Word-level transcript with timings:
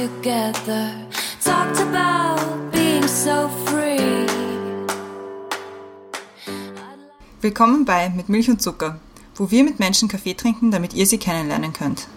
together. 0.00 0.94
Talked 1.44 1.78
about 1.80 2.70
being 2.72 3.06
so 3.06 3.48
free. 3.66 4.26
Willkommen 7.42 7.84
bei 7.84 8.08
Mit 8.08 8.30
Milch 8.30 8.48
und 8.48 8.62
Zucker, 8.62 8.98
wo 9.34 9.50
wir 9.50 9.62
mit 9.62 9.78
Menschen 9.78 10.08
Kaffee 10.08 10.32
trinken, 10.32 10.70
damit 10.70 10.94
ihr 10.94 11.04
sie 11.04 11.18
kennenlernen 11.18 11.74
könnt. 11.74 12.08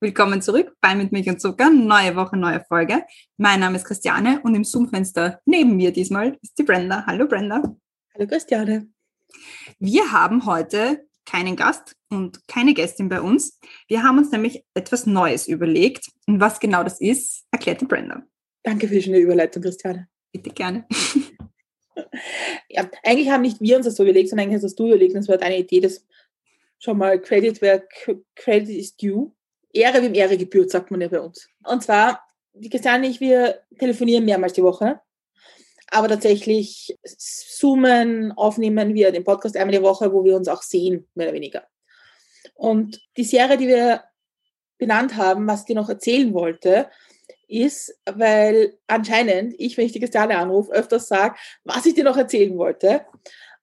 Willkommen 0.00 0.40
zurück 0.40 0.74
bei 0.80 0.94
Mit 0.94 1.12
Milch 1.12 1.28
und 1.28 1.42
Zucker, 1.42 1.68
neue 1.68 2.16
Woche, 2.16 2.38
neue 2.38 2.64
Folge. 2.66 3.04
Mein 3.36 3.60
Name 3.60 3.76
ist 3.76 3.84
Christiane 3.84 4.40
und 4.42 4.54
im 4.54 4.64
Zoom-Fenster 4.64 5.40
neben 5.44 5.76
mir 5.76 5.92
diesmal 5.92 6.38
ist 6.40 6.58
die 6.58 6.62
Brenda. 6.62 7.04
Hallo 7.06 7.26
Brenda. 7.26 7.62
Hallo 8.14 8.26
Christiane. 8.26 8.88
Wir 9.78 10.10
haben 10.10 10.46
heute 10.46 11.06
keinen 11.24 11.56
Gast 11.56 11.96
und 12.14 12.46
keine 12.48 12.74
Gästin 12.74 13.08
bei 13.08 13.20
uns. 13.20 13.58
Wir 13.88 14.02
haben 14.02 14.18
uns 14.18 14.30
nämlich 14.30 14.64
etwas 14.74 15.06
Neues 15.06 15.48
überlegt. 15.48 16.08
Und 16.26 16.40
was 16.40 16.60
genau 16.60 16.82
das 16.82 17.00
ist, 17.00 17.44
erklärt 17.50 17.80
die 17.80 17.86
Brenda. 17.86 18.22
Danke 18.62 18.88
für 18.88 18.94
die 18.94 19.02
schöne 19.02 19.18
Überleitung, 19.18 19.62
Christiane. 19.62 20.08
Bitte 20.32 20.50
gerne. 20.50 20.86
Ja, 22.68 22.90
eigentlich 23.04 23.30
haben 23.30 23.42
nicht 23.42 23.60
wir 23.60 23.76
uns 23.76 23.86
das 23.86 23.94
so 23.96 24.02
überlegt, 24.02 24.28
sondern 24.28 24.44
eigentlich 24.44 24.56
hast 24.56 24.64
das 24.64 24.74
du 24.74 24.88
überlegt. 24.88 25.14
Und 25.14 25.20
das 25.20 25.28
war 25.28 25.36
deine 25.36 25.58
Idee, 25.58 25.80
dass 25.80 26.04
schon 26.78 26.98
mal 26.98 27.20
Credit 27.20 27.60
where 27.62 27.86
Credit 28.34 28.68
is 28.68 28.96
due. 28.96 29.32
Ehre 29.72 30.02
wem 30.02 30.14
Ehre 30.14 30.36
gebührt, 30.36 30.70
sagt 30.70 30.90
man 30.90 31.00
ja 31.00 31.08
bei 31.08 31.20
uns. 31.20 31.48
Und 31.64 31.82
zwar, 31.82 32.24
die 32.52 32.68
Christiane 32.68 33.06
und 33.06 33.10
ich, 33.12 33.20
wir 33.20 33.60
telefonieren 33.78 34.24
mehrmals 34.24 34.52
die 34.52 34.62
Woche. 34.62 35.00
Aber 35.88 36.08
tatsächlich 36.08 36.96
zoomen, 37.04 38.32
aufnehmen 38.32 38.94
wir 38.94 39.12
den 39.12 39.24
Podcast 39.24 39.56
einmal 39.56 39.76
die 39.76 39.82
Woche, 39.82 40.12
wo 40.12 40.24
wir 40.24 40.36
uns 40.36 40.48
auch 40.48 40.62
sehen, 40.62 41.08
mehr 41.14 41.28
oder 41.28 41.34
weniger. 41.34 41.64
Und 42.54 43.00
die 43.16 43.24
Serie, 43.24 43.56
die 43.56 43.68
wir 43.68 44.04
benannt 44.78 45.16
haben, 45.16 45.46
was 45.46 45.60
ich 45.60 45.66
dir 45.66 45.76
noch 45.76 45.88
erzählen 45.88 46.32
wollte, 46.34 46.88
ist, 47.48 47.96
weil 48.06 48.76
anscheinend 48.86 49.54
ich, 49.58 49.76
wenn 49.76 49.86
ich 49.86 49.92
die 49.92 50.00
Christiane 50.00 50.36
anrufe, 50.36 50.72
öfters 50.72 51.08
sage, 51.08 51.36
was 51.64 51.86
ich 51.86 51.94
dir 51.94 52.04
noch 52.04 52.16
erzählen 52.16 52.56
wollte. 52.56 53.04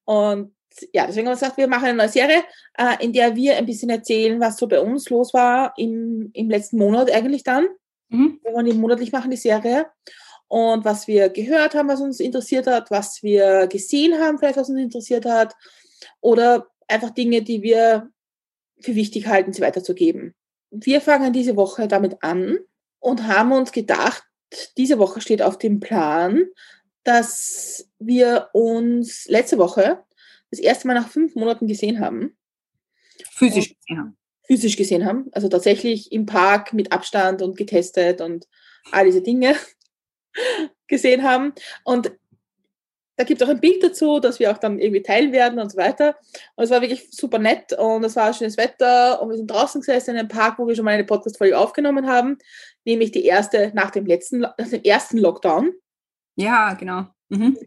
Und 0.05 0.53
ja, 0.93 1.05
deswegen 1.05 1.27
haben 1.27 1.33
wir 1.33 1.39
gesagt, 1.39 1.57
wir 1.57 1.67
machen 1.67 1.85
eine 1.85 1.97
neue 1.97 2.09
Serie, 2.09 2.43
äh, 2.77 3.03
in 3.03 3.13
der 3.13 3.35
wir 3.35 3.57
ein 3.57 3.65
bisschen 3.65 3.89
erzählen, 3.89 4.39
was 4.39 4.57
so 4.57 4.67
bei 4.67 4.79
uns 4.79 5.09
los 5.09 5.33
war 5.33 5.73
im, 5.77 6.31
im 6.33 6.49
letzten 6.49 6.77
Monat 6.77 7.11
eigentlich 7.11 7.43
dann. 7.43 7.67
Mhm. 8.09 8.39
Wir 8.43 8.53
wollen 8.53 8.65
die 8.65 8.73
monatlich 8.73 9.11
machen, 9.11 9.31
die 9.31 9.37
Serie. 9.37 9.87
Und 10.47 10.83
was 10.83 11.07
wir 11.07 11.29
gehört 11.29 11.75
haben, 11.75 11.87
was 11.87 12.01
uns 12.01 12.19
interessiert 12.19 12.67
hat, 12.67 12.91
was 12.91 13.23
wir 13.23 13.67
gesehen 13.67 14.19
haben, 14.19 14.37
vielleicht 14.37 14.57
was 14.57 14.69
uns 14.69 14.79
interessiert 14.79 15.25
hat. 15.25 15.55
Oder 16.19 16.67
einfach 16.87 17.11
Dinge, 17.11 17.41
die 17.41 17.61
wir 17.61 18.09
für 18.81 18.95
wichtig 18.95 19.27
halten, 19.27 19.53
sie 19.53 19.61
weiterzugeben. 19.61 20.33
Wir 20.69 21.01
fangen 21.01 21.33
diese 21.33 21.55
Woche 21.55 21.87
damit 21.87 22.23
an 22.23 22.57
und 22.99 23.27
haben 23.27 23.51
uns 23.51 23.71
gedacht, 23.71 24.23
diese 24.77 24.99
Woche 24.99 25.21
steht 25.21 25.41
auf 25.41 25.57
dem 25.57 25.79
Plan, 25.79 26.45
dass 27.03 27.89
wir 27.99 28.49
uns 28.53 29.25
letzte 29.27 29.57
Woche 29.57 30.03
das 30.51 30.59
erste 30.59 30.87
Mal 30.87 30.93
nach 30.93 31.09
fünf 31.09 31.35
Monaten 31.35 31.67
gesehen 31.67 31.99
haben. 31.99 32.37
Physisch 33.31 33.75
gesehen 33.75 33.99
haben. 33.99 34.17
Physisch 34.43 34.77
gesehen 34.77 35.05
haben. 35.05 35.29
Also 35.31 35.47
tatsächlich 35.47 36.11
im 36.11 36.25
Park 36.25 36.73
mit 36.73 36.91
Abstand 36.91 37.41
und 37.41 37.57
getestet 37.57 38.21
und 38.21 38.47
all 38.91 39.05
diese 39.05 39.21
Dinge 39.21 39.55
gesehen 40.87 41.23
haben. 41.23 41.53
Und 41.83 42.11
da 43.21 43.25
gibt 43.25 43.39
es 43.39 43.47
auch 43.47 43.51
ein 43.51 43.61
Bild 43.61 43.83
dazu, 43.83 44.19
das 44.19 44.39
wir 44.39 44.49
auch 44.51 44.57
dann 44.57 44.79
irgendwie 44.79 45.03
teilen 45.03 45.31
werden 45.31 45.59
und 45.59 45.71
so 45.71 45.77
weiter. 45.77 46.15
Und 46.55 46.63
es 46.63 46.71
war 46.71 46.81
wirklich 46.81 47.07
super 47.11 47.37
nett 47.37 47.71
und 47.73 48.03
es 48.03 48.15
war 48.15 48.33
schönes 48.33 48.57
Wetter 48.57 49.21
und 49.21 49.29
wir 49.29 49.37
sind 49.37 49.51
draußen 49.51 49.79
gesessen 49.79 50.11
in 50.11 50.17
einem 50.17 50.27
Park, 50.27 50.57
wo 50.57 50.67
wir 50.67 50.75
schon 50.75 50.85
mal 50.85 50.95
eine 50.95 51.03
Podcast-Folge 51.03 51.55
aufgenommen 51.55 52.07
haben, 52.07 52.39
nämlich 52.83 53.11
die 53.11 53.23
erste 53.25 53.71
nach 53.75 53.91
dem 53.91 54.07
letzten, 54.07 54.39
nach 54.39 54.55
dem 54.57 54.81
ersten 54.81 55.19
Lockdown. 55.19 55.71
Ja, 56.35 56.73
genau. 56.73 57.05
Mhm. 57.29 57.59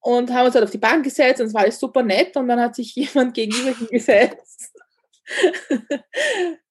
Und 0.00 0.30
haben 0.30 0.46
uns 0.46 0.54
halt 0.54 0.64
auf 0.64 0.70
die 0.70 0.76
Bank 0.76 1.04
gesetzt 1.04 1.40
und 1.40 1.46
es 1.46 1.54
war 1.54 1.62
alles 1.62 1.80
super 1.80 2.02
nett 2.02 2.36
und 2.36 2.46
dann 2.46 2.60
hat 2.60 2.74
sich 2.74 2.94
jemand 2.96 3.32
gegenüber 3.32 3.74
hingesetzt. 3.74 4.74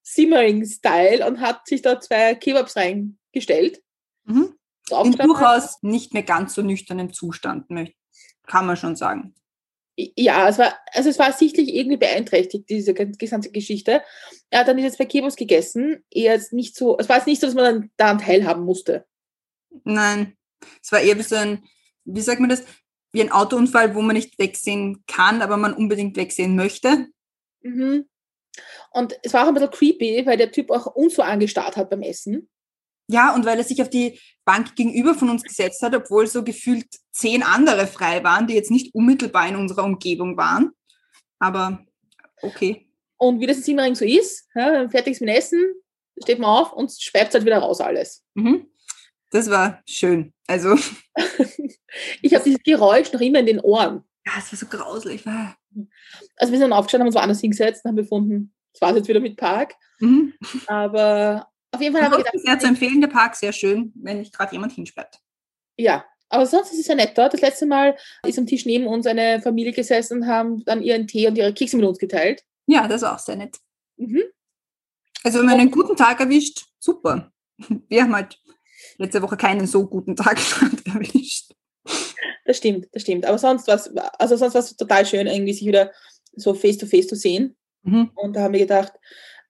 Simmering-Style 0.04 1.26
und 1.26 1.42
hat 1.42 1.68
sich 1.68 1.82
da 1.82 2.00
zwei 2.00 2.36
Kebabs 2.36 2.76
reingestellt. 2.76 3.82
Mhm. 4.26 4.59
In 4.92 5.12
durchaus 5.14 5.82
nicht 5.82 6.14
mehr 6.14 6.24
ganz 6.24 6.56
so 6.56 6.62
nüchternem 6.62 7.14
Zustand, 7.14 7.66
kann 8.48 8.66
man 8.66 8.78
schon 8.78 8.96
sagen. 8.96 9.36
Ja, 10.16 10.48
es 10.48 10.58
war, 10.58 10.78
also 10.94 11.10
es 11.10 11.20
war 11.20 11.34
sichtlich 11.34 11.74
irgendwie 11.76 11.98
beeinträchtigt, 11.98 12.70
diese 12.70 12.94
gesamte 12.94 13.52
Geschichte. 13.52 14.02
Er 14.50 14.62
hat 14.62 14.68
dann 14.68 14.78
diese 14.78 14.92
zwei 14.92 15.06
Kebabs 15.06 15.36
gegessen. 15.36 16.06
Er 16.10 16.36
jetzt 16.36 16.54
nicht 16.54 16.76
so, 16.76 16.98
es 16.98 17.10
war 17.10 17.18
jetzt 17.18 17.28
nicht 17.28 17.42
so, 17.42 17.48
dass 17.48 17.56
man 17.56 17.66
dann 17.66 17.92
daran 17.98 18.18
teilhaben 18.20 18.64
musste. 18.64 19.06
Nein, 19.84 20.38
es 20.82 20.92
war 20.92 21.02
eher 21.02 21.18
wie 21.18 21.24
so 21.24 21.36
ein, 21.36 21.64
wie 22.06 22.22
sagt 22.22 22.40
man 22.40 22.50
das, 22.50 22.64
wie 23.12 23.22
ein 23.22 23.32
Autounfall, 23.32 23.94
wo 23.94 24.02
man 24.02 24.16
nicht 24.16 24.40
wegsehen 24.40 25.04
kann, 25.06 25.42
aber 25.42 25.58
man 25.58 25.74
unbedingt 25.74 26.16
wegsehen 26.16 26.56
möchte. 26.56 27.08
Mhm. 27.62 28.08
Und 28.92 29.20
es 29.24 29.34
war 29.34 29.44
auch 29.44 29.48
ein 29.50 29.54
bisschen 29.54 29.72
creepy, 29.72 30.26
weil 30.26 30.38
der 30.38 30.52
Typ 30.52 30.72
auch 30.72 30.86
uns 30.88 31.16
so 31.16 31.22
angestarrt 31.22 31.76
hat 31.78 31.90
beim 31.90 32.02
Essen. 32.02 32.50
Ja, 33.10 33.34
und 33.34 33.46
weil 33.46 33.58
er 33.58 33.64
sich 33.64 33.82
auf 33.82 33.90
die 33.90 34.20
Bank 34.46 34.76
gegenüber 34.76 35.16
von 35.16 35.30
uns 35.30 35.44
gesetzt 35.44 35.82
hat, 35.82 35.96
obwohl 35.96 36.28
so 36.28 36.44
gefühlt 36.44 36.86
zehn 37.12 37.44
andere 37.44 37.88
frei 37.88 38.24
waren, 38.24 38.48
die 38.48 38.54
jetzt 38.54 38.72
nicht 38.72 38.94
unmittelbar 38.94 39.48
in 39.48 39.56
unserer 39.56 39.84
Umgebung 39.84 40.38
waren. 40.38 40.72
Aber 41.40 41.86
okay. 42.42 42.88
Und 43.18 43.40
wie 43.40 43.48
das 43.48 43.58
in 43.58 43.64
Simmering 43.64 43.96
so 43.96 44.06
ist, 44.06 44.48
ja, 44.56 44.88
fertig 44.90 45.14
ist 45.14 45.22
mit 45.22 45.30
Essen, 45.36 45.74
steht 46.22 46.40
man 46.40 46.50
auf 46.50 46.74
und 46.74 46.92
schweibt 46.92 47.34
halt 47.34 47.46
wieder 47.46 47.58
raus 47.58 47.82
alles. 47.82 48.24
Mhm. 48.36 48.68
Das 49.32 49.50
war 49.50 49.82
schön. 49.86 50.34
Also, 50.48 50.76
Ich 52.22 52.34
habe 52.34 52.44
dieses 52.44 52.64
Geräusch 52.64 53.12
noch 53.12 53.22
immer 53.22 53.40
in 53.40 53.46
den 53.46 53.60
Ohren. 53.60 54.04
ja, 54.26 54.34
es 54.38 54.52
war 54.52 54.60
so 54.60 54.66
grauslich. 54.66 55.26
Ah. 55.28 55.56
Also 56.38 56.52
wir 56.52 56.60
sind 56.60 56.74
aufgestanden, 56.74 57.04
haben 57.04 57.10
uns 57.10 57.16
woanders 57.16 57.42
hingesetzt 57.42 57.84
und 57.84 57.90
haben 57.90 57.96
befunden, 57.96 58.54
es 58.74 58.82
war 58.82 58.96
jetzt 58.96 59.08
wieder 59.08 59.20
mit 59.20 59.38
Park. 59.38 59.74
Mhm. 60.00 60.34
Aber 60.68 61.48
auf 61.72 61.82
jeden 61.82 61.94
Fall 61.94 62.04
haben 62.04 62.12
wir 62.12 62.18
Ansonsten 62.18 62.38
gedacht, 62.38 62.46
sehr 62.46 62.60
zu 62.60 62.68
empfehlen, 62.68 63.02
der 63.02 63.08
Park, 63.08 63.36
sehr 63.36 63.54
schön, 63.54 63.94
wenn 63.96 64.20
nicht 64.20 64.34
gerade 64.34 64.54
jemand 64.54 64.74
hinsperrt. 64.74 65.20
Ja, 65.78 66.06
aber 66.30 66.46
sonst 66.46 66.72
ist 66.72 66.80
es 66.80 66.88
ja 66.88 66.96
nett 66.96 67.18
dort. 67.18 67.34
Das 67.34 67.42
letzte 67.42 67.66
Mal 67.66 67.98
ist 68.26 68.38
am 68.38 68.46
Tisch 68.46 68.66
neben 68.66 68.88
uns 68.88 69.08
eine 69.08 69.42
Familie 69.42 69.74
gesessen 69.74 70.20
und 70.20 70.28
haben 70.28 70.64
dann 70.66 70.82
ihren 70.82 71.08
Tee 71.08 71.28
und 71.28 71.38
ihre 71.38 71.54
Kekse 71.54 71.78
mit 71.78 71.86
uns 71.86 71.98
geteilt. 71.98 72.44
Ja, 72.68 72.88
das 72.88 73.02
war 73.02 73.16
auch 73.16 73.20
sehr 73.20 73.36
nett. 73.36 73.58
Mhm. 73.98 74.24
Also, 75.24 75.40
wenn 75.40 75.48
man 75.48 75.60
einen 75.60 75.72
guten 75.72 75.96
Tag 75.96 76.20
erwischt, 76.20 76.66
super. 76.80 77.32
Wir 77.88 78.04
haben 78.04 78.16
halt 78.16 78.40
letzte 78.98 79.22
Woche 79.22 79.38
keinen 79.38 79.68
so 79.68 79.88
guten 79.88 80.16
Tag 80.16 80.38
erwischt. 80.86 81.52
Das 82.46 82.58
stimmt, 82.58 82.88
das 82.92 83.02
stimmt. 83.02 83.26
Aber 83.26 83.38
sonst 83.38 83.68
was, 83.68 83.96
also 84.18 84.38
sonst 84.38 84.54
war 84.54 84.62
es 84.62 84.76
total 84.76 85.06
schön, 85.06 85.28
irgendwie 85.28 85.54
sich 85.54 85.66
wieder 85.66 85.92
so 86.36 86.54
face 86.54 86.78
to 86.78 86.86
face 86.86 87.08
zu 87.08 87.16
sehen. 87.16 87.58
Mhm. 87.84 88.12
Und 88.16 88.36
da 88.36 88.42
haben 88.42 88.54
wir 88.54 88.60
gedacht, 88.60 88.94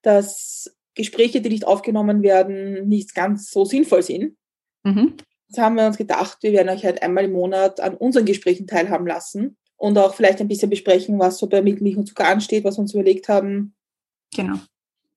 dass 0.02 0.74
Gespräche, 0.94 1.40
die 1.40 1.48
nicht 1.50 1.66
aufgenommen 1.66 2.22
werden, 2.22 2.88
nicht 2.88 3.14
ganz 3.14 3.50
so 3.50 3.64
sinnvoll 3.64 4.02
sind. 4.02 4.36
Mhm. 4.84 5.16
Jetzt 5.48 5.58
haben 5.58 5.76
wir 5.76 5.86
uns 5.86 5.96
gedacht, 5.98 6.38
wir 6.42 6.52
werden 6.52 6.68
euch 6.68 6.84
halt 6.84 7.02
einmal 7.02 7.24
im 7.24 7.32
Monat 7.32 7.80
an 7.80 7.94
unseren 7.96 8.24
Gesprächen 8.24 8.66
teilhaben 8.66 9.06
lassen 9.06 9.56
und 9.76 9.96
auch 9.98 10.14
vielleicht 10.14 10.40
ein 10.40 10.48
bisschen 10.48 10.70
besprechen, 10.70 11.18
was 11.18 11.38
so 11.38 11.48
bei 11.48 11.62
Milch 11.62 11.96
und 11.96 12.06
Zucker 12.06 12.28
ansteht, 12.28 12.64
was 12.64 12.76
wir 12.76 12.82
uns 12.82 12.94
überlegt 12.94 13.28
haben, 13.28 13.74
Genau. 14.34 14.58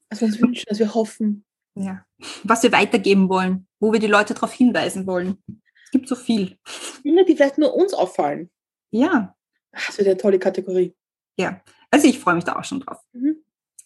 was 0.09 0.21
wir 0.21 0.27
uns 0.27 0.41
wünschen, 0.41 0.65
was 0.69 0.79
wir 0.79 0.93
hoffen. 0.93 1.45
Ja. 1.75 2.05
Was 2.43 2.63
wir 2.63 2.71
weitergeben 2.71 3.29
wollen, 3.29 3.67
wo 3.79 3.91
wir 3.93 3.99
die 3.99 4.07
Leute 4.07 4.33
darauf 4.33 4.53
hinweisen 4.53 5.05
wollen. 5.07 5.37
Es 5.85 5.91
gibt 5.91 6.07
so 6.07 6.15
viel. 6.15 6.57
Dinge, 7.03 7.25
die 7.25 7.35
vielleicht 7.35 7.57
nur 7.57 7.73
uns 7.75 7.93
auffallen. 7.93 8.49
Ja, 8.91 9.35
Ach, 9.75 9.87
Das 9.87 9.97
wird 9.97 10.07
eine 10.07 10.17
tolle 10.17 10.37
Kategorie. 10.39 10.93
ja. 11.37 11.61
Also 11.91 12.07
ich 12.07 12.17
freue 12.17 12.33
mich 12.35 12.43
da 12.43 12.55
auch 12.55 12.63
schon 12.63 12.79
drauf. 12.79 12.97
Mhm. 13.11 13.42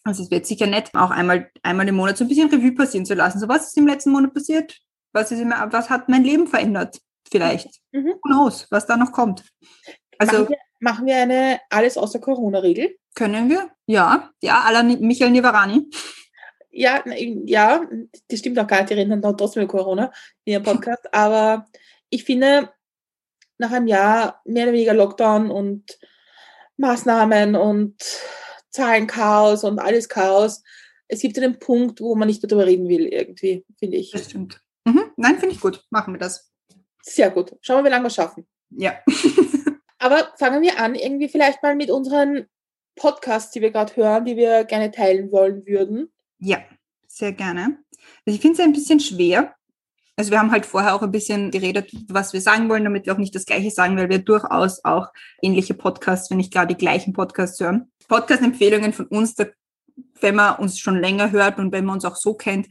Also 0.08 0.22
es 0.22 0.30
wird 0.30 0.46
sicher 0.46 0.66
nett, 0.66 0.90
auch 0.94 1.10
einmal, 1.10 1.50
einmal 1.62 1.86
im 1.86 1.96
Monat 1.96 2.16
so 2.16 2.24
ein 2.24 2.28
bisschen 2.28 2.48
Revue 2.48 2.72
passieren 2.72 3.04
zu 3.04 3.14
lassen. 3.14 3.38
So, 3.40 3.48
was 3.48 3.68
ist 3.68 3.76
im 3.76 3.86
letzten 3.86 4.10
Monat 4.10 4.32
passiert? 4.32 4.78
Was, 5.12 5.30
ist 5.30 5.40
im, 5.40 5.50
was 5.50 5.90
hat 5.90 6.08
mein 6.08 6.24
Leben 6.24 6.46
verändert? 6.46 6.98
Vielleicht. 7.30 7.68
Mhm. 7.92 8.14
Who 8.14 8.28
knows, 8.28 8.66
was 8.70 8.86
da 8.86 8.96
noch 8.96 9.12
kommt. 9.12 9.44
Also 10.18 10.38
machen, 10.38 10.48
wir, 10.48 10.58
machen 10.80 11.06
wir 11.06 11.16
eine 11.16 11.60
alles 11.68 11.98
außer 11.98 12.20
Corona-Regel? 12.20 12.96
können 13.14 13.50
wir? 13.50 13.70
Ja, 13.86 14.30
ja, 14.40 14.82
Ni- 14.82 14.96
Michael 14.96 15.32
Nivarani. 15.32 15.90
Ja, 16.70 17.02
ja, 17.44 17.84
das 18.28 18.38
stimmt 18.38 18.58
auch 18.58 18.66
gar 18.66 18.78
nicht, 18.78 18.90
die 18.90 18.94
reden 18.94 19.20
dann 19.20 19.36
trotzdem 19.36 19.64
über 19.64 19.72
Corona 19.72 20.12
in 20.44 20.52
ihrem 20.52 20.62
Podcast. 20.62 21.02
Aber 21.12 21.66
ich 22.08 22.24
finde, 22.24 22.70
nach 23.58 23.72
einem 23.72 23.88
Jahr 23.88 24.40
mehr 24.44 24.64
oder 24.64 24.72
weniger 24.72 24.94
Lockdown 24.94 25.50
und 25.50 25.98
Maßnahmen 26.76 27.56
und 27.56 27.96
Zahlenchaos 28.70 29.64
und 29.64 29.78
alles 29.78 30.08
Chaos, 30.08 30.62
es 31.08 31.20
gibt 31.20 31.38
einen 31.38 31.58
Punkt, 31.58 32.00
wo 32.00 32.14
man 32.14 32.28
nicht 32.28 32.42
mehr 32.42 32.48
darüber 32.48 32.66
reden 32.66 32.88
will, 32.88 33.06
irgendwie, 33.06 33.64
finde 33.78 33.96
ich. 33.96 34.10
Das 34.10 34.26
stimmt. 34.26 34.60
Mhm. 34.84 35.04
Nein, 35.16 35.38
finde 35.38 35.54
ich 35.54 35.60
gut. 35.60 35.84
Machen 35.90 36.14
wir 36.14 36.18
das. 36.18 36.50
Sehr 37.02 37.30
gut. 37.30 37.56
Schauen 37.62 37.78
wir, 37.78 37.86
wie 37.86 37.90
lange 37.90 38.04
wir 38.04 38.08
es 38.08 38.14
schaffen. 38.14 38.46
Ja. 38.70 38.98
Aber 39.98 40.32
fangen 40.36 40.62
wir 40.62 40.78
an, 40.78 40.94
irgendwie 40.94 41.28
vielleicht 41.28 41.62
mal 41.62 41.74
mit 41.74 41.90
unseren 41.90 42.46
Podcasts, 42.94 43.50
die 43.52 43.60
wir 43.60 43.70
gerade 43.70 43.96
hören, 43.96 44.24
die 44.24 44.36
wir 44.36 44.64
gerne 44.64 44.90
teilen 44.90 45.32
wollen 45.32 45.66
würden? 45.66 46.12
Ja, 46.38 46.58
sehr 47.06 47.32
gerne. 47.32 47.78
Also 48.26 48.36
ich 48.36 48.40
finde 48.40 48.60
es 48.60 48.60
ein 48.60 48.72
bisschen 48.72 49.00
schwer. 49.00 49.54
Also 50.16 50.30
wir 50.30 50.40
haben 50.40 50.50
halt 50.50 50.66
vorher 50.66 50.94
auch 50.94 51.02
ein 51.02 51.12
bisschen 51.12 51.50
geredet, 51.50 51.90
was 52.08 52.32
wir 52.32 52.40
sagen 52.40 52.68
wollen, 52.68 52.84
damit 52.84 53.06
wir 53.06 53.14
auch 53.14 53.18
nicht 53.18 53.34
das 53.34 53.46
Gleiche 53.46 53.70
sagen, 53.70 53.96
weil 53.96 54.08
wir 54.08 54.18
durchaus 54.18 54.84
auch 54.84 55.08
ähnliche 55.42 55.74
Podcasts, 55.74 56.30
wenn 56.30 56.38
nicht 56.38 56.52
gar 56.52 56.66
die 56.66 56.76
gleichen 56.76 57.12
Podcasts 57.12 57.60
hören. 57.60 57.90
Podcast-Empfehlungen 58.08 58.92
von 58.92 59.06
uns, 59.06 59.34
da, 59.34 59.46
wenn 60.20 60.34
man 60.34 60.56
uns 60.56 60.78
schon 60.78 61.00
länger 61.00 61.30
hört 61.30 61.58
und 61.58 61.72
wenn 61.72 61.84
man 61.84 61.96
uns 61.96 62.04
auch 62.04 62.16
so 62.16 62.34
kennt, 62.34 62.68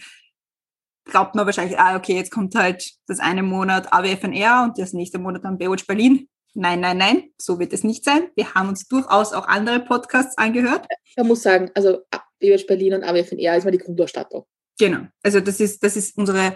glaubt 1.05 1.35
man 1.35 1.45
wahrscheinlich, 1.45 1.79
ah, 1.79 1.95
okay, 1.95 2.15
jetzt 2.15 2.31
kommt 2.31 2.55
halt 2.55 2.91
das 3.07 3.19
eine 3.19 3.43
Monat 3.43 3.91
AWFNR 3.93 4.63
und 4.63 4.77
das 4.77 4.93
nächste 4.93 5.19
Monat 5.19 5.43
dann 5.45 5.57
Baywatch 5.57 5.87
Berlin. 5.87 6.27
Nein, 6.53 6.79
nein, 6.79 6.97
nein, 6.97 7.29
so 7.37 7.59
wird 7.59 7.71
es 7.71 7.83
nicht 7.83 8.03
sein. 8.03 8.29
Wir 8.35 8.53
haben 8.53 8.69
uns 8.69 8.87
durchaus 8.87 9.31
auch 9.31 9.47
andere 9.47 9.79
Podcasts 9.79 10.37
angehört. 10.37 10.87
Man 11.15 11.27
muss 11.27 11.43
sagen, 11.43 11.69
also 11.75 12.01
Baywatch 12.39 12.65
Berlin 12.65 12.95
und 12.95 13.03
AWFNR 13.03 13.57
ist 13.57 13.63
mal 13.63 13.71
die 13.71 13.77
Grundausstattung. 13.77 14.45
Genau. 14.79 15.07
Also 15.23 15.39
das 15.39 15.59
ist, 15.59 15.83
das 15.83 15.95
ist 15.95 16.17
unsere 16.17 16.55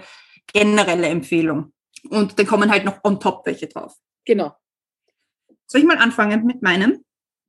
generelle 0.51 1.07
Empfehlung. 1.07 1.73
Und 2.09 2.37
dann 2.37 2.47
kommen 2.47 2.71
halt 2.71 2.83
noch 2.83 3.03
on 3.03 3.19
top 3.19 3.45
welche 3.45 3.67
drauf. 3.67 3.95
Genau. 4.25 4.55
Soll 5.67 5.81
ich 5.81 5.87
mal 5.87 5.97
anfangen 5.97 6.45
mit 6.45 6.61
meinem? 6.61 7.03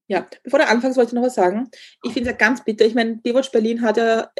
Ja, 0.08 0.26
bevor 0.42 0.58
du 0.58 0.66
anfängst, 0.66 0.96
wollte 0.96 1.10
ich 1.10 1.14
noch 1.14 1.22
was 1.22 1.34
sagen. 1.34 1.70
Ich 2.02 2.12
finde 2.12 2.30
es 2.30 2.32
ja 2.32 2.38
ganz 2.38 2.64
bitter. 2.64 2.84
Ich 2.84 2.94
meine, 2.94 3.16
Baywatch 3.16 3.50
Berlin 3.50 3.82
hat 3.82 3.96
ja 3.96 4.30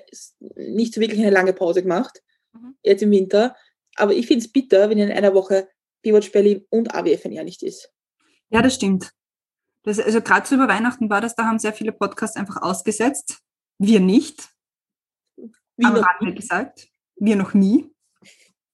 nicht 0.56 0.94
so 0.94 1.00
wirklich 1.00 1.20
eine 1.20 1.30
lange 1.30 1.52
Pause 1.52 1.82
gemacht, 1.82 2.22
mhm. 2.52 2.76
jetzt 2.82 3.02
im 3.02 3.10
Winter. 3.10 3.56
Aber 3.96 4.12
ich 4.12 4.26
finde 4.26 4.44
es 4.44 4.52
bitter, 4.52 4.90
wenn 4.90 4.98
in 4.98 5.10
einer 5.10 5.34
Woche 5.34 5.68
Baywatch 6.02 6.32
Berlin 6.32 6.66
und 6.70 6.94
AWFN 6.94 7.32
ja 7.32 7.44
nicht 7.44 7.62
ist. 7.62 7.90
Ja, 8.50 8.60
das 8.60 8.74
stimmt. 8.74 9.12
Das, 9.84 9.98
also 9.98 10.20
gerade 10.20 10.46
so 10.46 10.54
über 10.54 10.68
Weihnachten 10.68 11.10
war 11.10 11.20
das, 11.20 11.34
da 11.34 11.44
haben 11.44 11.58
sehr 11.58 11.72
viele 11.72 11.92
Podcasts 11.92 12.36
einfach 12.36 12.62
ausgesetzt. 12.62 13.38
Wir 13.78 14.00
nicht. 14.00 14.48
Wie 15.36 15.84
Am 15.84 15.94
noch 15.94 16.06
Rande 16.06 16.34
gesagt. 16.34 16.88
Wir 17.16 17.36
noch 17.36 17.54
nie. 17.54 17.90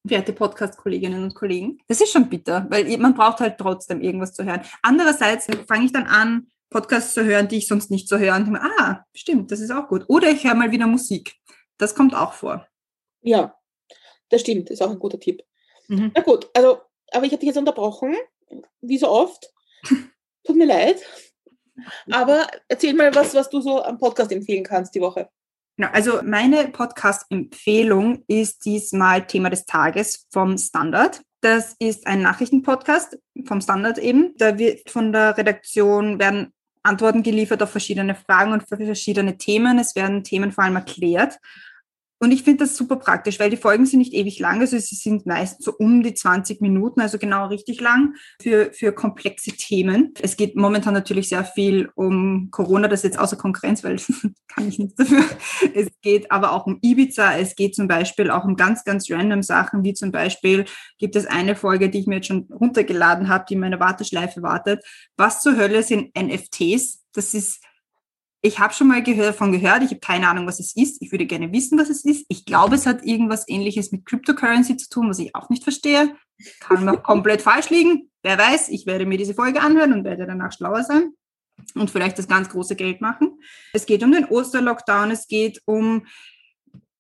Werte 0.04 0.32
Podcast-Kolleginnen 0.32 1.22
und 1.22 1.34
Kollegen. 1.34 1.78
Das 1.86 2.00
ist 2.00 2.12
schon 2.12 2.28
bitter, 2.28 2.66
weil 2.70 2.96
man 2.98 3.14
braucht 3.14 3.40
halt 3.40 3.58
trotzdem 3.58 4.00
irgendwas 4.00 4.34
zu 4.34 4.44
hören. 4.44 4.62
Andererseits 4.82 5.46
fange 5.66 5.84
ich 5.84 5.92
dann 5.92 6.06
an, 6.06 6.48
Podcasts 6.70 7.14
zu 7.14 7.24
hören, 7.24 7.48
die 7.48 7.58
ich 7.58 7.66
sonst 7.66 7.90
nicht 7.90 8.08
so 8.08 8.18
höre. 8.18 8.36
Und 8.36 8.46
denke, 8.46 8.60
ah, 8.78 9.04
stimmt, 9.14 9.50
das 9.50 9.60
ist 9.60 9.70
auch 9.70 9.88
gut. 9.88 10.04
Oder 10.08 10.30
ich 10.30 10.44
höre 10.44 10.54
mal 10.54 10.70
wieder 10.70 10.86
Musik. 10.86 11.34
Das 11.78 11.94
kommt 11.94 12.14
auch 12.14 12.32
vor. 12.32 12.66
Ja, 13.22 13.56
das 14.28 14.42
stimmt. 14.42 14.70
Ist 14.70 14.82
auch 14.82 14.90
ein 14.90 14.98
guter 14.98 15.18
Tipp. 15.18 15.42
Mhm. 15.88 16.12
Na 16.14 16.22
gut, 16.22 16.48
also, 16.54 16.80
aber 17.12 17.24
ich 17.24 17.32
habe 17.32 17.40
dich 17.40 17.48
jetzt 17.48 17.58
unterbrochen, 17.58 18.14
wie 18.80 18.98
so 18.98 19.08
oft. 19.08 19.52
Tut 20.44 20.56
mir 20.56 20.66
leid. 20.66 21.02
Aber 22.10 22.46
erzähl 22.68 22.94
mal 22.94 23.14
was, 23.14 23.34
was 23.34 23.48
du 23.48 23.60
so 23.60 23.82
am 23.82 23.98
Podcast 23.98 24.32
empfehlen 24.32 24.64
kannst 24.64 24.94
die 24.94 25.00
Woche. 25.00 25.28
Genau, 25.76 25.90
also 25.92 26.20
meine 26.24 26.68
Podcast-Empfehlung 26.68 28.24
ist 28.26 28.64
diesmal 28.64 29.26
Thema 29.26 29.48
des 29.48 29.64
Tages 29.64 30.26
vom 30.32 30.58
Standard. 30.58 31.22
Das 31.40 31.76
ist 31.78 32.04
ein 32.06 32.20
Nachrichtenpodcast 32.20 33.16
vom 33.46 33.60
Standard 33.60 33.98
eben. 33.98 34.34
Da 34.38 34.58
wird 34.58 34.90
von 34.90 35.12
der 35.12 35.38
Redaktion 35.38 36.18
werden 36.18 36.52
Antworten 36.88 37.22
geliefert 37.22 37.62
auf 37.62 37.70
verschiedene 37.70 38.14
Fragen 38.14 38.52
und 38.52 38.66
verschiedene 38.66 39.38
Themen. 39.38 39.78
Es 39.78 39.94
werden 39.94 40.24
Themen 40.24 40.52
vor 40.52 40.64
allem 40.64 40.76
erklärt. 40.76 41.38
Und 42.20 42.32
ich 42.32 42.42
finde 42.42 42.64
das 42.64 42.76
super 42.76 42.96
praktisch, 42.96 43.38
weil 43.38 43.50
die 43.50 43.56
Folgen 43.56 43.86
sind 43.86 44.00
nicht 44.00 44.12
ewig 44.12 44.38
lang, 44.40 44.60
also 44.60 44.76
sie 44.76 44.96
sind 44.96 45.24
meist 45.24 45.62
so 45.62 45.72
um 45.78 46.02
die 46.02 46.14
20 46.14 46.60
Minuten, 46.60 47.00
also 47.00 47.16
genau 47.16 47.46
richtig 47.46 47.80
lang 47.80 48.14
für, 48.42 48.72
für 48.72 48.92
komplexe 48.92 49.52
Themen. 49.52 50.14
Es 50.20 50.36
geht 50.36 50.56
momentan 50.56 50.94
natürlich 50.94 51.28
sehr 51.28 51.44
viel 51.44 51.90
um 51.94 52.48
Corona, 52.50 52.88
das 52.88 53.00
ist 53.00 53.04
jetzt 53.04 53.18
außer 53.20 53.36
Konkurrenz, 53.36 53.84
weil 53.84 53.96
kann 54.48 54.68
ich 54.68 54.78
nichts 54.78 54.96
dafür. 54.96 55.24
Es 55.74 55.88
geht 56.02 56.32
aber 56.32 56.52
auch 56.52 56.66
um 56.66 56.78
Ibiza, 56.82 57.36
es 57.38 57.54
geht 57.54 57.76
zum 57.76 57.86
Beispiel 57.86 58.30
auch 58.30 58.44
um 58.44 58.56
ganz, 58.56 58.82
ganz 58.82 59.08
random 59.10 59.42
Sachen, 59.42 59.84
wie 59.84 59.94
zum 59.94 60.10
Beispiel 60.10 60.64
gibt 60.98 61.14
es 61.14 61.26
eine 61.26 61.54
Folge, 61.54 61.88
die 61.88 62.00
ich 62.00 62.06
mir 62.06 62.16
jetzt 62.16 62.26
schon 62.26 62.48
runtergeladen 62.50 63.28
habe, 63.28 63.44
die 63.48 63.54
in 63.54 63.60
meiner 63.60 63.78
Warteschleife 63.78 64.42
wartet. 64.42 64.84
Was 65.16 65.40
zur 65.42 65.56
Hölle 65.56 65.84
sind 65.84 66.16
NFTs? 66.18 67.04
Das 67.12 67.34
ist 67.34 67.62
ich 68.40 68.58
habe 68.58 68.72
schon 68.72 68.88
mal 68.88 69.02
gehör, 69.02 69.26
davon 69.26 69.52
gehört, 69.52 69.82
ich 69.82 69.90
habe 69.90 70.00
keine 70.00 70.28
Ahnung, 70.28 70.46
was 70.46 70.60
es 70.60 70.76
ist. 70.76 71.02
Ich 71.02 71.10
würde 71.10 71.26
gerne 71.26 71.52
wissen, 71.52 71.78
was 71.78 71.90
es 71.90 72.04
ist. 72.04 72.24
Ich 72.28 72.44
glaube, 72.44 72.76
es 72.76 72.86
hat 72.86 73.04
irgendwas 73.04 73.44
ähnliches 73.48 73.90
mit 73.90 74.06
Cryptocurrency 74.06 74.76
zu 74.76 74.88
tun, 74.88 75.08
was 75.08 75.18
ich 75.18 75.34
auch 75.34 75.48
nicht 75.50 75.64
verstehe. 75.64 76.14
Kann 76.60 76.84
noch 76.84 77.02
komplett 77.02 77.42
falsch 77.42 77.70
liegen. 77.70 78.10
Wer 78.22 78.38
weiß, 78.38 78.68
ich 78.68 78.86
werde 78.86 79.06
mir 79.06 79.18
diese 79.18 79.34
Folge 79.34 79.60
anhören 79.60 79.92
und 79.92 80.04
werde 80.04 80.26
danach 80.26 80.52
schlauer 80.52 80.84
sein 80.84 81.12
und 81.74 81.90
vielleicht 81.90 82.18
das 82.18 82.28
ganz 82.28 82.48
große 82.48 82.76
Geld 82.76 83.00
machen. 83.00 83.40
Es 83.72 83.86
geht 83.86 84.04
um 84.04 84.12
den 84.12 84.26
Osterlockdown, 84.26 85.10
es 85.10 85.26
geht 85.26 85.60
um 85.64 86.06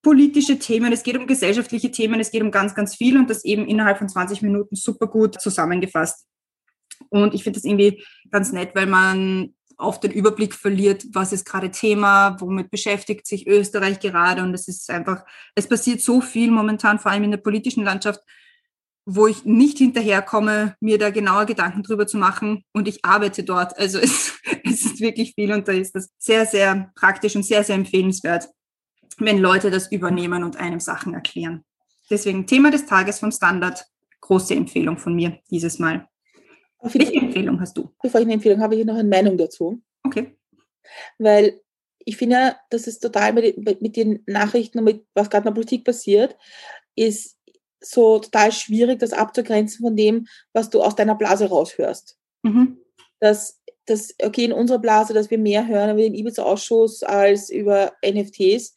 politische 0.02 0.58
Themen, 0.58 0.92
es 0.92 1.02
geht 1.02 1.16
um 1.16 1.26
gesellschaftliche 1.26 1.90
Themen, 1.90 2.18
es 2.18 2.30
geht 2.30 2.42
um 2.42 2.50
ganz, 2.50 2.74
ganz 2.74 2.96
viel 2.96 3.16
und 3.16 3.30
das 3.30 3.44
eben 3.44 3.66
innerhalb 3.66 3.98
von 3.98 4.08
20 4.08 4.42
Minuten 4.42 4.74
super 4.74 5.06
gut 5.06 5.40
zusammengefasst. 5.40 6.26
Und 7.10 7.34
ich 7.34 7.44
finde 7.44 7.58
das 7.58 7.64
irgendwie 7.64 8.04
ganz 8.30 8.52
nett, 8.52 8.74
weil 8.74 8.86
man 8.86 9.54
oft 9.78 10.02
den 10.02 10.10
Überblick 10.10 10.54
verliert, 10.54 11.06
was 11.12 11.32
ist 11.32 11.46
gerade 11.46 11.70
Thema, 11.70 12.36
womit 12.40 12.70
beschäftigt 12.70 13.26
sich 13.26 13.46
Österreich 13.46 14.00
gerade. 14.00 14.42
Und 14.42 14.52
es 14.52 14.68
ist 14.68 14.90
einfach, 14.90 15.24
es 15.54 15.68
passiert 15.68 16.00
so 16.00 16.20
viel 16.20 16.50
momentan, 16.50 16.98
vor 16.98 17.12
allem 17.12 17.24
in 17.24 17.30
der 17.30 17.38
politischen 17.38 17.84
Landschaft, 17.84 18.20
wo 19.06 19.26
ich 19.26 19.44
nicht 19.44 19.78
hinterherkomme, 19.78 20.76
mir 20.80 20.98
da 20.98 21.10
genauer 21.10 21.46
Gedanken 21.46 21.82
drüber 21.82 22.06
zu 22.06 22.18
machen. 22.18 22.64
Und 22.72 22.88
ich 22.88 23.04
arbeite 23.04 23.44
dort. 23.44 23.78
Also 23.78 23.98
es, 23.98 24.34
es 24.64 24.84
ist 24.84 25.00
wirklich 25.00 25.34
viel 25.34 25.52
und 25.52 25.66
da 25.68 25.72
ist 25.72 25.94
das 25.94 26.10
sehr, 26.18 26.44
sehr 26.44 26.90
praktisch 26.94 27.36
und 27.36 27.44
sehr, 27.44 27.64
sehr 27.64 27.76
empfehlenswert, 27.76 28.48
wenn 29.18 29.38
Leute 29.38 29.70
das 29.70 29.90
übernehmen 29.90 30.42
und 30.42 30.56
einem 30.56 30.80
Sachen 30.80 31.14
erklären. 31.14 31.64
Deswegen 32.10 32.46
Thema 32.46 32.70
des 32.70 32.86
Tages 32.86 33.20
vom 33.20 33.30
Standard. 33.30 33.84
Große 34.20 34.54
Empfehlung 34.54 34.98
von 34.98 35.14
mir 35.14 35.38
dieses 35.50 35.78
Mal. 35.78 36.08
Welche 36.80 37.14
Empfehlung 37.14 37.60
hast 37.60 37.76
du? 37.76 37.90
Bevor 38.02 38.20
ich 38.20 38.26
eine 38.26 38.34
Empfehlung 38.34 38.60
habe, 38.60 38.76
ich 38.76 38.84
noch 38.84 38.94
eine 38.94 39.08
Meinung 39.08 39.36
dazu. 39.36 39.82
Okay. 40.04 40.36
Weil 41.18 41.60
ich 42.04 42.16
finde, 42.16 42.56
das 42.70 42.86
ist 42.86 43.00
total 43.00 43.32
mit, 43.32 43.82
mit 43.82 43.96
den 43.96 44.22
Nachrichten 44.26 44.78
und 44.78 44.84
mit 44.84 45.06
was 45.14 45.28
gerade 45.28 45.42
in 45.42 45.54
der 45.54 45.60
Politik 45.60 45.84
passiert, 45.84 46.36
ist 46.94 47.36
so 47.80 48.18
total 48.18 48.52
schwierig, 48.52 48.98
das 48.98 49.12
abzugrenzen 49.12 49.84
von 49.84 49.96
dem, 49.96 50.26
was 50.52 50.70
du 50.70 50.82
aus 50.82 50.96
deiner 50.96 51.14
Blase 51.14 51.48
raushörst. 51.48 52.16
Mhm. 52.42 52.78
Dass, 53.20 53.60
dass, 53.86 54.14
okay, 54.22 54.44
in 54.44 54.52
unserer 54.52 54.78
Blase, 54.78 55.12
dass 55.12 55.30
wir 55.30 55.38
mehr 55.38 55.66
hören 55.66 55.90
über 55.90 56.02
den 56.02 56.14
Ibiza-Ausschuss 56.14 57.02
als 57.02 57.50
über 57.50 57.92
NFTs. 58.04 58.74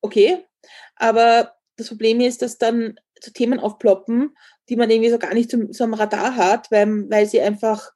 Okay. 0.00 0.44
Aber 0.96 1.54
das 1.76 1.88
Problem 1.88 2.20
ist, 2.20 2.42
dass 2.42 2.58
dann 2.58 2.98
so 3.22 3.30
Themen 3.30 3.58
aufploppen, 3.58 4.36
die 4.68 4.76
man 4.76 4.90
irgendwie 4.90 5.10
so 5.10 5.18
gar 5.18 5.34
nicht 5.34 5.50
zum, 5.50 5.72
so 5.72 5.84
am 5.84 5.94
Radar 5.94 6.36
hat, 6.36 6.70
weil, 6.70 7.10
weil 7.10 7.26
sie 7.26 7.40
einfach 7.40 7.90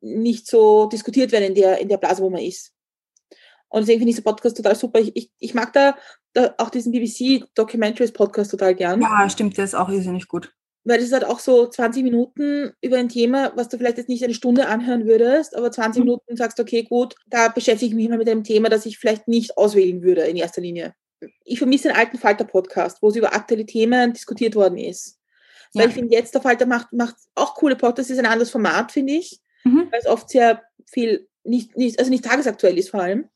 nicht 0.00 0.46
so 0.46 0.86
diskutiert 0.86 1.32
werden 1.32 1.48
in 1.48 1.54
der, 1.54 1.78
in 1.78 1.88
der 1.88 1.96
Blase, 1.96 2.22
wo 2.22 2.30
man 2.30 2.42
ist. 2.42 2.72
Und 3.68 3.80
deswegen 3.80 4.00
finde 4.00 4.10
ich 4.10 4.16
so 4.16 4.22
Podcast 4.22 4.56
total 4.56 4.76
super. 4.76 5.00
Ich, 5.00 5.16
ich, 5.16 5.30
ich 5.40 5.54
mag 5.54 5.72
da, 5.72 5.96
da 6.32 6.54
auch 6.58 6.70
diesen 6.70 6.92
BBC 6.92 7.44
Documentaries 7.56 8.12
Podcast 8.12 8.52
total 8.52 8.74
gern. 8.74 9.00
Ja, 9.00 9.28
stimmt, 9.28 9.56
der 9.56 9.64
ist 9.64 9.74
auch 9.74 9.88
irrsinnig 9.88 10.28
gut. 10.28 10.54
Weil 10.84 10.98
das 10.98 11.06
ist 11.06 11.12
halt 11.12 11.24
auch 11.24 11.40
so 11.40 11.66
20 11.66 12.04
Minuten 12.04 12.72
über 12.82 12.98
ein 12.98 13.08
Thema, 13.08 13.52
was 13.56 13.68
du 13.68 13.78
vielleicht 13.78 13.96
jetzt 13.96 14.08
nicht 14.08 14.22
eine 14.22 14.34
Stunde 14.34 14.68
anhören 14.68 15.06
würdest, 15.06 15.56
aber 15.56 15.72
20 15.72 15.98
mhm. 15.98 16.04
Minuten 16.04 16.36
sagst, 16.36 16.60
okay, 16.60 16.84
gut, 16.84 17.16
da 17.26 17.48
beschäftige 17.48 17.88
ich 17.88 17.96
mich 17.96 18.08
mal 18.08 18.18
mit 18.18 18.28
einem 18.28 18.44
Thema, 18.44 18.68
das 18.68 18.86
ich 18.86 18.98
vielleicht 18.98 19.26
nicht 19.26 19.56
auswählen 19.56 20.02
würde 20.02 20.22
in 20.22 20.36
erster 20.36 20.60
Linie. 20.60 20.94
Ich 21.44 21.58
vermisse 21.58 21.88
den 21.88 21.96
alten 21.96 22.18
Falter-Podcast, 22.18 23.00
wo 23.00 23.08
es 23.08 23.16
über 23.16 23.34
aktuelle 23.34 23.64
Themen 23.64 24.12
diskutiert 24.12 24.54
worden 24.54 24.76
ist. 24.78 25.18
Ja. 25.74 25.82
Weil 25.82 25.88
ich 25.88 25.94
finde, 25.94 26.14
jetzt 26.14 26.34
der 26.34 26.40
Falter 26.42 26.66
macht, 26.66 26.92
macht 26.92 27.16
auch 27.34 27.54
coole 27.54 27.76
Podcasts, 27.76 28.10
ist 28.10 28.18
ein 28.18 28.26
anderes 28.26 28.50
Format, 28.50 28.92
finde 28.92 29.12
ich, 29.14 29.40
Mhm. 29.64 29.88
weil 29.90 30.00
es 30.00 30.06
oft 30.06 30.28
sehr 30.30 30.62
viel, 30.86 31.28
nicht, 31.42 31.76
nicht, 31.76 31.98
also 31.98 32.10
nicht 32.10 32.24
tagesaktuell 32.24 32.78
ist 32.78 32.90
vor 32.90 33.00
allem. 33.00 33.28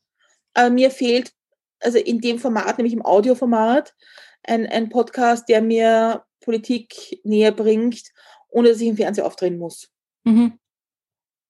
Aber 0.53 0.69
mir 0.69 0.91
fehlt, 0.91 1.33
also 1.79 1.97
in 1.97 2.19
dem 2.21 2.39
Format, 2.39 2.77
nämlich 2.77 2.93
im 2.93 3.05
Audioformat, 3.05 3.95
ein, 4.43 4.65
ein 4.67 4.89
Podcast, 4.89 5.47
der 5.49 5.61
mir 5.61 6.23
Politik 6.41 7.19
näher 7.23 7.51
bringt, 7.51 8.01
ohne 8.49 8.69
dass 8.69 8.79
ich 8.81 8.87
im 8.87 8.95
Fernsehen 8.97 9.25
aufdrehen 9.25 9.57
muss. 9.57 9.89
Mhm. 10.23 10.57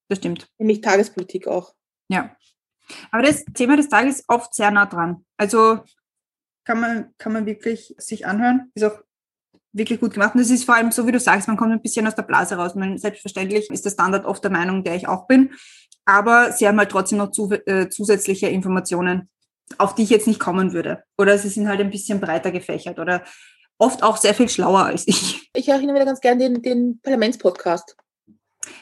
Das 0.10 0.17
stimmt. 0.17 0.50
Nämlich 0.58 0.81
Tagespolitik 0.81 1.48
auch. 1.48 1.74
Ja. 2.10 2.36
Aber 3.12 3.22
das 3.24 3.46
Thema 3.53 3.77
des 3.77 3.89
Tages 3.89 4.19
ist 4.22 4.25
oft 4.27 4.53
sehr 4.55 4.72
nah 4.72 4.88
dran. 4.88 5.24
Also 5.38 5.79
kann 6.65 6.79
man, 6.79 7.13
kann 7.17 7.34
man 7.34 7.46
wirklich 7.46 7.93
sich 7.98 8.25
anhören. 8.25 8.72
Ist 8.74 8.84
auch 8.84 9.00
wirklich 9.71 9.99
gut 9.99 10.13
gemacht. 10.13 10.35
Und 10.35 10.41
es 10.41 10.49
ist 10.49 10.63
vor 10.63 10.75
allem 10.75 10.91
so, 10.91 11.05
wie 11.07 11.11
du 11.11 11.19
sagst, 11.19 11.47
man 11.47 11.57
kommt 11.57 11.71
ein 11.71 11.81
bisschen 11.81 12.07
aus 12.07 12.15
der 12.15 12.23
Blase 12.23 12.55
raus. 12.55 12.75
Man, 12.75 12.97
selbstverständlich 12.97 13.69
ist 13.69 13.85
der 13.85 13.91
Standard 13.91 14.25
oft 14.25 14.43
der 14.43 14.51
Meinung, 14.51 14.83
der 14.83 14.95
ich 14.95 15.07
auch 15.07 15.27
bin. 15.27 15.51
Aber 16.05 16.51
sie 16.51 16.67
haben 16.67 16.79
halt 16.79 16.89
trotzdem 16.89 17.19
noch 17.19 17.31
zu, 17.31 17.51
äh, 17.51 17.89
zusätzliche 17.89 18.47
Informationen, 18.47 19.29
auf 19.77 19.95
die 19.95 20.03
ich 20.03 20.09
jetzt 20.09 20.27
nicht 20.27 20.39
kommen 20.39 20.73
würde. 20.73 21.03
Oder 21.17 21.38
sie 21.38 21.49
sind 21.49 21.67
halt 21.67 21.79
ein 21.79 21.91
bisschen 21.91 22.19
breiter 22.19 22.51
gefächert 22.51 22.99
oder 22.99 23.23
oft 23.77 24.03
auch 24.03 24.17
sehr 24.17 24.33
viel 24.33 24.49
schlauer 24.49 24.85
als 24.85 25.07
ich. 25.07 25.49
Ich 25.55 25.67
erinnere 25.69 25.95
wieder 25.95 26.05
ganz 26.05 26.19
gern 26.19 26.39
den, 26.39 26.61
den 26.61 26.99
Parlamentspodcast. 27.01 27.95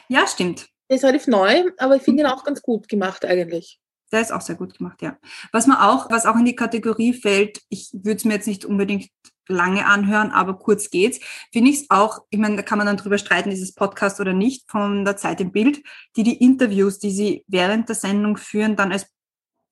Ja, 0.08 0.26
stimmt. 0.26 0.68
Der 0.88 0.96
ist 0.96 1.04
relativ 1.04 1.26
neu, 1.26 1.64
aber 1.78 1.96
ich 1.96 2.02
finde 2.02 2.22
ihn 2.22 2.28
auch 2.28 2.44
ganz 2.44 2.62
gut 2.62 2.88
gemacht 2.88 3.24
eigentlich. 3.24 3.78
Der 4.10 4.22
ist 4.22 4.32
auch 4.32 4.40
sehr 4.40 4.56
gut 4.56 4.78
gemacht, 4.78 5.02
ja. 5.02 5.18
Was 5.52 5.66
man 5.66 5.76
auch, 5.76 6.10
was 6.10 6.24
auch 6.24 6.36
in 6.36 6.46
die 6.46 6.56
Kategorie 6.56 7.12
fällt, 7.12 7.60
ich 7.68 7.90
würde 7.92 8.16
es 8.16 8.24
mir 8.24 8.34
jetzt 8.34 8.46
nicht 8.46 8.64
unbedingt 8.64 9.10
lange 9.48 9.86
anhören, 9.86 10.30
aber 10.30 10.58
kurz 10.58 10.90
geht's, 10.90 11.20
finde 11.52 11.70
ich 11.70 11.82
es 11.82 11.90
auch, 11.90 12.20
ich 12.30 12.38
meine, 12.38 12.56
da 12.56 12.62
kann 12.62 12.78
man 12.78 12.86
dann 12.86 12.96
drüber 12.96 13.18
streiten, 13.18 13.50
ist 13.50 13.62
es 13.62 13.74
Podcast 13.74 14.20
oder 14.20 14.32
nicht, 14.32 14.70
von 14.70 15.04
der 15.04 15.16
Zeit 15.16 15.40
im 15.40 15.52
Bild, 15.52 15.82
die 16.16 16.22
die 16.22 16.42
Interviews, 16.42 16.98
die 16.98 17.10
sie 17.10 17.44
während 17.48 17.88
der 17.88 17.96
Sendung 17.96 18.36
führen, 18.36 18.76
dann 18.76 18.92
als 18.92 19.06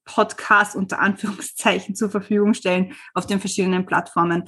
Podcast 0.07 0.77
unter 0.77 1.01
Anführungszeichen 1.01 1.95
zur 1.95 2.11
Verfügung 2.11 2.55
stellen 2.55 2.95
auf 3.13 3.27
den 3.27 3.41
verschiedenen 3.41 3.85
Plattformen. 3.85 4.45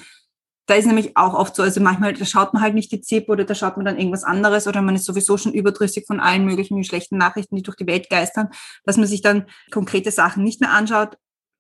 Da 0.67 0.75
ist 0.75 0.87
nämlich 0.87 1.17
auch 1.17 1.33
oft 1.33 1.57
so, 1.57 1.63
also 1.63 1.81
manchmal, 1.81 2.13
da 2.13 2.27
schaut 2.27 2.53
man 2.53 2.63
halt 2.63 2.75
nicht 2.75 2.93
die 2.93 3.01
ZIP 3.01 3.31
oder 3.31 3.45
da 3.45 3.55
schaut 3.55 3.77
man 3.77 3.87
dann 3.87 3.97
irgendwas 3.97 4.23
anderes 4.23 4.67
oder 4.67 4.83
man 4.83 4.97
ist 4.97 5.07
sowieso 5.07 5.39
schon 5.39 5.55
überdrüssig 5.55 6.07
von 6.07 6.21
allen 6.21 6.45
möglichen 6.45 6.85
schlechten 6.85 7.17
Nachrichten, 7.17 7.57
die 7.57 7.63
durch 7.63 7.77
die 7.77 7.87
Welt 7.87 8.11
geistern, 8.11 8.51
dass 8.85 8.99
man 8.99 9.07
sich 9.07 9.23
dann 9.23 9.47
konkrete 9.71 10.11
Sachen 10.11 10.45
nicht 10.45 10.61
mehr 10.61 10.71
anschaut. 10.71 11.17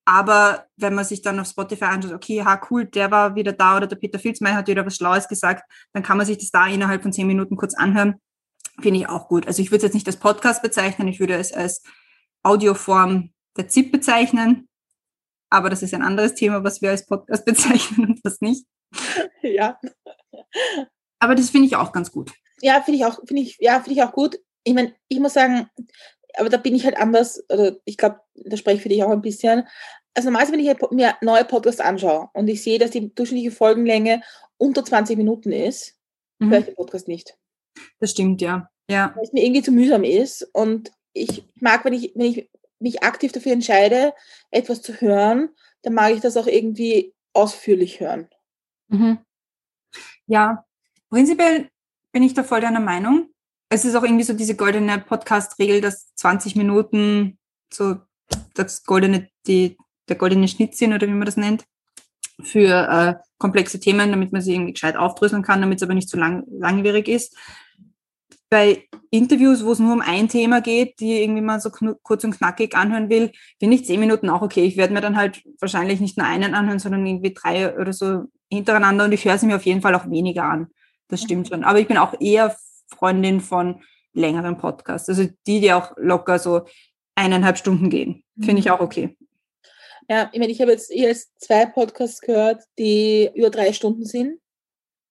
Aber 0.08 0.64
wenn 0.78 0.94
man 0.94 1.04
sich 1.04 1.20
dann 1.20 1.38
auf 1.38 1.48
Spotify 1.48 1.84
anschaut, 1.84 2.14
okay, 2.14 2.42
ha, 2.42 2.58
cool, 2.70 2.86
der 2.86 3.10
war 3.10 3.34
wieder 3.34 3.52
da 3.52 3.76
oder 3.76 3.86
der 3.86 3.96
Peter 3.96 4.18
Filzmeier 4.18 4.54
hat 4.54 4.66
wieder 4.66 4.86
was 4.86 4.96
Schlaues 4.96 5.28
gesagt, 5.28 5.70
dann 5.92 6.02
kann 6.02 6.16
man 6.16 6.24
sich 6.24 6.38
das 6.38 6.50
da 6.50 6.66
innerhalb 6.66 7.02
von 7.02 7.12
zehn 7.12 7.26
Minuten 7.26 7.56
kurz 7.56 7.74
anhören. 7.74 8.14
Finde 8.80 9.00
ich 9.00 9.08
auch 9.10 9.28
gut. 9.28 9.46
Also 9.46 9.60
ich 9.60 9.70
würde 9.70 9.76
es 9.76 9.82
jetzt 9.82 9.92
nicht 9.92 10.06
als 10.06 10.16
Podcast 10.16 10.62
bezeichnen, 10.62 11.08
ich 11.08 11.20
würde 11.20 11.34
es 11.34 11.52
als 11.52 11.82
Audioform 12.42 13.34
der 13.58 13.68
ZIP 13.68 13.92
bezeichnen. 13.92 14.66
Aber 15.50 15.68
das 15.68 15.82
ist 15.82 15.92
ein 15.92 16.00
anderes 16.00 16.34
Thema, 16.34 16.64
was 16.64 16.80
wir 16.80 16.88
als 16.88 17.04
Podcast 17.04 17.44
bezeichnen 17.44 18.06
und 18.06 18.20
was 18.24 18.40
nicht. 18.40 18.64
Ja. 19.42 19.78
Aber 21.18 21.34
das 21.34 21.50
finde 21.50 21.66
ich 21.66 21.76
auch 21.76 21.92
ganz 21.92 22.10
gut. 22.10 22.32
Ja, 22.62 22.80
finde 22.80 23.00
ich 23.00 23.04
auch, 23.04 23.18
finde 23.26 23.42
ich, 23.42 23.58
ja, 23.60 23.74
finde 23.80 24.00
ich 24.00 24.02
auch 24.02 24.12
gut. 24.12 24.38
Ich 24.64 24.72
meine, 24.72 24.94
ich 25.08 25.20
muss 25.20 25.34
sagen, 25.34 25.68
aber 26.38 26.48
da 26.48 26.56
bin 26.56 26.74
ich 26.74 26.84
halt 26.84 26.96
anders, 26.96 27.42
oder 27.50 27.76
ich 27.84 27.96
glaube, 27.96 28.20
da 28.34 28.56
spreche 28.56 28.76
ich 28.76 28.82
für 28.82 28.88
dich 28.88 29.02
auch 29.02 29.10
ein 29.10 29.22
bisschen. 29.22 29.66
Also 30.18 30.30
normalerweise, 30.30 30.52
wenn 30.52 30.66
ich 30.66 30.90
mir 30.90 31.14
neue 31.20 31.44
Podcasts 31.44 31.80
anschaue 31.80 32.28
und 32.32 32.48
ich 32.48 32.60
sehe, 32.60 32.80
dass 32.80 32.90
die 32.90 33.14
durchschnittliche 33.14 33.54
Folgenlänge 33.54 34.20
unter 34.56 34.84
20 34.84 35.16
Minuten 35.16 35.52
ist, 35.52 35.96
mhm. 36.40 36.50
höre 36.50 36.58
ich 36.58 36.64
den 36.64 36.75
Podcast 36.75 37.06
nicht. 37.06 37.38
Das 38.00 38.10
stimmt, 38.10 38.40
ja. 38.40 38.68
ja. 38.90 39.12
Weil 39.14 39.22
es 39.22 39.32
mir 39.32 39.44
irgendwie 39.44 39.62
zu 39.62 39.70
mühsam 39.70 40.02
ist. 40.02 40.42
Und 40.52 40.90
ich 41.12 41.44
mag, 41.60 41.84
wenn 41.84 41.92
ich, 41.92 42.10
wenn 42.16 42.26
ich 42.32 42.50
mich 42.80 43.04
aktiv 43.04 43.30
dafür 43.30 43.52
entscheide, 43.52 44.12
etwas 44.50 44.82
zu 44.82 45.00
hören, 45.00 45.50
dann 45.82 45.94
mag 45.94 46.12
ich 46.12 46.20
das 46.20 46.37
auch 46.37 46.48
irgendwie 46.48 47.14
ausführlich 47.32 48.00
hören. 48.00 48.28
Mhm. 48.88 49.18
Ja, 50.26 50.66
prinzipiell 51.10 51.70
bin 52.10 52.25
ich 52.25 52.34
da 52.34 52.42
voll 52.42 52.60
deiner 52.60 52.80
Meinung. 52.80 53.28
Es 53.68 53.84
ist 53.84 53.94
auch 53.94 54.02
irgendwie 54.02 54.25
so 54.25 54.32
diese 54.32 54.56
goldene 54.56 54.98
Podcast-Regel, 54.98 55.80
dass 55.80 56.12
20 56.16 56.56
Minuten 56.56 57.38
so 57.72 57.98
das 58.54 58.82
goldene, 58.82 59.30
die, 59.46 59.76
der 60.08 60.16
goldene 60.16 60.48
Schnitt 60.48 60.76
sind 60.76 60.92
oder 60.92 61.06
wie 61.06 61.12
man 61.12 61.26
das 61.26 61.36
nennt, 61.36 61.64
für 62.42 62.88
äh, 62.88 63.14
komplexe 63.38 63.80
Themen, 63.80 64.10
damit 64.10 64.32
man 64.32 64.42
sie 64.42 64.54
irgendwie 64.54 64.72
gescheit 64.72 64.96
aufdröseln 64.96 65.42
kann, 65.42 65.60
damit 65.60 65.78
es 65.78 65.82
aber 65.82 65.94
nicht 65.94 66.08
zu 66.08 66.16
lang, 66.16 66.44
langwierig 66.48 67.08
ist 67.08 67.36
bei 68.50 68.84
Interviews, 69.10 69.64
wo 69.64 69.72
es 69.72 69.78
nur 69.78 69.92
um 69.92 70.00
ein 70.00 70.28
Thema 70.28 70.60
geht, 70.60 71.00
die 71.00 71.22
irgendwie 71.22 71.42
mal 71.42 71.60
so 71.60 71.70
kurz 71.70 72.24
und 72.24 72.36
knackig 72.36 72.76
anhören 72.76 73.10
will, 73.10 73.32
finde 73.58 73.76
ich 73.76 73.84
zehn 73.84 74.00
Minuten 74.00 74.28
auch 74.30 74.42
okay. 74.42 74.64
Ich 74.64 74.76
werde 74.76 74.94
mir 74.94 75.00
dann 75.00 75.16
halt 75.16 75.42
wahrscheinlich 75.60 76.00
nicht 76.00 76.16
nur 76.16 76.26
einen 76.26 76.54
anhören, 76.54 76.78
sondern 76.78 77.06
irgendwie 77.06 77.34
drei 77.34 77.78
oder 77.78 77.92
so 77.92 78.24
hintereinander 78.50 79.04
und 79.04 79.12
ich 79.12 79.24
höre 79.24 79.38
sie 79.38 79.46
mir 79.46 79.56
auf 79.56 79.66
jeden 79.66 79.82
Fall 79.82 79.94
auch 79.94 80.08
weniger 80.10 80.44
an. 80.44 80.68
Das 81.08 81.22
stimmt 81.22 81.48
schon. 81.48 81.64
Aber 81.64 81.78
ich 81.78 81.88
bin 81.88 81.98
auch 81.98 82.14
eher 82.20 82.56
Freundin 82.88 83.40
von 83.40 83.82
längeren 84.14 84.56
Podcasts. 84.56 85.08
Also 85.08 85.26
die, 85.46 85.60
die 85.60 85.72
auch 85.72 85.92
locker 85.96 86.38
so 86.38 86.62
eineinhalb 87.14 87.58
Stunden 87.58 87.90
gehen. 87.90 88.24
Finde 88.40 88.60
ich 88.60 88.66
mhm. 88.66 88.72
auch 88.72 88.80
okay. 88.80 89.16
Ja, 90.08 90.30
ich 90.32 90.38
meine, 90.38 90.50
ich 90.50 90.60
habe 90.60 90.72
jetzt 90.72 90.90
erst 90.90 91.38
zwei 91.38 91.66
Podcasts 91.66 92.20
gehört, 92.20 92.64
die 92.78 93.30
über 93.34 93.50
drei 93.50 93.72
Stunden 93.72 94.04
sind. 94.04 94.40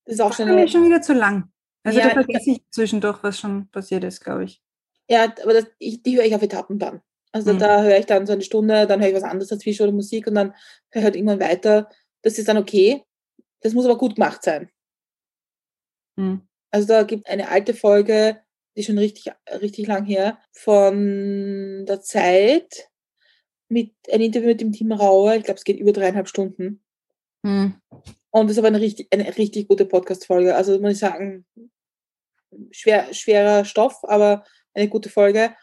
Das 0.05 0.15
ist 0.15 0.21
auch 0.21 0.35
das 0.35 0.37
schon, 0.37 0.67
schon 0.67 0.85
wieder 0.85 1.01
zu 1.01 1.13
lang. 1.13 1.51
Also 1.83 1.99
ja, 1.99 2.07
da 2.07 2.13
vergesse 2.13 2.51
ich 2.51 2.61
zwischendurch, 2.71 3.21
was 3.21 3.39
schon 3.39 3.69
passiert 3.69 4.03
ist, 4.03 4.23
glaube 4.23 4.45
ich. 4.45 4.61
Ja, 5.09 5.33
aber 5.43 5.53
das, 5.53 5.67
ich, 5.77 6.01
die 6.01 6.17
höre 6.17 6.25
ich 6.25 6.35
auf 6.35 6.41
Etappen 6.41 6.79
dann. 6.79 7.01
Also 7.31 7.53
mhm. 7.53 7.59
da 7.59 7.83
höre 7.83 7.97
ich 7.99 8.05
dann 8.07 8.25
so 8.25 8.33
eine 8.33 8.41
Stunde, 8.41 8.87
dann 8.87 8.99
höre 8.99 9.09
ich 9.09 9.15
was 9.15 9.23
anderes 9.23 9.49
dazwischen 9.49 9.83
oder 9.83 9.91
Musik 9.91 10.27
und 10.27 10.35
dann 10.35 10.53
höre 10.91 11.01
ich 11.01 11.03
halt 11.03 11.15
irgendwann 11.15 11.39
weiter. 11.39 11.89
Das 12.23 12.37
ist 12.37 12.47
dann 12.47 12.57
okay. 12.57 13.03
Das 13.61 13.73
muss 13.73 13.85
aber 13.85 13.97
gut 13.97 14.15
gemacht 14.15 14.43
sein. 14.43 14.69
Mhm. 16.15 16.47
Also 16.71 16.87
da 16.87 17.03
gibt 17.03 17.27
eine 17.27 17.49
alte 17.49 17.73
Folge, 17.73 18.41
die 18.75 18.81
ist 18.81 18.87
schon 18.87 18.97
richtig, 18.97 19.31
richtig 19.61 19.87
lang 19.87 20.05
her, 20.05 20.39
von 20.51 21.85
der 21.85 22.01
Zeit 22.01 22.89
mit 23.69 23.93
ein 24.12 24.21
Interview 24.21 24.47
mit 24.47 24.62
dem 24.62 24.71
Team 24.71 24.91
Rauer. 24.91 25.36
Ich 25.36 25.43
glaube, 25.43 25.57
es 25.57 25.63
geht 25.63 25.79
über 25.79 25.91
dreieinhalb 25.91 26.27
Stunden. 26.27 26.81
Mhm. 27.43 27.75
Und 28.31 28.47
das 28.47 28.51
ist 28.51 28.59
aber 28.59 28.67
eine 28.67 28.81
richtig, 28.81 29.07
eine 29.12 29.38
richtig 29.38 29.67
gute 29.67 29.86
Podcast-Folge. 29.86 30.55
Also 30.55 30.79
muss 30.79 30.93
ich 30.93 31.00
sagen, 31.00 31.45
schwer, 32.71 33.13
schwerer 33.13 33.65
Stoff, 33.65 34.03
aber 34.03 34.43
eine 34.74 34.88
gute 34.88 35.09
Folge. 35.09 35.55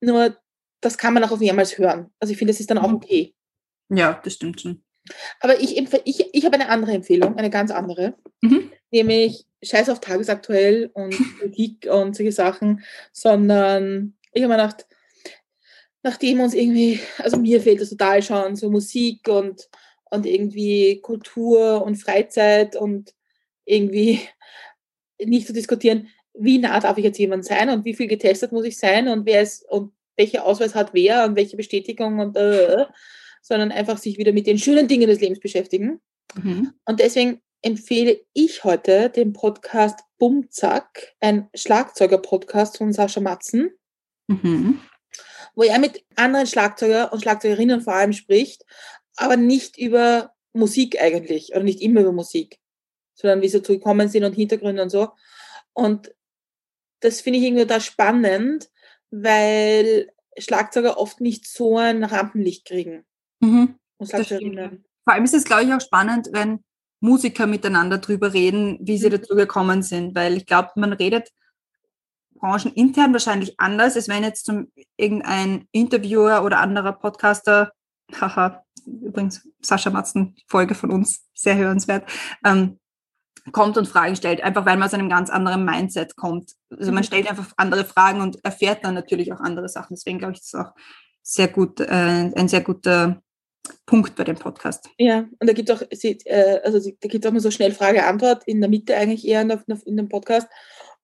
Nur, 0.00 0.36
das 0.80 0.96
kann 0.96 1.14
man 1.14 1.24
auch 1.24 1.32
auf 1.32 1.40
mehrmals 1.40 1.76
hören. 1.76 2.10
Also 2.18 2.32
ich 2.32 2.38
finde, 2.38 2.52
das 2.52 2.60
ist 2.60 2.70
dann 2.70 2.78
auch 2.78 2.88
mhm. 2.88 2.96
okay. 2.96 3.34
Ja, 3.88 4.20
das 4.22 4.34
stimmt 4.34 4.60
schon. 4.60 4.82
Aber 5.40 5.60
ich, 5.60 5.76
ich, 5.76 6.34
ich 6.34 6.44
habe 6.44 6.54
eine 6.54 6.68
andere 6.68 6.92
Empfehlung, 6.92 7.36
eine 7.36 7.50
ganz 7.50 7.70
andere. 7.70 8.14
Mhm. 8.42 8.70
Nämlich 8.90 9.46
Scheiß 9.62 9.88
auf 9.88 10.00
tagesaktuell 10.00 10.90
und 10.94 11.10
Politik 11.38 11.88
und 11.90 12.16
solche 12.16 12.32
Sachen, 12.32 12.84
sondern 13.12 14.14
ich 14.32 14.42
habe 14.42 14.54
mir 14.54 14.62
gedacht, 14.62 14.86
nachdem 16.02 16.40
uns 16.40 16.54
irgendwie, 16.54 17.00
also 17.18 17.36
mir 17.36 17.60
fehlt 17.60 17.80
das 17.80 17.90
total 17.90 18.22
schon, 18.22 18.56
so 18.56 18.70
Musik 18.70 19.28
und, 19.28 19.68
und 20.10 20.26
irgendwie 20.26 21.00
Kultur 21.00 21.82
und 21.84 21.96
Freizeit 21.96 22.76
und 22.76 23.14
irgendwie 23.64 24.20
nicht 25.24 25.46
zu 25.46 25.52
diskutieren, 25.52 26.08
wie 26.34 26.58
nah 26.58 26.80
darf 26.80 26.96
ich 26.96 27.04
jetzt 27.04 27.18
jemand 27.18 27.44
sein 27.44 27.68
und 27.70 27.84
wie 27.84 27.94
viel 27.94 28.06
getestet 28.06 28.52
muss 28.52 28.64
ich 28.64 28.78
sein 28.78 29.08
und 29.08 29.26
wer 29.26 29.42
ist 29.42 29.68
und 29.68 29.92
welcher 30.16 30.44
Ausweis 30.44 30.74
hat 30.74 30.94
wer 30.94 31.24
und 31.24 31.36
welche 31.36 31.56
Bestätigung 31.56 32.18
und 32.18 32.36
äh, 32.36 32.86
sondern 33.42 33.72
einfach 33.72 33.98
sich 33.98 34.18
wieder 34.18 34.32
mit 34.32 34.46
den 34.46 34.58
schönen 34.58 34.86
Dingen 34.86 35.08
des 35.08 35.20
Lebens 35.20 35.40
beschäftigen. 35.40 36.00
Mhm. 36.34 36.72
Und 36.84 37.00
deswegen 37.00 37.40
empfehle 37.62 38.20
ich 38.32 38.64
heute 38.64 39.10
den 39.10 39.32
Podcast 39.32 40.00
Bumzack, 40.18 41.14
ein 41.20 41.48
Schlagzeuger-Podcast 41.54 42.78
von 42.78 42.92
Sascha 42.92 43.20
Matzen, 43.20 43.70
mhm. 44.28 44.80
Wo 45.54 45.62
er 45.62 45.78
mit 45.78 46.04
anderen 46.16 46.46
Schlagzeuger 46.46 47.12
und 47.12 47.22
Schlagzeugerinnen 47.22 47.80
vor 47.80 47.94
allem 47.94 48.12
spricht, 48.12 48.64
aber 49.16 49.36
nicht 49.36 49.78
über 49.78 50.32
Musik 50.52 51.00
eigentlich 51.00 51.50
oder 51.50 51.62
nicht 51.62 51.80
immer 51.80 52.00
über 52.00 52.12
Musik, 52.12 52.58
sondern 53.14 53.42
wie 53.42 53.48
sie 53.48 53.62
zu 53.62 53.72
gekommen 53.72 54.08
sind 54.08 54.24
und 54.24 54.34
Hintergründe 54.34 54.82
und 54.82 54.90
so. 54.90 55.10
Und 55.72 56.12
das 57.00 57.20
finde 57.20 57.38
ich 57.38 57.46
irgendwie 57.46 57.66
da 57.66 57.80
spannend, 57.80 58.68
weil 59.10 60.10
Schlagzeuger 60.38 60.98
oft 60.98 61.20
nicht 61.20 61.46
so 61.46 61.78
ein 61.78 62.04
Rampenlicht 62.04 62.66
kriegen. 62.66 63.04
Mhm. 63.40 63.76
Und 63.98 64.10
Vor 65.04 65.14
allem 65.14 65.24
ist 65.24 65.34
es, 65.34 65.44
glaube 65.44 65.64
ich, 65.64 65.72
auch 65.72 65.80
spannend, 65.80 66.28
wenn 66.32 66.64
Musiker 67.00 67.46
miteinander 67.46 67.98
drüber 67.98 68.32
reden, 68.32 68.78
wie 68.80 68.98
sie 68.98 69.06
mhm. 69.06 69.12
dazu 69.12 69.34
gekommen 69.34 69.82
sind, 69.82 70.14
weil 70.14 70.36
ich 70.36 70.46
glaube, 70.46 70.70
man 70.76 70.92
redet 70.92 71.30
branchenintern 72.40 73.12
wahrscheinlich 73.12 73.58
anders, 73.58 73.96
als 73.96 74.08
wenn 74.08 74.24
jetzt 74.24 74.46
zum 74.46 74.72
irgendein 74.96 75.66
Interviewer 75.72 76.44
oder 76.44 76.60
anderer 76.60 76.92
Podcaster, 76.92 77.72
haha, 78.18 78.64
übrigens 78.86 79.46
Sascha 79.60 79.90
Matzen, 79.90 80.36
Folge 80.46 80.74
von 80.74 80.90
uns, 80.90 81.26
sehr 81.34 81.56
hörenswert, 81.56 82.08
ähm, 82.44 82.78
kommt 83.52 83.76
und 83.78 83.88
Fragen 83.88 84.16
stellt, 84.16 84.42
einfach 84.42 84.66
weil 84.66 84.76
man 84.76 84.88
aus 84.88 84.94
einem 84.94 85.08
ganz 85.08 85.30
anderen 85.30 85.64
Mindset 85.64 86.16
kommt. 86.16 86.52
Also 86.70 86.92
man 86.92 87.02
mhm. 87.02 87.06
stellt 87.06 87.28
einfach 87.28 87.52
andere 87.56 87.84
Fragen 87.84 88.20
und 88.20 88.44
erfährt 88.44 88.84
dann 88.84 88.94
natürlich 88.94 89.32
auch 89.32 89.40
andere 89.40 89.68
Sachen. 89.68 89.94
Deswegen 89.94 90.18
glaube 90.18 90.34
ich, 90.34 90.40
das 90.40 90.48
ist 90.48 90.54
auch 90.54 90.72
sehr 91.22 91.48
gut, 91.48 91.80
äh, 91.80 91.84
ein 92.34 92.48
sehr 92.48 92.60
guter 92.60 93.22
Punkt 93.86 94.14
bei 94.16 94.24
dem 94.24 94.36
Podcast. 94.36 94.88
Ja, 94.98 95.18
und 95.38 95.48
da 95.48 95.52
gibt 95.52 95.68
es 95.68 95.76
auch, 95.76 95.82
äh, 95.90 96.60
also 96.64 96.78
da 97.00 97.08
gibt 97.08 97.26
auch 97.26 97.32
mal 97.32 97.40
so 97.40 97.50
schnell 97.50 97.72
Frage-Antwort 97.72 98.44
in 98.46 98.60
der 98.60 98.70
Mitte 98.70 98.96
eigentlich 98.96 99.26
eher 99.26 99.42
in, 99.42 99.50
in 99.84 99.96
dem 99.96 100.08
Podcast. 100.08 100.48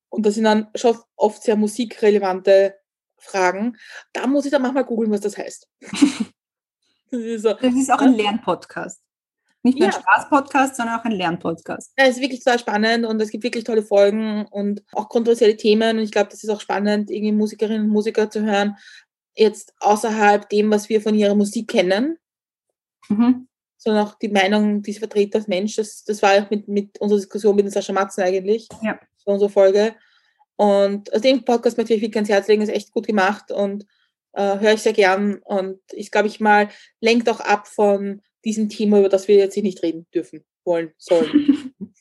Und 0.08 0.24
das 0.24 0.34
sind 0.34 0.44
dann 0.44 0.68
schon 0.74 0.96
oft 1.16 1.42
sehr 1.42 1.56
musikrelevante 1.56 2.76
Fragen. 3.18 3.76
Da 4.12 4.26
muss 4.26 4.44
ich 4.44 4.50
dann 4.50 4.62
manchmal 4.62 4.84
googeln, 4.84 5.10
was 5.10 5.20
das 5.20 5.36
heißt. 5.36 5.68
das, 7.10 7.20
ist 7.20 7.42
so, 7.42 7.52
das 7.54 7.74
ist 7.74 7.90
auch 7.90 8.00
ein 8.00 8.14
Lernpodcast. 8.14 9.00
Nicht 9.62 9.80
nur 9.80 9.88
ja. 9.88 9.94
ein 9.94 10.00
Spaß-Podcast, 10.00 10.76
sondern 10.76 11.00
auch 11.00 11.04
ein 11.04 11.12
Lernpodcast. 11.12 11.92
Ja, 11.98 12.04
es 12.04 12.16
ist 12.16 12.22
wirklich 12.22 12.44
total 12.44 12.60
spannend 12.60 13.04
und 13.04 13.20
es 13.20 13.30
gibt 13.30 13.42
wirklich 13.42 13.64
tolle 13.64 13.82
Folgen 13.82 14.46
und 14.46 14.84
auch 14.92 15.08
kontroversielle 15.08 15.56
Themen. 15.56 15.98
Und 15.98 16.04
ich 16.04 16.12
glaube, 16.12 16.30
das 16.30 16.44
ist 16.44 16.50
auch 16.50 16.60
spannend, 16.60 17.10
irgendwie 17.10 17.32
Musikerinnen 17.32 17.82
und 17.82 17.88
Musiker 17.88 18.30
zu 18.30 18.42
hören, 18.42 18.76
jetzt 19.34 19.74
außerhalb 19.80 20.48
dem, 20.48 20.70
was 20.70 20.88
wir 20.88 21.00
von 21.00 21.16
ihrer 21.16 21.34
Musik 21.34 21.68
kennen, 21.68 22.16
mhm. 23.08 23.48
Sondern 23.86 24.04
auch 24.04 24.18
die 24.18 24.28
Meinung, 24.28 24.82
die 24.82 24.92
sie 24.92 24.98
vertritt 24.98 25.34
als 25.36 25.46
Mensch. 25.46 25.76
Das, 25.76 26.02
das 26.02 26.20
war 26.20 26.34
auch 26.34 26.50
mit, 26.50 26.66
mit 26.66 27.00
unserer 27.00 27.20
Diskussion 27.20 27.54
mit 27.54 27.66
den 27.66 27.70
Sascha 27.70 27.92
Matzen 27.92 28.24
eigentlich, 28.24 28.68
ja. 28.82 28.98
für 29.22 29.30
unsere 29.30 29.48
Folge. 29.48 29.94
Und 30.56 31.12
also 31.12 31.22
den 31.22 31.44
Podcast 31.44 31.76
möchte 31.76 31.94
ich 31.94 32.00
wirklich 32.00 32.14
ganz 32.14 32.28
Herz 32.28 32.48
legen, 32.48 32.62
ist 32.62 32.68
echt 32.68 32.90
gut 32.90 33.06
gemacht 33.06 33.52
und 33.52 33.86
äh, 34.32 34.58
höre 34.58 34.72
ich 34.72 34.82
sehr 34.82 34.92
gern. 34.92 35.36
Und 35.44 35.78
ich 35.92 36.10
glaube, 36.10 36.26
ich 36.26 36.40
mal 36.40 36.68
lenkt 37.00 37.28
auch 37.28 37.38
ab 37.38 37.68
von 37.68 38.22
diesem 38.44 38.68
Thema, 38.68 38.98
über 38.98 39.08
das 39.08 39.28
wir 39.28 39.36
jetzt 39.36 39.54
hier 39.54 39.62
nicht 39.62 39.84
reden 39.84 40.08
dürfen, 40.12 40.44
wollen, 40.64 40.92
sollen. 40.98 41.72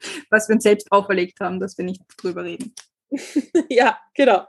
Was 0.30 0.48
wir 0.48 0.54
uns 0.54 0.62
selbst 0.62 0.90
auferlegt 0.90 1.40
haben, 1.40 1.60
dass 1.60 1.76
wir 1.76 1.84
nicht 1.84 2.02
drüber 2.16 2.44
reden. 2.44 2.74
ja, 3.68 3.98
genau. 4.14 4.46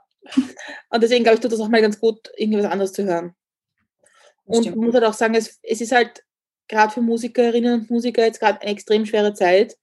Und 0.90 1.04
deswegen 1.04 1.26
glaube 1.26 1.36
ich, 1.36 1.42
tut 1.42 1.52
das 1.52 1.60
auch 1.60 1.68
mal 1.68 1.82
ganz 1.82 2.00
gut, 2.00 2.32
irgendwas 2.38 2.72
anderes 2.72 2.94
zu 2.94 3.04
hören. 3.04 3.36
Und 4.46 4.70
man 4.76 4.86
muss 4.86 4.94
halt 4.94 5.04
auch 5.04 5.14
sagen, 5.14 5.36
es, 5.36 5.60
es 5.62 5.82
ist 5.82 5.92
halt 5.92 6.24
gerade 6.68 6.94
für 6.94 7.02
Musikerinnen 7.02 7.82
und 7.82 7.90
Musiker 7.90 8.26
jetzt 8.26 8.40
gerade 8.40 8.62
eine 8.62 8.72
extrem 8.72 9.06
schwere 9.06 9.34
Zeit, 9.34 9.78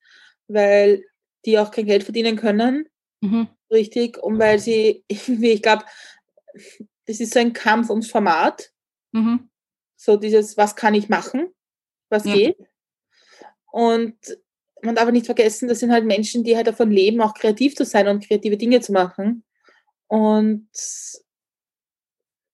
weil 0.48 1.04
die 1.44 1.58
auch 1.58 1.70
kein 1.70 1.86
Geld 1.86 2.04
verdienen 2.04 2.36
können. 2.36 2.88
Mhm. 3.20 3.48
Richtig. 3.70 4.18
Und 4.18 4.38
weil 4.38 4.58
sie 4.58 5.04
irgendwie, 5.08 5.52
ich 5.52 5.62
glaube, 5.62 5.84
das 7.06 7.20
ist 7.20 7.34
so 7.34 7.40
ein 7.40 7.52
Kampf 7.52 7.90
ums 7.90 8.10
Format. 8.10 8.70
Mhm. 9.12 9.50
So 9.96 10.16
dieses, 10.16 10.56
was 10.56 10.76
kann 10.76 10.94
ich 10.94 11.08
machen? 11.08 11.48
Was 12.10 12.24
ja. 12.24 12.34
geht? 12.34 12.58
Und 13.70 14.16
man 14.82 14.94
darf 14.94 15.02
aber 15.02 15.12
nicht 15.12 15.26
vergessen, 15.26 15.68
das 15.68 15.80
sind 15.80 15.90
halt 15.90 16.04
Menschen, 16.04 16.44
die 16.44 16.56
halt 16.56 16.66
davon 16.66 16.90
leben, 16.90 17.20
auch 17.20 17.34
kreativ 17.34 17.74
zu 17.74 17.84
sein 17.84 18.06
und 18.06 18.26
kreative 18.26 18.56
Dinge 18.56 18.80
zu 18.80 18.92
machen. 18.92 19.44
Und 20.06 20.68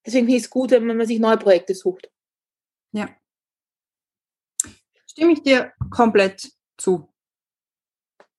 deswegen 0.06 0.28
ist 0.28 0.44
es 0.44 0.50
gut, 0.50 0.70
wenn 0.70 0.86
man 0.86 1.06
sich 1.06 1.18
neue 1.18 1.36
Projekte 1.36 1.74
sucht. 1.74 2.10
Ja. 2.92 3.08
Stimme 5.20 5.34
ich 5.34 5.42
dir 5.42 5.74
komplett 5.90 6.50
zu. 6.78 7.12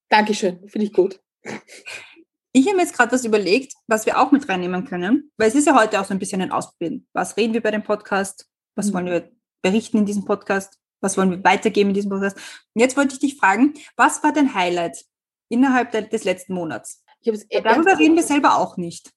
Dankeschön, 0.10 0.68
finde 0.68 0.88
ich 0.88 0.94
gut. 0.94 1.22
Ich 2.54 2.66
habe 2.66 2.78
mir 2.78 2.82
jetzt 2.82 2.98
gerade 2.98 3.12
was 3.12 3.24
überlegt, 3.24 3.76
was 3.86 4.08
wir 4.08 4.20
auch 4.20 4.32
mit 4.32 4.50
reinnehmen 4.50 4.84
können, 4.86 5.32
weil 5.38 5.48
es 5.48 5.54
ist 5.54 5.68
ja 5.68 5.80
heute 5.80 6.02
auch 6.02 6.06
so 6.06 6.16
ein 6.16 6.18
bisschen 6.18 6.42
ein 6.42 6.52
Ausbilden. 6.52 7.08
Was 7.14 7.38
reden 7.38 7.54
wir 7.54 7.62
bei 7.62 7.70
dem 7.70 7.84
Podcast? 7.84 8.50
Was 8.74 8.88
mhm. 8.88 8.94
wollen 8.94 9.06
wir 9.06 9.32
berichten 9.62 10.00
in 10.00 10.08
diesem 10.08 10.26
Podcast? 10.26 10.80
Was 11.02 11.20
wollen 11.20 11.30
wir 11.30 11.44
weitergeben 11.44 11.92
in 11.92 11.94
diesem 11.94 12.10
Podcast? 12.10 12.38
Und 12.74 12.82
jetzt 12.82 12.98
wollte 12.98 13.14
ich 13.14 13.20
dich 13.20 13.38
fragen, 13.38 13.76
was 13.96 14.24
war 14.24 14.34
dein 14.34 14.56
Highlight 14.56 15.06
innerhalb 15.50 15.92
des 16.10 16.24
letzten 16.24 16.56
Monats? 16.56 17.04
Darüber 17.24 18.00
reden 18.00 18.16
wir 18.16 18.24
selber 18.24 18.58
auch 18.58 18.78
nicht. 18.78 19.12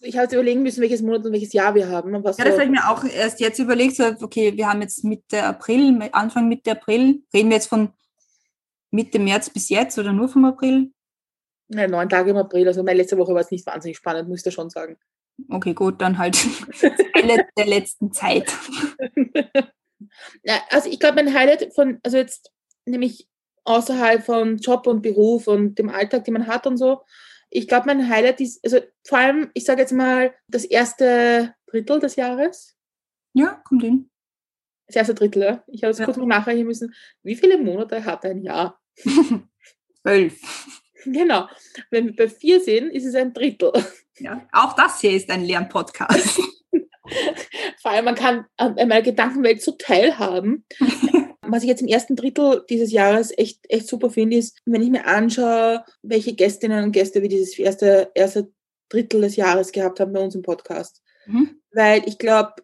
Ich 0.00 0.14
habe 0.14 0.24
jetzt 0.24 0.32
überlegen 0.32 0.62
müssen, 0.62 0.80
welches 0.80 1.02
Monat 1.02 1.24
und 1.26 1.32
welches 1.32 1.52
Jahr 1.52 1.74
wir 1.74 1.88
haben. 1.88 2.12
ja, 2.14 2.20
das 2.20 2.38
habe 2.38 2.64
ich 2.64 2.70
mir 2.70 2.88
auch 2.88 3.04
erst 3.04 3.40
jetzt 3.40 3.58
überlegt. 3.58 3.96
So, 3.96 4.04
okay, 4.20 4.56
wir 4.56 4.68
haben 4.68 4.80
jetzt 4.80 5.02
Mitte 5.04 5.42
April, 5.42 6.08
Anfang 6.12 6.48
Mitte 6.48 6.72
April. 6.72 7.22
Reden 7.34 7.48
wir 7.48 7.56
jetzt 7.56 7.68
von 7.68 7.92
Mitte 8.90 9.18
März 9.18 9.50
bis 9.50 9.68
jetzt 9.68 9.98
oder 9.98 10.12
nur 10.12 10.28
vom 10.28 10.44
April? 10.44 10.92
Ja, 11.68 11.86
neun 11.88 12.08
Tage 12.08 12.30
im 12.30 12.36
April. 12.36 12.66
Also 12.68 12.82
meine 12.82 12.98
letzte 12.98 13.18
Woche 13.18 13.34
war 13.34 13.40
es 13.40 13.50
nicht 13.50 13.66
wahnsinnig 13.66 13.96
spannend, 13.96 14.28
muss 14.28 14.46
ich 14.46 14.54
schon 14.54 14.70
sagen. 14.70 14.96
Okay, 15.50 15.74
gut, 15.74 16.00
dann 16.00 16.18
halt 16.18 16.38
der 17.56 17.66
letzten 17.66 18.12
Zeit. 18.12 18.52
Ja, 20.42 20.60
also 20.70 20.88
ich 20.88 21.00
glaube, 21.00 21.16
mein 21.16 21.34
Highlight 21.34 21.74
von, 21.74 21.98
also 22.02 22.16
jetzt 22.16 22.52
nämlich 22.86 23.28
außerhalb 23.64 24.24
von 24.24 24.56
Job 24.58 24.86
und 24.86 25.02
Beruf 25.02 25.46
und 25.46 25.78
dem 25.78 25.90
Alltag, 25.90 26.24
den 26.24 26.34
man 26.34 26.46
hat 26.46 26.66
und 26.66 26.76
so, 26.76 27.02
ich 27.50 27.68
glaube, 27.68 27.86
mein 27.86 28.08
Highlight 28.08 28.40
ist, 28.40 28.62
also 28.64 28.80
vor 29.04 29.18
allem, 29.18 29.50
ich 29.54 29.64
sage 29.64 29.80
jetzt 29.80 29.92
mal, 29.92 30.34
das 30.48 30.64
erste 30.64 31.54
Drittel 31.66 32.00
des 32.00 32.16
Jahres. 32.16 32.76
Ja, 33.32 33.62
kommt 33.64 33.82
hin. 33.82 34.10
Das 34.86 34.96
erste 34.96 35.14
Drittel, 35.14 35.42
ja. 35.42 35.64
Ich 35.66 35.82
habe 35.82 35.90
es 35.90 35.98
ja. 35.98 36.04
kurz 36.04 36.16
mal 36.16 36.26
nachrechnen 36.26 36.66
müssen. 36.66 36.94
Wie 37.22 37.36
viele 37.36 37.58
Monate 37.58 38.04
hat 38.04 38.24
ein 38.24 38.42
Jahr? 38.42 38.80
Zwölf. 40.02 40.38
Genau. 41.04 41.48
Wenn 41.90 42.06
wir 42.06 42.16
bei 42.16 42.28
vier 42.28 42.60
sind, 42.60 42.90
ist 42.90 43.04
es 43.04 43.14
ein 43.14 43.32
Drittel. 43.32 43.72
Ja, 44.20 44.48
auch 44.50 44.74
das 44.74 45.00
hier 45.00 45.12
ist 45.12 45.30
ein 45.30 45.44
Lernpodcast. 45.44 46.40
Vor 47.80 47.90
allem, 47.92 48.04
man 48.04 48.16
kann 48.16 48.46
an 48.56 48.74
meiner 48.74 49.00
Gedankenwelt 49.00 49.62
so 49.62 49.76
teilhaben. 49.78 50.66
Was 51.50 51.62
ich 51.62 51.68
jetzt 51.68 51.82
im 51.82 51.88
ersten 51.88 52.14
Drittel 52.14 52.64
dieses 52.68 52.92
Jahres 52.92 53.32
echt, 53.36 53.60
echt 53.68 53.88
super 53.88 54.10
finde, 54.10 54.36
ist, 54.36 54.60
wenn 54.66 54.82
ich 54.82 54.90
mir 54.90 55.06
anschaue, 55.06 55.84
welche 56.02 56.34
Gästinnen 56.34 56.84
und 56.84 56.92
Gäste 56.92 57.22
wir 57.22 57.28
dieses 57.28 57.58
erste, 57.58 58.10
erste 58.14 58.52
Drittel 58.88 59.22
des 59.22 59.36
Jahres 59.36 59.72
gehabt 59.72 60.00
haben 60.00 60.12
bei 60.12 60.20
uns 60.20 60.34
im 60.34 60.42
Podcast. 60.42 61.02
Mhm. 61.26 61.60
Weil 61.72 62.02
ich 62.06 62.18
glaube, 62.18 62.54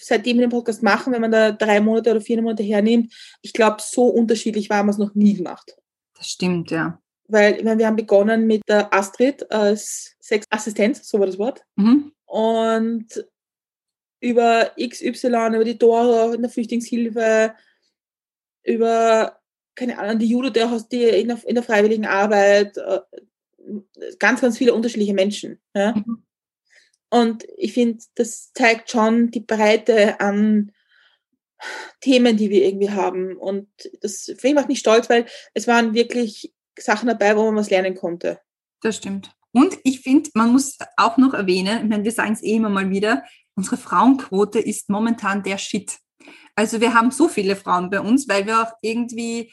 seitdem 0.00 0.38
wir 0.38 0.46
den 0.46 0.50
Podcast 0.50 0.82
machen, 0.82 1.12
wenn 1.12 1.20
man 1.20 1.32
da 1.32 1.52
drei 1.52 1.80
Monate 1.80 2.10
oder 2.10 2.20
vier 2.20 2.40
Monate 2.42 2.62
hernimmt, 2.62 3.12
ich 3.42 3.52
glaube, 3.52 3.76
so 3.80 4.06
unterschiedlich 4.06 4.70
war 4.70 4.82
man 4.82 4.90
es 4.90 4.98
noch 4.98 5.14
nie 5.14 5.34
gemacht. 5.34 5.76
Das 6.16 6.28
stimmt, 6.28 6.70
ja. 6.70 7.00
Weil 7.28 7.56
ich 7.56 7.64
meine, 7.64 7.78
wir 7.78 7.86
haben 7.86 7.96
begonnen 7.96 8.46
mit 8.46 8.62
der 8.68 8.92
Astrid 8.94 9.50
als 9.50 10.16
Sexassistenz, 10.20 11.08
so 11.08 11.18
war 11.18 11.26
das 11.26 11.38
Wort. 11.38 11.62
Mhm. 11.74 12.12
Und 12.24 13.26
über 14.20 14.72
XY, 14.78 15.26
über 15.26 15.64
die 15.64 15.78
Dora 15.78 16.34
in 16.34 16.42
der 16.42 16.50
Flüchtlingshilfe, 16.50 17.54
über, 18.64 19.40
keine 19.74 19.98
Ahnung, 19.98 20.18
die 20.18 20.26
Judo, 20.28 20.50
der, 20.50 20.68
die 20.90 21.02
in 21.02 21.28
der, 21.28 21.38
in 21.46 21.54
der 21.54 21.64
freiwilligen 21.64 22.06
Arbeit, 22.06 22.76
äh, 22.78 23.00
ganz, 24.18 24.40
ganz 24.40 24.58
viele 24.58 24.74
unterschiedliche 24.74 25.14
Menschen. 25.14 25.60
Ja? 25.74 25.94
Mhm. 25.94 26.22
Und 27.10 27.44
ich 27.56 27.72
finde, 27.72 28.02
das 28.14 28.52
zeigt 28.52 28.90
schon 28.90 29.30
die 29.30 29.40
Breite 29.40 30.20
an 30.20 30.72
Themen, 32.00 32.36
die 32.36 32.50
wir 32.50 32.64
irgendwie 32.64 32.90
haben. 32.90 33.36
Und 33.36 33.68
das 34.00 34.24
finde 34.24 34.48
ich 34.48 34.54
macht 34.54 34.68
mich 34.68 34.80
stolz, 34.80 35.08
weil 35.08 35.26
es 35.54 35.66
waren 35.66 35.94
wirklich 35.94 36.52
Sachen 36.78 37.08
dabei, 37.08 37.36
wo 37.36 37.44
man 37.44 37.56
was 37.56 37.70
lernen 37.70 37.94
konnte. 37.94 38.40
Das 38.82 38.96
stimmt. 38.96 39.30
Und 39.52 39.78
ich 39.84 40.00
finde, 40.00 40.30
man 40.34 40.52
muss 40.52 40.76
auch 40.96 41.16
noch 41.16 41.32
erwähnen, 41.32 41.84
ich 41.84 41.88
meine, 41.88 42.04
wir 42.04 42.12
sagen 42.12 42.34
es 42.34 42.42
eh 42.42 42.56
immer 42.56 42.68
mal 42.68 42.90
wieder, 42.90 43.24
unsere 43.56 43.76
Frauenquote 43.76 44.60
ist 44.60 44.88
momentan 44.88 45.42
der 45.42 45.58
Shit. 45.58 45.98
Also 46.54 46.80
wir 46.80 46.94
haben 46.94 47.10
so 47.10 47.28
viele 47.28 47.56
Frauen 47.56 47.90
bei 47.90 48.00
uns, 48.00 48.28
weil 48.28 48.46
wir 48.46 48.62
auch 48.62 48.72
irgendwie 48.82 49.52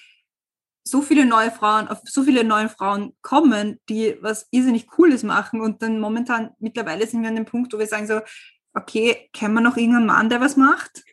so 0.85 1.01
viele 1.01 1.25
neue 1.25 1.51
Frauen, 1.51 1.87
auf 1.87 1.99
so 2.03 2.23
viele 2.23 2.43
neue 2.43 2.69
Frauen 2.69 3.15
kommen, 3.21 3.79
die 3.89 4.17
was 4.21 4.47
irrsinnig 4.51 4.87
Cooles 4.87 5.23
machen. 5.23 5.61
Und 5.61 5.81
dann 5.81 5.99
momentan, 5.99 6.51
mittlerweile 6.59 7.07
sind 7.07 7.21
wir 7.21 7.29
an 7.29 7.35
dem 7.35 7.45
Punkt, 7.45 7.73
wo 7.73 7.79
wir 7.79 7.87
sagen 7.87 8.07
so, 8.07 8.19
okay, 8.73 9.29
kennen 9.33 9.53
wir 9.53 9.61
noch 9.61 9.77
irgendeinen 9.77 10.05
Mann, 10.05 10.29
der 10.29 10.41
was 10.41 10.57
macht? 10.57 11.03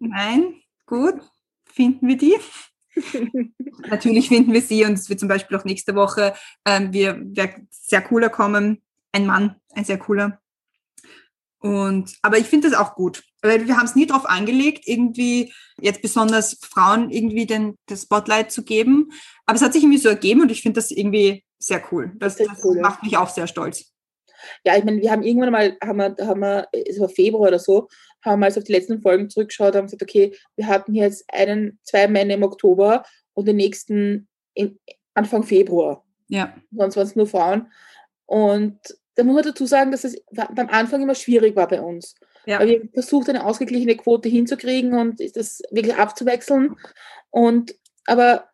Nein, 0.00 0.60
gut, 0.86 1.20
finden 1.64 2.08
wir 2.08 2.16
die. 2.16 2.36
Natürlich 3.88 4.28
finden 4.28 4.52
wir 4.52 4.62
sie 4.62 4.84
und 4.84 4.94
es 4.94 5.08
wird 5.08 5.20
zum 5.20 5.28
Beispiel 5.28 5.56
auch 5.56 5.64
nächste 5.64 5.94
Woche, 5.94 6.34
ähm, 6.64 6.92
wir, 6.92 7.20
wer 7.22 7.54
sehr 7.70 8.00
cooler 8.02 8.30
kommen, 8.30 8.82
ein 9.12 9.26
Mann, 9.26 9.56
ein 9.74 9.84
sehr 9.84 9.98
cooler. 9.98 10.40
Und, 11.60 12.14
aber 12.22 12.38
ich 12.38 12.46
finde 12.46 12.68
das 12.68 12.78
auch 12.78 12.94
gut, 12.94 13.24
weil 13.42 13.66
wir 13.66 13.76
haben 13.76 13.86
es 13.86 13.94
nie 13.94 14.06
darauf 14.06 14.26
angelegt, 14.26 14.84
irgendwie 14.86 15.52
jetzt 15.80 16.02
besonders 16.02 16.58
Frauen 16.62 17.10
irgendwie 17.10 17.46
den, 17.46 17.76
das 17.86 18.02
Spotlight 18.02 18.52
zu 18.52 18.62
geben. 18.62 19.10
Aber 19.46 19.56
es 19.56 19.62
hat 19.62 19.72
sich 19.72 19.82
irgendwie 19.82 19.98
so 19.98 20.08
ergeben 20.08 20.42
und 20.42 20.50
ich 20.50 20.62
finde 20.62 20.80
das 20.80 20.90
irgendwie 20.90 21.44
sehr 21.58 21.82
cool. 21.90 22.12
Das, 22.16 22.36
das, 22.36 22.48
das 22.48 22.64
cool, 22.64 22.80
macht 22.80 23.02
mich 23.02 23.16
auch 23.16 23.28
sehr 23.28 23.46
stolz. 23.46 23.92
Ja, 24.64 24.76
ich 24.76 24.84
meine, 24.84 25.00
wir 25.00 25.10
haben 25.10 25.22
irgendwann 25.22 25.52
mal, 25.52 25.76
haben 25.82 25.96
wir, 25.96 26.16
haben 26.26 26.40
wir, 26.40 26.68
es 26.72 27.00
war 27.00 27.08
Februar 27.08 27.48
oder 27.48 27.58
so, 27.58 27.88
haben 28.22 28.40
wir 28.40 28.46
also 28.46 28.60
auf 28.60 28.64
die 28.64 28.72
letzten 28.72 29.00
Folgen 29.00 29.30
zurückgeschaut 29.30 29.72
und 29.72 29.76
haben 29.78 29.86
gesagt, 29.86 30.02
okay, 30.02 30.36
wir 30.56 30.66
hatten 30.66 30.94
jetzt 30.94 31.24
einen, 31.32 31.78
zwei 31.82 32.06
Männer 32.06 32.34
im 32.34 32.42
Oktober 32.42 33.04
und 33.34 33.48
den 33.48 33.56
nächsten 33.56 34.28
in, 34.54 34.78
Anfang 35.14 35.42
Februar. 35.42 36.04
Ja. 36.28 36.54
Sonst 36.70 36.96
waren 36.96 37.06
es 37.06 37.16
nur 37.16 37.26
Frauen. 37.26 37.72
Und 38.26 38.78
da 39.16 39.24
muss 39.24 39.34
man 39.34 39.44
dazu 39.44 39.66
sagen, 39.66 39.90
dass 39.90 40.04
es 40.04 40.22
beim 40.30 40.68
Anfang 40.68 41.02
immer 41.02 41.14
schwierig 41.14 41.56
war 41.56 41.66
bei 41.66 41.80
uns. 41.80 42.14
Ja. 42.46 42.60
Weil 42.60 42.68
wir 42.68 42.88
versucht, 42.92 43.28
eine 43.28 43.44
ausgeglichene 43.44 43.96
Quote 43.96 44.28
hinzukriegen 44.28 44.94
und 44.94 45.20
das 45.34 45.62
wirklich 45.70 45.96
abzuwechseln. 45.96 46.76
Und 47.30 47.74
aber 48.06 48.44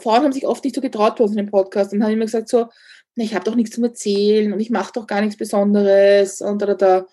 Frauen 0.00 0.24
haben 0.24 0.32
sich 0.32 0.46
oft 0.46 0.64
nicht 0.64 0.74
so 0.74 0.80
getraut 0.80 1.16
bei 1.16 1.24
uns 1.24 1.32
in 1.32 1.38
dem 1.38 1.50
Podcast 1.50 1.92
und 1.92 2.02
haben 2.02 2.12
immer 2.12 2.24
gesagt 2.24 2.48
so, 2.48 2.68
ich 3.16 3.34
habe 3.34 3.44
doch 3.44 3.54
nichts 3.54 3.74
zum 3.74 3.84
Erzählen 3.84 4.52
und 4.52 4.60
ich 4.60 4.70
mache 4.70 4.92
doch 4.92 5.06
gar 5.06 5.20
nichts 5.20 5.36
Besonderes 5.36 6.40
und 6.40 6.62
da, 6.62 6.74
da. 6.74 7.06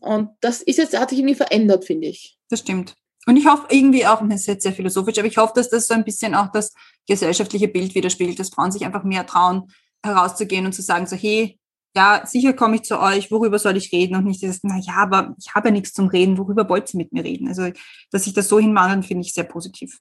Und 0.00 0.30
das 0.40 0.62
ist 0.62 0.78
jetzt, 0.78 0.98
hat 0.98 1.10
sich 1.10 1.18
irgendwie 1.18 1.34
verändert, 1.34 1.84
finde 1.84 2.08
ich. 2.08 2.38
Das 2.50 2.60
stimmt. 2.60 2.96
Und 3.26 3.36
ich 3.36 3.46
hoffe 3.46 3.66
irgendwie 3.70 4.06
auch, 4.06 4.20
das 4.26 4.40
ist 4.40 4.46
jetzt 4.46 4.62
sehr 4.62 4.72
philosophisch, 4.72 5.18
aber 5.18 5.28
ich 5.28 5.36
hoffe, 5.36 5.52
dass 5.54 5.70
das 5.70 5.86
so 5.86 5.94
ein 5.94 6.04
bisschen 6.04 6.34
auch 6.34 6.50
das 6.50 6.72
gesellschaftliche 7.06 7.68
Bild 7.68 7.94
widerspiegelt, 7.94 8.38
dass 8.38 8.50
Frauen 8.50 8.72
sich 8.72 8.84
einfach 8.84 9.04
mehr 9.04 9.26
trauen, 9.26 9.70
herauszugehen 10.02 10.66
und 10.66 10.72
zu 10.72 10.82
sagen, 10.82 11.06
so, 11.06 11.16
hey, 11.16 11.58
ja, 11.98 12.22
sicher 12.24 12.52
komme 12.52 12.76
ich 12.76 12.82
zu 12.82 13.00
euch, 13.00 13.30
worüber 13.32 13.58
soll 13.58 13.76
ich 13.76 13.92
reden? 13.92 14.14
Und 14.14 14.24
nicht 14.24 14.40
dieses, 14.40 14.60
na 14.62 14.78
ja, 14.78 14.94
aber 14.94 15.34
ich 15.36 15.52
habe 15.54 15.68
ja 15.68 15.72
nichts 15.72 15.92
zum 15.92 16.06
Reden, 16.06 16.38
worüber 16.38 16.68
wollt 16.68 16.94
ihr 16.94 16.98
mit 16.98 17.12
mir 17.12 17.24
reden? 17.24 17.48
Also, 17.48 17.70
dass 18.12 18.24
sich 18.24 18.34
das 18.34 18.48
so 18.48 18.60
hinwandelt, 18.60 19.04
finde 19.04 19.22
ich 19.22 19.34
sehr 19.34 19.44
positiv. 19.44 19.98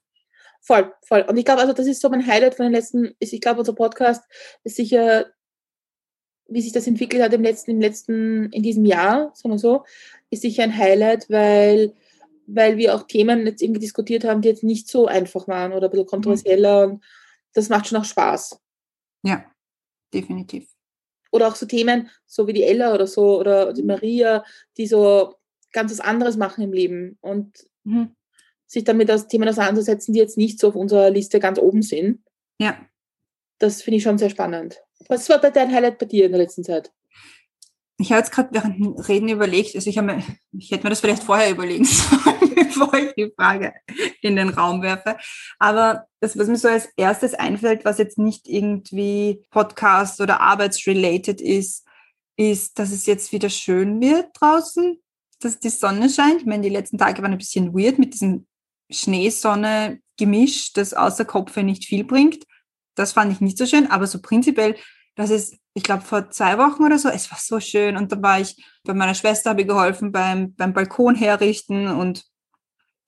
Voll, 0.62 0.93
voll. 1.03 1.25
Und 1.27 1.38
ich 1.38 1.45
glaube, 1.45 1.62
also 1.62 1.73
das 1.73 1.88
ist 1.88 2.01
so 2.01 2.10
mein 2.10 2.25
Highlight 2.25 2.55
von 2.55 2.65
den 2.65 2.73
letzten, 2.73 3.15
ist, 3.19 3.33
ich 3.33 3.41
glaube, 3.41 3.60
unser 3.60 3.73
Podcast 3.73 4.23
ist 4.63 4.75
sicher 4.75 5.25
wie 6.49 6.62
sich 6.62 6.71
das 6.71 6.88
entwickelt 6.88 7.21
hat 7.21 7.33
im 7.33 7.43
letzten, 7.43 7.71
im 7.71 7.81
letzten, 7.81 8.49
in 8.51 8.63
diesem 8.63 8.86
Jahr, 8.86 9.31
sagen 9.33 9.53
wir 9.53 9.60
so, 9.60 9.83
ist 10.29 10.43
sicher 10.43 10.63
ein 10.63 10.77
Highlight, 10.77 11.29
weil, 11.29 11.93
weil 12.45 12.77
wir 12.77 12.95
auch 12.95 13.03
Themen 13.03 13.45
jetzt 13.45 13.62
irgendwie 13.62 13.81
diskutiert 13.81 14.23
haben, 14.23 14.41
die 14.41 14.47
jetzt 14.47 14.63
nicht 14.63 14.88
so 14.88 15.07
einfach 15.07 15.47
waren 15.49 15.73
oder 15.73 15.88
ein 15.88 15.91
bisschen 15.91 16.07
kontroversieller 16.07 16.88
und 16.88 17.03
das 17.53 17.67
macht 17.69 17.88
schon 17.88 17.97
auch 17.97 18.05
Spaß. 18.05 18.62
Ja, 19.23 19.43
definitiv. 20.13 20.69
Oder 21.31 21.47
auch 21.47 21.55
so 21.55 21.65
Themen, 21.65 22.09
so 22.25 22.47
wie 22.47 22.53
die 22.53 22.63
Ella 22.63 22.93
oder 22.93 23.07
so, 23.07 23.39
oder 23.39 23.73
die 23.73 23.83
Maria, 23.83 24.43
die 24.77 24.87
so 24.87 25.35
ganz 25.73 25.91
was 25.91 25.99
anderes 25.99 26.37
machen 26.37 26.63
im 26.63 26.73
Leben 26.73 27.17
und 27.21 27.67
Mhm. 27.83 28.15
sich 28.65 28.83
damit 28.83 29.09
aus 29.09 29.27
Themen 29.27 29.47
auseinandersetzen, 29.47 30.11
die 30.11 30.19
jetzt 30.19 30.37
nicht 30.37 30.59
so 30.59 30.67
auf 30.69 30.75
unserer 30.75 31.09
Liste 31.09 31.39
ganz 31.39 31.57
oben 31.57 31.81
sind. 31.81 32.21
Ja. 32.59 32.77
Das 33.59 33.81
finde 33.81 33.97
ich 33.97 34.03
schon 34.03 34.17
sehr 34.17 34.29
spannend. 34.29 34.81
Was 35.07 35.29
war 35.29 35.39
bei 35.39 35.51
dein 35.51 35.71
Highlight 35.73 35.99
bei 35.99 36.05
dir 36.05 36.25
in 36.25 36.31
der 36.33 36.41
letzten 36.41 36.63
Zeit? 36.63 36.91
Ich 37.99 38.12
habe 38.12 38.19
jetzt 38.19 38.31
gerade 38.31 38.49
während 38.51 38.77
dem 38.77 38.93
Reden 38.93 39.27
überlegt, 39.27 39.75
also 39.75 39.89
ich, 39.89 39.99
mir, 39.99 40.23
ich 40.51 40.69
hätte 40.69 40.83
mir 40.83 40.91
das 40.91 40.99
vielleicht 40.99 41.23
vorher 41.23 41.49
überlegen 41.49 41.86
sollen, 41.86 42.55
bevor 42.55 42.93
ich 42.93 43.13
die 43.15 43.33
Frage 43.36 43.73
in 44.21 44.36
den 44.36 44.49
Raum 44.49 44.83
werfe. 44.83 45.17
Aber 45.57 46.05
das, 46.19 46.38
was 46.38 46.47
mir 46.47 46.57
so 46.57 46.67
als 46.67 46.89
erstes 46.95 47.33
einfällt, 47.33 47.86
was 47.86 47.97
jetzt 47.97 48.19
nicht 48.19 48.47
irgendwie 48.47 49.43
Podcast 49.49 50.21
oder 50.21 50.41
arbeitsrelated 50.41 51.41
ist, 51.41 51.88
ist, 52.36 52.77
dass 52.77 52.91
es 52.91 53.07
jetzt 53.07 53.31
wieder 53.31 53.49
schön 53.49 53.99
wird 53.99 54.27
draußen, 54.39 55.01
dass 55.39 55.60
die 55.60 55.69
Sonne 55.69 56.10
scheint. 56.10 56.41
Ich 56.41 56.45
meine, 56.45 56.63
die 56.63 56.69
letzten 56.69 56.99
Tage 56.99 57.21
waren 57.23 57.31
ein 57.31 57.38
bisschen 57.39 57.73
weird 57.73 57.97
mit 57.97 58.13
diesem 58.13 58.45
Schneesonne-Gemisch, 58.91 60.73
das 60.73 60.93
außer 60.93 61.25
Kopfe 61.25 61.63
nicht 61.63 61.86
viel 61.86 62.03
bringt. 62.03 62.43
Das 62.95 63.13
fand 63.13 63.31
ich 63.31 63.41
nicht 63.41 63.57
so 63.57 63.65
schön, 63.65 63.88
aber 63.88 64.07
so 64.07 64.21
prinzipiell, 64.21 64.75
das 65.17 65.32
ist, 65.32 65.58
ich 65.73 65.82
glaube, 65.82 66.03
vor 66.03 66.30
zwei 66.30 66.60
Wochen 66.60 66.84
oder 66.84 66.99
so, 66.99 67.10
es 67.10 67.32
war 67.32 67.39
so 67.39 67.60
schön. 67.60 67.97
Und 67.97 68.12
da 68.12 68.21
war 68.21 68.39
ich 68.39 68.63
bei 68.84 68.93
meiner 68.93 69.15
Schwester, 69.15 69.49
habe 69.49 69.62
ich 69.62 69.67
geholfen 69.67 70.12
beim, 70.12 70.53
beim 70.53 70.73
Balkon 70.73 71.15
herrichten 71.15 71.88
und 71.88 72.23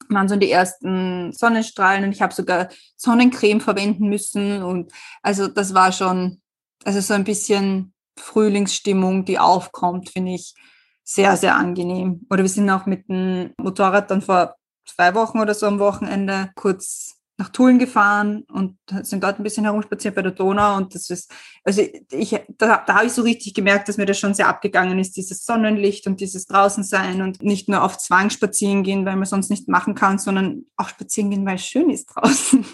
waren 0.10 0.28
so 0.28 0.36
die 0.36 0.50
ersten 0.50 1.32
Sonnenstrahlen 1.32 2.04
und 2.04 2.12
ich 2.12 2.24
habe 2.24 2.34
sogar 2.34 2.70
Sonnencreme 2.98 3.62
verwenden 3.62 4.10
müssen. 4.10 4.64
Und 4.64 4.92
also 5.22 5.48
das 5.48 5.76
war 5.76 5.92
schon, 5.92 6.42
also 6.84 7.00
so 7.00 7.14
ein 7.14 7.26
bisschen 7.26 7.94
Frühlingsstimmung, 8.18 9.24
die 9.24 9.38
aufkommt, 9.38 10.10
finde 10.10 10.34
ich 10.34 10.56
sehr, 11.04 11.38
sehr 11.38 11.56
angenehm. 11.56 12.26
Oder 12.32 12.42
wir 12.42 12.50
sind 12.50 12.72
auch 12.72 12.88
mit 12.88 13.08
dem 13.08 13.54
Motorrad 13.58 14.10
dann 14.10 14.24
vor 14.24 14.56
zwei 14.84 15.14
Wochen 15.14 15.40
oder 15.40 15.54
so 15.54 15.68
am 15.68 15.78
Wochenende 15.78 16.50
kurz 16.56 17.19
nach 17.40 17.50
Tulln 17.50 17.80
gefahren 17.80 18.44
und 18.52 18.78
sind 19.04 19.24
dort 19.24 19.40
ein 19.40 19.44
bisschen 19.44 19.64
herumspaziert 19.64 20.14
bei 20.14 20.22
der 20.22 20.34
Donau 20.34 20.76
und 20.76 20.94
das 20.94 21.10
ist, 21.10 21.32
also 21.64 21.82
ich, 22.12 22.32
da, 22.58 22.84
da 22.86 22.96
habe 22.96 23.06
ich 23.06 23.14
so 23.14 23.22
richtig 23.22 23.54
gemerkt, 23.54 23.88
dass 23.88 23.96
mir 23.96 24.06
das 24.06 24.20
schon 24.20 24.34
sehr 24.34 24.50
abgegangen 24.50 25.00
ist, 25.00 25.16
dieses 25.16 25.46
Sonnenlicht 25.46 26.06
und 26.06 26.20
dieses 26.20 26.48
Draußensein 26.48 27.22
und 27.22 27.42
nicht 27.42 27.70
nur 27.70 27.82
auf 27.82 27.98
Zwang 27.98 28.30
spazieren 28.30 28.84
gehen, 28.84 29.06
weil 29.06 29.16
man 29.16 29.26
sonst 29.26 29.50
nicht 29.50 29.70
machen 29.70 29.96
kann, 29.96 30.20
sondern 30.20 30.66
auch 30.76 30.90
spazieren 30.90 31.32
gehen, 31.32 31.46
weil 31.46 31.56
es 31.56 31.66
schön 31.66 31.90
ist 31.90 32.08
draußen. 32.08 32.66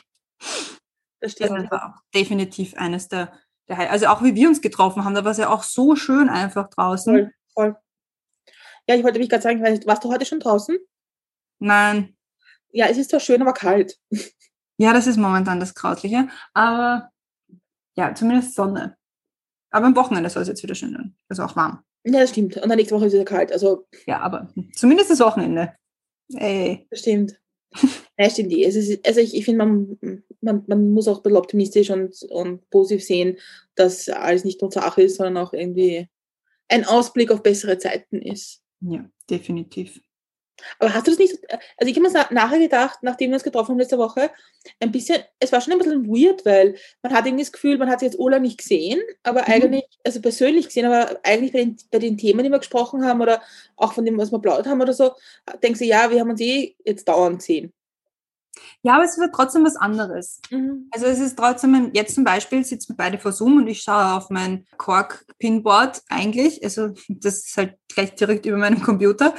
Das 1.20 1.34
stimmt. 1.34 1.52
Das 1.52 1.72
war 1.72 1.90
auch 1.90 2.02
definitiv 2.14 2.74
eines 2.76 3.08
der, 3.08 3.32
der. 3.70 3.92
Also 3.92 4.08
auch 4.08 4.24
wie 4.24 4.34
wir 4.34 4.48
uns 4.48 4.62
getroffen 4.62 5.06
haben, 5.06 5.14
da 5.14 5.24
war 5.24 5.32
es 5.32 5.38
ja 5.38 5.50
auch 5.50 5.64
so 5.64 5.96
schön 5.96 6.28
einfach 6.28 6.70
draußen. 6.72 7.14
Voll, 7.14 7.32
voll. 7.54 7.76
Ja, 8.88 8.96
ich 8.96 9.04
wollte 9.04 9.20
mich 9.20 9.30
gerade 9.30 9.44
sagen, 9.44 9.62
warst 9.62 10.04
du 10.04 10.12
heute 10.12 10.26
schon 10.26 10.40
draußen? 10.40 10.78
Nein, 11.60 12.16
Ja, 12.72 12.88
es 12.88 12.98
ist 12.98 13.12
zwar 13.12 13.20
schön, 13.20 13.42
aber 13.42 13.54
kalt. 13.54 13.98
Ja, 14.78 14.94
das 14.94 15.08
ist 15.08 15.18
momentan 15.18 15.60
das 15.60 15.74
Grausliche, 15.74 16.28
aber 16.54 17.10
ja, 17.96 18.14
zumindest 18.14 18.56
Sonne. 18.56 18.98
Aber 19.72 19.88
am 19.88 19.96
Wochenende 19.96 20.30
soll 20.30 20.42
es 20.42 20.48
jetzt 20.48 20.64
wieder 20.64 20.76
schön 20.76 20.94
sein. 20.94 21.16
Also 21.30 21.44
auch 21.44 21.56
warm. 21.56 21.84
Ja, 22.06 22.20
das 22.20 22.30
stimmt. 22.30 22.56
Und 22.58 22.70
dann 22.70 22.78
nächste 22.78 22.96
Woche 22.96 23.08
ist 23.08 23.14
es 23.14 23.20
wieder 23.20 23.26
kalt. 23.26 23.52
Also, 23.52 23.88
Ja, 24.06 24.20
aber 24.20 24.54
zumindest 24.74 25.10
das 25.10 25.20
Wochenende. 25.20 25.74
Ey. 26.34 26.88
das 26.90 27.00
stimmt. 27.00 27.40
Ja, 28.18 28.30
stimmt 28.30 28.54
eh. 28.54 28.64
Es 28.64 28.78
ist, 28.78 29.06
also 29.06 29.20
ich, 29.20 29.36
ich 29.36 29.44
finde, 29.44 29.66
man, 29.66 30.24
man, 30.40 30.64
man 30.68 30.94
muss 30.94 31.10
auch 31.10 31.18
ein 31.18 31.24
bisschen 31.24 31.38
optimistisch 31.38 31.90
und, 31.90 32.16
und 32.30 32.70
positiv 32.70 33.04
sehen, 33.04 33.38
dass 33.76 34.08
alles 34.08 34.46
nicht 34.46 34.62
nur 34.62 34.72
Sache 34.72 35.02
ist, 35.02 35.18
sondern 35.18 35.36
auch 35.36 35.52
irgendwie 35.52 36.08
ein 36.70 36.86
Ausblick 36.86 37.32
auf 37.32 37.44
bessere 37.44 37.78
Zeiten 37.78 38.22
ist. 38.22 38.62
Ja, 38.80 39.10
definitiv. 39.30 40.00
Aber 40.80 40.94
hast 40.94 41.08
du 41.08 41.12
das 41.12 41.20
nicht, 41.20 41.38
also 41.78 41.92
ich 41.92 41.96
habe 41.96 42.10
mir 42.10 42.26
nachher 42.32 42.60
gedacht, 42.60 43.00
nachdem 43.02 43.32
wir 43.32 43.36
uns 43.36 43.44
getroffen 43.44 43.72
haben 43.72 43.80
letzte 43.80 43.98
Woche, 43.98 44.32
ein 44.80 44.92
bisschen, 44.92 45.24
es 45.40 45.52
war 45.52 45.62
schon 45.62 45.74
ein 45.74 45.80
bisschen 45.80 46.08
weird, 46.08 46.46
weil 46.46 46.76
man 47.02 47.14
hat 47.14 47.26
irgendwie 47.26 47.44
das 47.44 47.52
Gefühl, 47.52 47.78
man 47.78 47.90
hat 47.90 48.00
sich 48.00 48.08
jetzt 48.08 48.20
Ola 48.20 48.40
nicht 48.40 48.58
gesehen, 48.58 49.02
aber 49.24 49.48
eigentlich, 49.48 49.86
also 50.04 50.22
persönlich 50.22 50.68
gesehen, 50.68 50.86
aber 50.86 51.20
eigentlich 51.24 51.52
bei 51.54 51.60
den, 51.60 51.78
bei 51.92 52.00
den 52.00 52.18
Themen, 52.18 52.44
die 52.44 52.52
wir 52.52 52.60
gesprochen 52.60 53.06
haben 53.06 53.22
oder 53.22 53.42
auch 53.76 53.94
von 53.94 54.06
dem, 54.06 54.18
was 54.18 54.32
wir 54.32 54.40
plaudert 54.40 54.68
haben 54.68 54.82
oder 54.82 54.94
so, 54.94 55.12
denkst 55.64 55.80
du, 55.80 55.86
ja, 55.86 56.10
wir 56.10 56.20
haben 56.20 56.30
uns 56.30 56.42
eh 56.42 56.76
jetzt 56.84 57.08
dauernd 57.08 57.40
gesehen. 57.40 57.74
Ja, 58.84 58.96
aber 58.96 59.04
es 59.04 59.18
wird 59.18 59.34
trotzdem 59.34 59.66
was 59.66 59.76
anderes. 59.76 60.40
Also 60.92 61.08
es 61.08 61.20
ist 61.20 61.38
trotzdem, 61.38 61.92
jetzt 61.94 62.16
zum 62.16 62.24
Beispiel 62.24 62.64
sitzen 62.64 62.94
wir 62.94 62.98
beide 62.98 63.18
vor 63.18 63.32
Zoom 63.32 63.58
und 63.58 63.68
ich 63.68 63.82
schaue 63.82 64.14
auf 64.14 64.30
mein 64.30 64.66
Kork-Pinboard 64.78 66.04
eigentlich. 66.10 66.64
Also 66.64 66.90
das 67.10 67.46
ist 67.46 67.58
halt 67.58 67.78
gleich 67.94 68.16
direkt 68.16 68.46
über 68.46 68.58
meinem 68.58 68.82
Computer. 68.82 69.34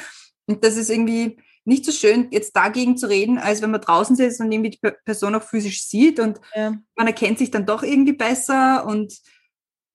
Und 0.47 0.65
das 0.65 0.77
ist 0.77 0.91
irgendwie 0.91 1.39
nicht 1.65 1.85
so 1.85 1.91
schön, 1.93 2.29
jetzt 2.31 2.55
dagegen 2.55 2.97
zu 2.97 3.09
reden, 3.09 3.39
als 3.39 3.61
wenn 3.63 3.73
man 3.73 3.81
draußen 3.81 4.15
sitzt 4.15 4.41
und 4.41 4.53
irgendwie 4.53 4.71
die 4.71 4.79
Pe- 4.79 4.97
Person 5.05 5.35
auch 5.35 5.43
physisch 5.43 5.85
sieht 5.85 6.21
und 6.21 6.41
Ja. 6.55 6.75
man 6.97 7.07
erkennt 7.09 7.39
sich 7.39 7.51
dann 7.51 7.67
doch 7.67 7.83
irgendwie 7.83 8.13
besser 8.13 8.87
und 8.87 9.13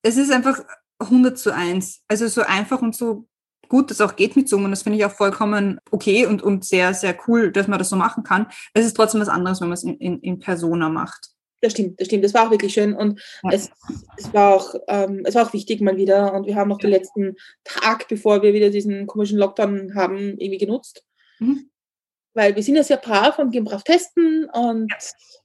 es 0.04 0.18
ist 0.18 0.32
einfach 0.32 0.62
100 1.00 1.38
zu 1.38 1.54
1. 1.54 2.02
Also 2.10 2.28
so 2.28 2.42
einfach 2.42 2.82
und 2.82 2.96
so 2.96 3.28
gut 3.70 3.90
das 3.90 4.02
auch 4.02 4.18
geht 4.18 4.36
mit 4.36 4.50
Zoom 4.50 4.66
und 4.66 4.72
das 4.72 4.84
finde 4.84 4.98
ich 5.00 5.06
auch 5.06 5.12
vollkommen 5.14 5.80
okay 5.92 6.26
und, 6.26 6.42
und 6.42 6.66
sehr, 6.66 6.94
sehr 6.94 7.18
cool, 7.28 7.54
dass 7.54 7.70
man 7.70 7.80
das 7.80 7.88
so 7.90 7.96
machen 7.96 8.24
kann. 8.24 8.48
Es 8.74 8.86
ist 8.86 8.96
trotzdem 8.98 9.22
was 9.22 9.30
anderes, 9.30 9.62
wenn 9.62 9.70
man 9.70 9.76
es 9.76 9.84
in, 9.84 9.96
in, 9.98 10.20
in 10.20 10.40
Persona 10.40 10.90
macht. 10.90 11.30
Das 11.62 11.74
stimmt, 11.74 12.00
das 12.00 12.08
stimmt. 12.08 12.24
Das 12.24 12.34
war 12.34 12.48
auch 12.48 12.52
wirklich 12.52 12.74
schön 12.74 12.94
und 12.96 13.22
Ja. 13.44 13.52
es, 13.52 13.70
es, 14.18 14.34
war 14.34 14.56
auch, 14.56 14.76
ähm, 14.88 15.24
es 15.26 15.36
war 15.36 15.48
auch 15.48 15.54
wichtig 15.54 15.80
mal 15.82 15.96
wieder 15.96 16.34
und 16.34 16.48
wir 16.48 16.56
haben 16.56 16.70
noch 16.70 16.80
den 16.80 16.90
letzten 16.90 17.36
Tag, 17.64 18.08
bevor 18.08 18.42
wir 18.42 18.54
wieder 18.54 18.72
diesen 18.72 19.06
komischen 19.08 19.38
Lockdown 19.38 19.94
haben, 19.96 20.38
irgendwie 20.40 20.58
genutzt. 20.58 21.06
Mhm. 21.40 21.70
Weil 22.34 22.56
wir 22.56 22.64
sind 22.64 22.76
ja 22.76 22.84
sehr 22.84 22.98
brav 22.98 23.38
und 23.40 23.52
gehen 23.52 23.64
brav 23.64 23.84
testen 23.84 24.50
und 24.52 24.92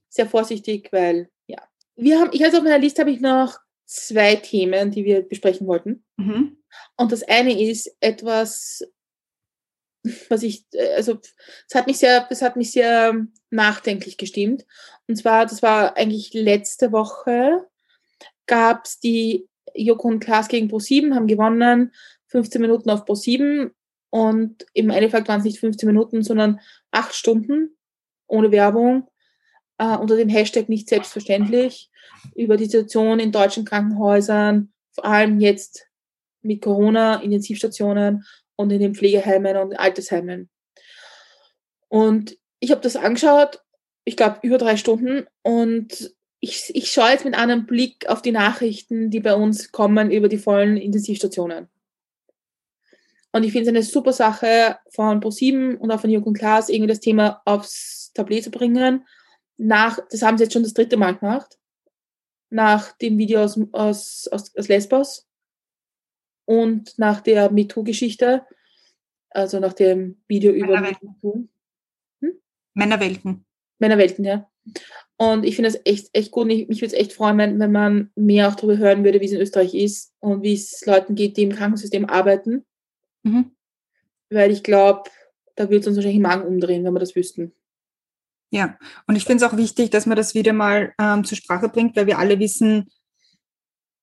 sehr 0.08 0.26
vorsichtig, 0.26 0.88
weil, 0.90 1.28
ja. 1.46 1.58
Wir 1.96 2.18
haben, 2.18 2.30
ich 2.32 2.44
also 2.44 2.58
auf 2.58 2.64
meiner 2.64 2.78
Liste 2.78 3.02
habe 3.02 3.10
ich 3.10 3.20
noch 3.20 3.58
zwei 3.84 4.36
Themen, 4.36 4.90
die 4.90 5.04
wir 5.04 5.22
besprechen 5.22 5.66
wollten. 5.66 6.04
Mhm. 6.16 6.56
Und 6.96 7.12
das 7.12 7.22
eine 7.22 7.60
ist 7.60 7.94
etwas, 8.00 8.82
was 10.28 10.42
ich, 10.42 10.64
äh, 10.72 10.94
also 10.94 11.18
es 11.68 11.74
hat 11.74 11.86
mich 11.86 11.98
sehr, 11.98 12.26
das 12.28 12.42
hat 12.42 12.56
mich 12.56 12.72
sehr 12.72 13.26
nachdenklich 13.50 14.16
gestimmt. 14.16 14.64
Und 15.08 15.16
zwar, 15.16 15.46
das 15.46 15.62
war 15.62 15.96
eigentlich 15.96 16.34
letzte 16.34 16.92
Woche, 16.92 17.66
gab 18.46 18.86
es 18.86 19.00
die 19.00 19.48
Joko 19.74 20.08
und 20.08 20.20
Klaas 20.20 20.48
gegen 20.48 20.68
Pro7, 20.68 21.14
haben 21.14 21.26
gewonnen, 21.26 21.92
15 22.28 22.60
Minuten 22.60 22.90
auf 22.90 23.04
Pro7 23.04 23.70
und 24.10 24.66
im 24.72 24.90
Endeffekt 24.90 25.28
waren 25.28 25.40
es 25.40 25.44
nicht 25.44 25.60
15 25.60 25.86
Minuten, 25.86 26.22
sondern 26.22 26.60
8 26.90 27.14
Stunden 27.14 27.76
ohne 28.26 28.50
Werbung 28.50 29.08
äh, 29.78 29.96
unter 29.96 30.16
dem 30.16 30.28
Hashtag 30.28 30.68
nicht 30.68 30.88
selbstverständlich 30.88 31.90
über 32.34 32.56
die 32.56 32.64
Situation 32.64 33.20
in 33.20 33.32
deutschen 33.32 33.64
Krankenhäusern, 33.64 34.72
vor 34.92 35.04
allem 35.04 35.40
jetzt 35.40 35.86
mit 36.42 36.62
Corona, 36.62 37.16
Intensivstationen 37.16 38.24
und 38.56 38.70
in 38.72 38.80
den 38.80 38.94
Pflegeheimen 38.94 39.56
und 39.56 39.78
Altersheimen. 39.78 40.50
Und 41.88 42.36
ich 42.58 42.70
habe 42.70 42.80
das 42.80 42.96
angeschaut, 42.96 43.62
ich 44.04 44.16
glaube 44.16 44.38
über 44.42 44.58
drei 44.58 44.76
Stunden 44.76 45.26
und 45.42 46.14
ich, 46.40 46.70
ich 46.74 46.90
schaue 46.90 47.10
jetzt 47.10 47.24
mit 47.24 47.34
einem 47.34 47.66
Blick 47.66 48.08
auf 48.08 48.22
die 48.22 48.32
Nachrichten, 48.32 49.10
die 49.10 49.20
bei 49.20 49.34
uns 49.34 49.72
kommen 49.72 50.10
über 50.10 50.28
die 50.28 50.38
vollen 50.38 50.76
Intensivstationen. 50.76 51.68
Und 53.32 53.44
ich 53.44 53.52
finde 53.52 53.64
es 53.64 53.68
eine 53.68 53.82
super 53.82 54.12
Sache 54.12 54.78
von 54.90 55.20
ProSieben 55.20 55.76
und 55.76 55.90
auch 55.90 56.00
von 56.00 56.10
Jürgen 56.10 56.32
Klaas, 56.32 56.68
irgendwie 56.68 56.88
das 56.88 57.00
Thema 57.00 57.42
aufs 57.44 58.12
Tablet 58.14 58.44
zu 58.44 58.50
bringen. 58.50 59.06
Nach, 59.58 59.98
das 60.10 60.22
haben 60.22 60.38
sie 60.38 60.44
jetzt 60.44 60.52
schon 60.52 60.62
das 60.62 60.74
dritte 60.74 60.96
Mal 60.96 61.16
gemacht. 61.16 61.58
Nach 62.48 62.92
dem 62.92 63.18
Video 63.18 63.42
aus, 63.42 63.58
aus, 63.72 64.28
aus, 64.30 64.56
aus 64.56 64.68
Lesbos 64.68 65.26
und 66.46 66.98
nach 66.98 67.20
der 67.20 67.50
MeToo-Geschichte, 67.50 68.46
also 69.30 69.60
nach 69.60 69.74
dem 69.74 70.22
Video 70.26 70.52
über 70.52 70.80
Männerwelten. 70.80 71.08
MeToo. 71.22 71.48
Männerwelten. 72.74 73.44
Männerwelten, 73.78 74.24
ja. 74.24 74.50
Und 75.16 75.44
ich 75.44 75.56
finde 75.56 75.70
das 75.70 75.80
echt, 75.84 76.08
echt 76.12 76.30
gut. 76.30 76.50
Ich, 76.50 76.68
mich 76.68 76.80
würde 76.80 76.94
es 76.94 77.00
echt 77.00 77.12
freuen, 77.12 77.38
wenn, 77.38 77.58
wenn 77.58 77.72
man 77.72 78.10
mehr 78.16 78.48
auch 78.48 78.54
darüber 78.54 78.76
hören 78.76 79.04
würde, 79.04 79.20
wie 79.20 79.26
es 79.26 79.32
in 79.32 79.40
Österreich 79.40 79.74
ist 79.74 80.12
und 80.20 80.42
wie 80.42 80.54
es 80.54 80.84
Leuten 80.84 81.14
geht, 81.14 81.36
die 81.36 81.42
im 81.42 81.52
Krankensystem 81.52 82.04
arbeiten. 82.06 82.64
Mhm. 83.22 83.52
Weil 84.30 84.50
ich 84.50 84.62
glaube, 84.62 85.08
da 85.54 85.64
würde 85.64 85.78
es 85.78 85.86
uns 85.86 85.96
wahrscheinlich 85.96 86.18
den 86.18 86.28
Magen 86.28 86.46
umdrehen, 86.46 86.84
wenn 86.84 86.92
wir 86.92 87.00
das 87.00 87.16
wüssten. 87.16 87.52
Ja, 88.50 88.78
und 89.06 89.16
ich 89.16 89.24
finde 89.24 89.44
es 89.44 89.50
auch 89.50 89.56
wichtig, 89.56 89.90
dass 89.90 90.06
man 90.06 90.16
das 90.16 90.34
wieder 90.34 90.52
mal 90.52 90.94
ähm, 91.00 91.24
zur 91.24 91.36
Sprache 91.36 91.68
bringt, 91.68 91.96
weil 91.96 92.06
wir 92.06 92.18
alle 92.18 92.38
wissen, 92.38 92.90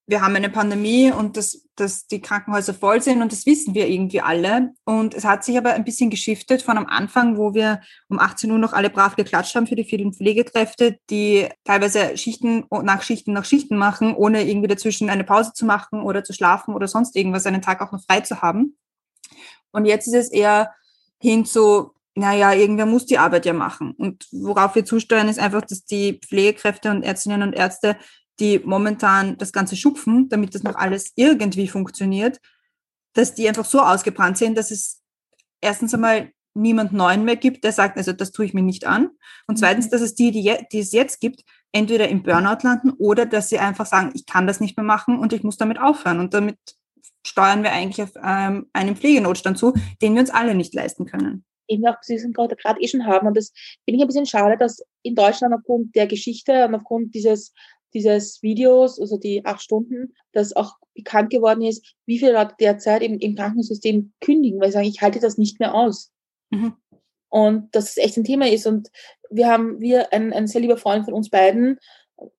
wir 0.05 0.21
haben 0.21 0.35
eine 0.35 0.49
Pandemie 0.49 1.11
und 1.11 1.37
dass, 1.37 1.65
dass 1.75 2.07
die 2.07 2.19
Krankenhäuser 2.19 2.73
voll 2.73 3.01
sind 3.01 3.21
und 3.21 3.31
das 3.31 3.45
wissen 3.45 3.73
wir 3.73 3.87
irgendwie 3.87 4.19
alle. 4.19 4.73
Und 4.83 5.13
es 5.13 5.23
hat 5.23 5.45
sich 5.45 5.57
aber 5.57 5.73
ein 5.73 5.85
bisschen 5.85 6.09
geschiftet 6.09 6.61
von 6.61 6.77
am 6.77 6.87
Anfang, 6.87 7.37
wo 7.37 7.53
wir 7.53 7.81
um 8.09 8.19
18 8.19 8.51
Uhr 8.51 8.57
noch 8.57 8.73
alle 8.73 8.89
brav 8.89 9.15
geklatscht 9.15 9.55
haben 9.55 9.65
für 9.65 9.75
die 9.75 9.85
vielen 9.85 10.13
Pflegekräfte, 10.13 10.97
die 11.09 11.47
teilweise 11.63 12.17
Schichten 12.17 12.65
nach 12.69 13.01
Schichten 13.01 13.31
nach 13.31 13.45
Schichten 13.45 13.77
machen, 13.77 14.13
ohne 14.13 14.45
irgendwie 14.45 14.67
dazwischen 14.67 15.09
eine 15.09 15.23
Pause 15.23 15.53
zu 15.53 15.65
machen 15.65 16.01
oder 16.01 16.23
zu 16.25 16.33
schlafen 16.33 16.75
oder 16.75 16.89
sonst 16.89 17.15
irgendwas, 17.15 17.45
einen 17.45 17.61
Tag 17.61 17.81
auch 17.81 17.93
noch 17.93 18.03
frei 18.03 18.19
zu 18.19 18.41
haben. 18.41 18.77
Und 19.71 19.85
jetzt 19.85 20.07
ist 20.07 20.15
es 20.15 20.31
eher 20.31 20.73
hin 21.21 21.45
zu, 21.45 21.93
naja, 22.15 22.51
irgendwer 22.53 22.85
muss 22.85 23.05
die 23.05 23.17
Arbeit 23.17 23.45
ja 23.45 23.53
machen. 23.53 23.93
Und 23.97 24.27
worauf 24.31 24.75
wir 24.75 24.83
zusteuern, 24.83 25.29
ist 25.29 25.39
einfach, 25.39 25.61
dass 25.61 25.85
die 25.85 26.19
Pflegekräfte 26.19 26.91
und 26.91 27.03
Ärztinnen 27.03 27.41
und 27.41 27.53
Ärzte 27.53 27.95
die 28.39 28.59
momentan 28.59 29.37
das 29.37 29.51
Ganze 29.53 29.75
schupfen, 29.75 30.29
damit 30.29 30.55
das 30.55 30.63
noch 30.63 30.75
alles 30.75 31.11
irgendwie 31.15 31.67
funktioniert, 31.67 32.39
dass 33.13 33.35
die 33.35 33.47
einfach 33.47 33.65
so 33.65 33.79
ausgebrannt 33.79 34.37
sind, 34.37 34.57
dass 34.57 34.71
es 34.71 35.01
erstens 35.61 35.93
einmal 35.93 36.31
niemand 36.55 36.93
Neuen 36.93 37.25
mehr 37.25 37.35
gibt, 37.35 37.63
der 37.63 37.71
sagt, 37.71 37.97
also 37.97 38.13
das 38.13 38.31
tue 38.31 38.45
ich 38.45 38.53
mir 38.53 38.61
nicht 38.61 38.85
an. 38.85 39.09
Und 39.47 39.57
zweitens, 39.57 39.87
mhm. 39.87 39.91
dass 39.91 40.01
es 40.01 40.15
die, 40.15 40.31
die, 40.31 40.55
die 40.71 40.79
es 40.79 40.91
jetzt 40.91 41.19
gibt, 41.19 41.43
entweder 41.71 42.07
im 42.09 42.23
Burnout 42.23 42.63
landen 42.63 42.91
oder 42.91 43.25
dass 43.25 43.49
sie 43.49 43.59
einfach 43.59 43.85
sagen, 43.85 44.11
ich 44.13 44.25
kann 44.25 44.45
das 44.45 44.59
nicht 44.59 44.77
mehr 44.77 44.85
machen 44.85 45.17
und 45.17 45.33
ich 45.33 45.43
muss 45.43 45.57
damit 45.57 45.79
aufhören. 45.79 46.19
Und 46.19 46.33
damit 46.33 46.57
steuern 47.25 47.63
wir 47.63 47.71
eigentlich 47.71 48.03
auf 48.03 48.11
ähm, 48.23 48.69
einen 48.73 48.95
Pflegenotstand 48.95 49.57
zu, 49.57 49.73
den 50.01 50.13
wir 50.13 50.21
uns 50.21 50.29
alle 50.29 50.55
nicht 50.55 50.73
leisten 50.73 51.05
können. 51.05 51.45
Eben 51.67 51.85
auch, 51.87 51.95
Sie 52.01 52.19
sind 52.19 52.35
gerade 52.35 52.55
eh 52.79 52.87
schon 52.87 53.05
haben. 53.05 53.27
Und 53.27 53.37
das 53.37 53.51
finde 53.85 53.97
ich 53.97 54.01
ein 54.01 54.07
bisschen 54.07 54.25
schade, 54.25 54.57
dass 54.57 54.83
in 55.01 55.15
Deutschland 55.15 55.55
aufgrund 55.55 55.95
der 55.95 56.07
Geschichte 56.07 56.65
und 56.65 56.75
aufgrund 56.75 57.15
dieses 57.15 57.53
dieses 57.93 58.41
Videos, 58.41 58.99
also 58.99 59.17
die 59.17 59.45
acht 59.45 59.61
Stunden, 59.61 60.13
dass 60.31 60.55
auch 60.55 60.75
bekannt 60.93 61.29
geworden 61.29 61.61
ist, 61.61 61.95
wie 62.05 62.19
viele 62.19 62.33
Leute 62.33 62.55
derzeit 62.59 63.01
im, 63.01 63.19
im 63.19 63.35
Krankensystem 63.35 64.13
kündigen, 64.21 64.59
weil 64.59 64.69
sie 64.69 64.73
sagen, 64.73 64.87
ich 64.87 65.01
halte 65.01 65.19
das 65.19 65.37
nicht 65.37 65.59
mehr 65.59 65.73
aus. 65.73 66.11
Mhm. 66.49 66.73
Und 67.29 67.75
dass 67.75 67.89
es 67.89 67.97
echt 67.97 68.17
ein 68.17 68.23
Thema 68.23 68.47
ist. 68.47 68.67
Und 68.67 68.91
wir 69.29 69.47
haben, 69.47 69.79
wir, 69.79 70.13
ein, 70.13 70.33
ein 70.33 70.47
sehr 70.47 70.61
lieber 70.61 70.77
Freund 70.77 71.05
von 71.05 71.13
uns 71.13 71.29
beiden, 71.29 71.79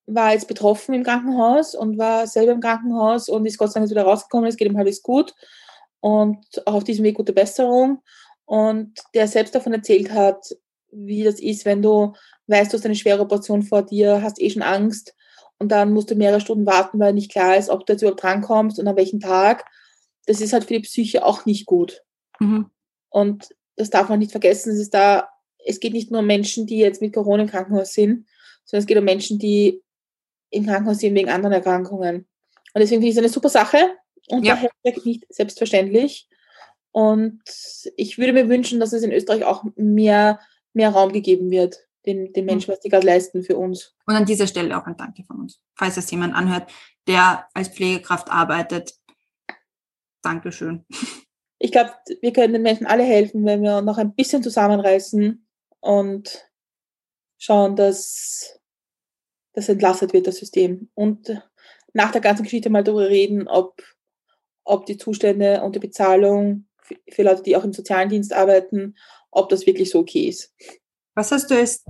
war 0.06 0.32
jetzt 0.32 0.48
betroffen 0.48 0.94
im 0.94 1.02
Krankenhaus 1.02 1.74
und 1.74 1.98
war 1.98 2.26
selber 2.26 2.52
im 2.52 2.60
Krankenhaus 2.60 3.28
und 3.28 3.44
ist 3.44 3.58
Gott 3.58 3.72
sei 3.72 3.80
Dank 3.80 3.90
wieder 3.90 4.04
rausgekommen, 4.04 4.48
es 4.48 4.56
geht 4.56 4.68
ihm 4.68 4.76
alles 4.76 5.02
gut 5.02 5.34
und 6.00 6.38
auch 6.66 6.74
auf 6.74 6.84
diesem 6.84 7.04
Weg 7.04 7.16
gute 7.16 7.32
Besserung. 7.32 8.02
Und 8.46 8.92
der 9.14 9.26
selbst 9.26 9.54
davon 9.54 9.72
erzählt 9.72 10.12
hat, 10.12 10.54
wie 10.92 11.24
das 11.24 11.40
ist, 11.40 11.64
wenn 11.64 11.82
du 11.82 12.12
weißt, 12.46 12.72
du 12.72 12.76
hast 12.76 12.84
eine 12.84 12.94
schwere 12.94 13.22
Operation 13.22 13.62
vor 13.62 13.82
dir, 13.82 14.22
hast 14.22 14.40
eh 14.40 14.50
schon 14.50 14.62
Angst 14.62 15.14
und 15.58 15.70
dann 15.70 15.92
musst 15.92 16.10
du 16.10 16.14
mehrere 16.14 16.40
Stunden 16.40 16.66
warten, 16.66 16.98
weil 16.98 17.12
nicht 17.12 17.30
klar 17.30 17.56
ist, 17.56 17.70
ob 17.70 17.86
du 17.86 17.92
jetzt 17.92 18.02
überhaupt 18.02 18.22
drankommst 18.22 18.78
und 18.78 18.88
an 18.88 18.96
welchem 18.96 19.20
Tag. 19.20 19.64
Das 20.26 20.40
ist 20.40 20.52
halt 20.52 20.64
für 20.64 20.74
die 20.74 20.80
Psyche 20.80 21.24
auch 21.24 21.46
nicht 21.46 21.66
gut. 21.66 22.02
Mhm. 22.40 22.70
Und 23.10 23.54
das 23.76 23.90
darf 23.90 24.08
man 24.08 24.18
nicht 24.18 24.32
vergessen. 24.32 24.72
Es 24.72 24.78
ist 24.78 24.94
da, 24.94 25.28
es 25.64 25.80
geht 25.80 25.92
nicht 25.92 26.10
nur 26.10 26.20
um 26.20 26.26
Menschen, 26.26 26.66
die 26.66 26.78
jetzt 26.78 27.00
mit 27.00 27.12
Corona 27.12 27.44
im 27.44 27.48
Krankenhaus 27.48 27.92
sind, 27.92 28.26
sondern 28.64 28.82
es 28.82 28.86
geht 28.86 28.98
um 28.98 29.04
Menschen, 29.04 29.38
die 29.38 29.82
im 30.50 30.66
Krankenhaus 30.66 30.98
sind 30.98 31.14
wegen 31.14 31.30
anderen 31.30 31.52
Erkrankungen. 31.52 32.16
Und 32.16 32.80
deswegen 32.80 33.00
finde 33.00 33.08
ich 33.08 33.14
es 33.14 33.18
eine 33.18 33.28
super 33.28 33.48
Sache 33.48 33.90
und 34.28 34.44
ja. 34.44 34.54
daher 34.54 34.70
nicht 35.04 35.26
selbstverständlich. 35.28 36.28
Und 36.90 37.42
ich 37.96 38.18
würde 38.18 38.32
mir 38.32 38.48
wünschen, 38.48 38.80
dass 38.80 38.92
es 38.92 39.02
in 39.02 39.12
Österreich 39.12 39.44
auch 39.44 39.64
mehr, 39.76 40.40
mehr 40.72 40.90
Raum 40.90 41.12
gegeben 41.12 41.50
wird 41.50 41.86
den, 42.06 42.32
den 42.32 42.44
Menschen, 42.44 42.72
was 42.72 42.80
die 42.80 42.88
gerade 42.88 43.06
leisten 43.06 43.42
für 43.42 43.56
uns. 43.56 43.94
Und 44.06 44.14
an 44.14 44.26
dieser 44.26 44.46
Stelle 44.46 44.76
auch 44.76 44.86
ein 44.86 44.96
Danke 44.96 45.24
von 45.24 45.40
uns. 45.40 45.60
Falls 45.74 45.96
es 45.96 46.10
jemand 46.10 46.34
anhört, 46.34 46.70
der 47.06 47.48
als 47.54 47.68
Pflegekraft 47.68 48.30
arbeitet. 48.30 48.94
Dankeschön. 50.22 50.84
Ich 51.58 51.72
glaube, 51.72 51.92
wir 52.20 52.32
können 52.32 52.52
den 52.52 52.62
Menschen 52.62 52.86
alle 52.86 53.04
helfen, 53.04 53.44
wenn 53.44 53.62
wir 53.62 53.80
noch 53.80 53.98
ein 53.98 54.14
bisschen 54.14 54.42
zusammenreißen 54.42 55.46
und 55.80 56.50
schauen, 57.38 57.76
dass 57.76 58.58
das 59.52 59.68
entlastet 59.68 60.12
wird, 60.12 60.26
das 60.26 60.36
System. 60.36 60.90
Und 60.94 61.42
nach 61.92 62.10
der 62.10 62.20
ganzen 62.20 62.42
Geschichte 62.42 62.70
mal 62.70 62.84
darüber 62.84 63.08
reden, 63.08 63.48
ob, 63.48 63.82
ob 64.64 64.86
die 64.86 64.96
Zustände 64.96 65.62
und 65.62 65.74
die 65.74 65.80
Bezahlung 65.80 66.66
für 67.08 67.22
Leute, 67.22 67.42
die 67.42 67.56
auch 67.56 67.64
im 67.64 67.72
sozialen 67.72 68.08
Dienst 68.08 68.32
arbeiten, 68.32 68.96
ob 69.30 69.48
das 69.48 69.66
wirklich 69.66 69.90
so 69.90 70.00
okay 70.00 70.28
ist. 70.28 70.54
Was 71.14 71.30
hast 71.30 71.50
du 71.50 71.56
als 71.56 71.84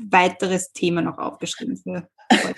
weiteres 0.00 0.72
Thema 0.72 1.02
noch 1.02 1.18
aufgeschrieben 1.18 1.76
für? 1.76 2.08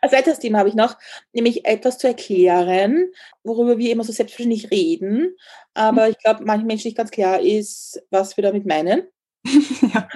Als 0.00 0.12
weiteres 0.12 0.38
Thema 0.38 0.60
habe 0.60 0.68
ich 0.68 0.76
noch, 0.76 0.96
nämlich 1.32 1.64
etwas 1.64 1.98
zu 1.98 2.06
erklären, 2.06 3.10
worüber 3.42 3.76
wir 3.76 3.90
immer 3.90 4.04
so 4.04 4.12
selbstverständlich 4.12 4.70
reden. 4.70 5.34
Aber 5.74 6.06
mhm. 6.06 6.12
ich 6.12 6.18
glaube, 6.18 6.44
manchen 6.44 6.66
Menschen 6.66 6.88
nicht 6.88 6.96
ganz 6.96 7.10
klar 7.10 7.40
ist, 7.40 8.00
was 8.10 8.36
wir 8.36 8.42
damit 8.42 8.66
meinen. 8.66 9.08
ja. 9.44 10.08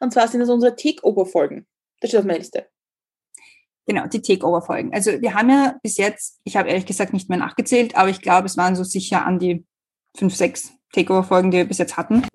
Und 0.00 0.12
zwar 0.12 0.28
sind 0.28 0.40
das 0.40 0.50
unsere 0.50 0.76
Takeover-Folgen. 0.76 1.66
Das 2.00 2.10
steht 2.10 2.20
auf 2.20 2.26
meiner 2.26 2.38
Liste. 2.38 2.68
Genau, 3.86 4.06
die 4.06 4.20
Takeover-Folgen. 4.20 4.92
Also 4.92 5.20
wir 5.20 5.34
haben 5.34 5.48
ja 5.48 5.78
bis 5.82 5.96
jetzt, 5.96 6.40
ich 6.44 6.56
habe 6.56 6.68
ehrlich 6.68 6.86
gesagt 6.86 7.12
nicht 7.12 7.30
mehr 7.30 7.38
nachgezählt, 7.38 7.96
aber 7.96 8.10
ich 8.10 8.20
glaube, 8.20 8.46
es 8.46 8.56
waren 8.56 8.76
so 8.76 8.84
sicher 8.84 9.24
an 9.24 9.38
die 9.38 9.64
fünf, 10.16 10.34
sechs 10.34 10.72
Takeover-Folgen, 10.92 11.50
die 11.50 11.58
wir 11.58 11.68
bis 11.68 11.78
jetzt 11.78 11.96
hatten. 11.96 12.26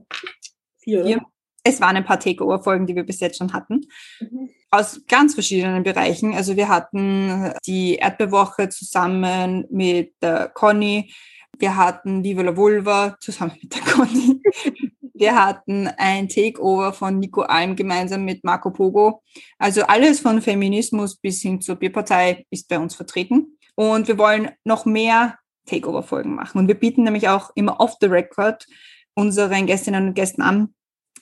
Vier, 0.80 1.06
Vier 1.06 1.22
es 1.64 1.80
waren 1.82 1.96
ein 1.96 2.06
paar 2.06 2.20
Takeover-Folgen, 2.20 2.88
die 2.88 2.96
wir 2.96 3.04
bis 3.04 3.20
jetzt 3.20 3.38
schon 3.38 3.54
hatten. 3.54 3.82
Mhm. 4.20 4.50
Aus 4.72 5.02
ganz 5.08 5.34
verschiedenen 5.34 5.84
Bereichen. 5.84 6.34
Also 6.34 6.56
wir 6.56 6.70
hatten 6.70 7.54
die 7.66 7.96
Erdbeerwoche 7.96 8.70
zusammen 8.70 9.66
mit 9.70 10.14
der 10.22 10.50
Conny. 10.50 11.14
Wir 11.60 11.76
hatten 11.76 12.24
Viva 12.24 12.42
la 12.42 12.56
Vulva 12.56 13.18
zusammen 13.20 13.58
mit 13.62 13.76
der 13.76 13.82
Conny. 13.82 14.42
Wir 15.14 15.36
hatten 15.36 15.88
ein 15.98 16.30
Takeover 16.30 16.94
von 16.94 17.20
Nico 17.20 17.42
Alm 17.42 17.76
gemeinsam 17.76 18.26
mit 18.26 18.44
Marco 18.44 18.72
Pogo. 18.72 19.22
Also 19.60 19.84
alles 19.84 20.20
von 20.20 20.42
Feminismus 20.42 21.16
bis 21.16 21.44
hin 21.44 21.62
zur 21.62 21.76
Bierpartei 21.76 22.48
ist 22.50 22.68
bei 22.68 22.80
uns 22.80 22.96
vertreten. 22.96 23.60
Und 23.76 24.08
wir 24.08 24.18
wollen 24.18 24.50
noch 24.64 24.86
mehr 24.86 25.38
Takeover-Folgen 25.68 26.34
machen. 26.34 26.58
Und 26.58 26.68
wir 26.68 26.74
bieten 26.74 27.04
nämlich 27.04 27.30
auch 27.30 27.52
immer 27.54 27.80
off 27.80 27.98
the 28.02 28.08
record 28.08 28.66
unseren 29.14 29.68
Gästinnen 29.68 30.08
und 30.08 30.14
Gästen 30.16 30.42
an, 30.42 30.74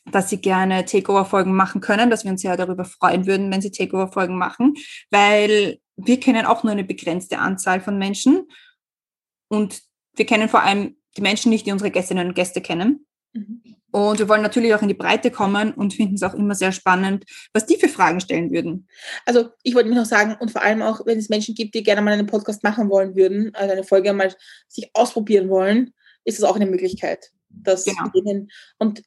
dass 0.06 0.30
sie 0.30 0.42
gerne 0.42 0.86
Takeover-Folgen 0.86 1.54
machen 1.54 1.82
können, 1.82 2.10
dass 2.10 2.24
wir 2.24 2.32
uns 2.32 2.44
ja 2.44 2.56
darüber 2.56 2.86
freuen 2.86 3.26
würden, 3.26 3.52
wenn 3.52 3.62
sie 3.62 3.72
Takeover-Folgen 3.72 4.38
machen, 4.38 4.74
weil 5.12 5.80
wir 5.98 6.20
kennen 6.20 6.46
auch 6.46 6.64
nur 6.64 6.72
eine 6.72 6.84
begrenzte 6.84 7.40
Anzahl 7.40 7.82
von 7.82 7.98
Menschen 7.98 8.48
und 9.50 9.82
wir 10.16 10.26
kennen 10.26 10.50
vor 10.50 10.64
allem 10.64 10.98
die 11.18 11.22
Menschen 11.22 11.50
nicht, 11.50 11.66
die 11.66 11.72
unsere 11.72 11.92
Gästinnen 11.92 12.28
und 12.28 12.34
Gäste 12.36 12.62
kennen. 12.62 13.06
Mhm. 13.34 13.62
Und 13.92 14.20
wir 14.20 14.30
wollen 14.30 14.44
natürlich 14.44 14.74
auch 14.76 14.82
in 14.84 14.88
die 14.88 14.94
Breite 14.94 15.32
kommen 15.32 15.74
und 15.74 15.96
finden 15.96 16.16
es 16.16 16.24
auch 16.24 16.36
immer 16.36 16.54
sehr 16.54 16.72
spannend, 16.72 17.26
was 17.54 17.66
die 17.66 17.76
für 17.78 17.90
Fragen 17.90 18.20
stellen 18.20 18.52
würden. 18.52 18.88
Also 19.26 19.50
ich 19.64 19.74
wollte 19.74 19.90
mich 19.90 19.98
noch 19.98 20.06
sagen, 20.06 20.36
und 20.40 20.52
vor 20.52 20.62
allem 20.62 20.84
auch, 20.84 21.06
wenn 21.08 21.18
es 21.18 21.30
Menschen 21.30 21.56
gibt, 21.56 21.74
die 21.74 21.82
gerne 21.82 22.02
mal 22.02 22.14
einen 22.14 22.28
Podcast 22.28 22.64
machen 22.64 22.90
wollen 22.90 23.16
würden, 23.16 23.54
also 23.56 23.72
eine 23.72 23.84
Folge 23.84 24.14
mal 24.14 24.34
sich 24.68 24.92
ausprobieren 24.94 25.50
wollen, 25.50 25.94
ist 26.24 26.40
das 26.40 26.48
auch 26.48 26.56
eine 26.56 26.68
Möglichkeit. 26.68 27.32
Das 27.50 27.86
genau. 27.86 28.12
Und 28.78 29.02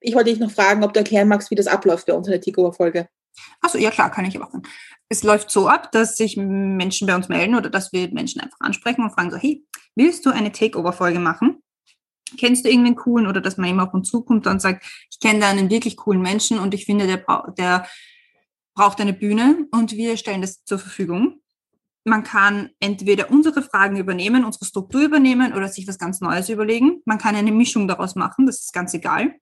ich 0.00 0.14
wollte 0.14 0.30
dich 0.30 0.40
noch 0.40 0.50
fragen, 0.50 0.82
ob 0.82 0.92
du 0.92 1.00
erklären 1.00 1.28
magst, 1.28 1.50
wie 1.50 1.54
das 1.54 1.66
abläuft 1.66 2.06
bei 2.06 2.14
uns 2.14 2.26
in 2.26 2.32
der 2.32 2.40
Takeover-Folge. 2.40 3.08
Achso, 3.60 3.78
ja 3.78 3.90
klar, 3.90 4.10
kann 4.10 4.24
ich 4.24 4.38
machen. 4.38 4.62
Es 5.08 5.22
läuft 5.22 5.50
so 5.50 5.68
ab, 5.68 5.92
dass 5.92 6.16
sich 6.16 6.36
Menschen 6.36 7.06
bei 7.06 7.14
uns 7.14 7.28
melden 7.28 7.54
oder 7.54 7.70
dass 7.70 7.92
wir 7.92 8.10
Menschen 8.12 8.40
einfach 8.40 8.60
ansprechen 8.60 9.02
und 9.02 9.10
fragen 9.10 9.30
so, 9.30 9.36
hey, 9.36 9.64
willst 9.94 10.24
du 10.26 10.30
eine 10.30 10.52
Takeover-Folge 10.52 11.18
machen? 11.18 11.62
Kennst 12.38 12.64
du 12.64 12.68
irgendeinen 12.68 12.96
coolen 12.96 13.26
oder 13.26 13.40
dass 13.40 13.56
man 13.56 13.68
immer 13.68 13.84
auf 13.84 13.94
uns 13.94 14.08
zukommt 14.08 14.46
und 14.46 14.62
sagt, 14.62 14.84
ich 15.10 15.18
kenne 15.18 15.40
da 15.40 15.50
einen 15.50 15.68
wirklich 15.68 15.96
coolen 15.96 16.22
Menschen 16.22 16.58
und 16.58 16.74
ich 16.74 16.86
finde, 16.86 17.06
der, 17.06 17.24
der 17.58 17.86
braucht 18.74 19.00
eine 19.00 19.12
Bühne 19.12 19.66
und 19.72 19.92
wir 19.92 20.16
stellen 20.16 20.40
das 20.40 20.64
zur 20.64 20.78
Verfügung. 20.78 21.40
Man 22.04 22.22
kann 22.22 22.70
entweder 22.78 23.30
unsere 23.30 23.62
Fragen 23.62 23.96
übernehmen, 23.96 24.44
unsere 24.44 24.64
Struktur 24.64 25.02
übernehmen 25.02 25.52
oder 25.52 25.68
sich 25.68 25.86
was 25.86 25.98
ganz 25.98 26.20
Neues 26.20 26.48
überlegen. 26.48 27.02
Man 27.04 27.18
kann 27.18 27.34
eine 27.34 27.52
Mischung 27.52 27.88
daraus 27.88 28.14
machen, 28.14 28.46
das 28.46 28.60
ist 28.60 28.72
ganz 28.72 28.94
egal. 28.94 29.34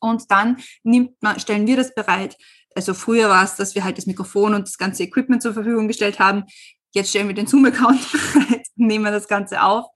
Und 0.00 0.30
dann 0.30 0.58
nimmt 0.82 1.22
man, 1.22 1.38
stellen 1.40 1.66
wir 1.66 1.76
das 1.76 1.94
bereit. 1.94 2.36
Also 2.74 2.94
früher 2.94 3.28
war 3.28 3.44
es, 3.44 3.56
dass 3.56 3.74
wir 3.74 3.84
halt 3.84 3.98
das 3.98 4.06
Mikrofon 4.06 4.54
und 4.54 4.66
das 4.66 4.78
ganze 4.78 5.02
Equipment 5.02 5.42
zur 5.42 5.54
Verfügung 5.54 5.88
gestellt 5.88 6.18
haben. 6.18 6.44
Jetzt 6.94 7.10
stellen 7.10 7.28
wir 7.28 7.34
den 7.34 7.46
Zoom-Account 7.46 8.12
bereit, 8.12 8.66
nehmen 8.76 9.04
wir 9.04 9.12
das 9.12 9.28
Ganze 9.28 9.62
auf, 9.62 9.86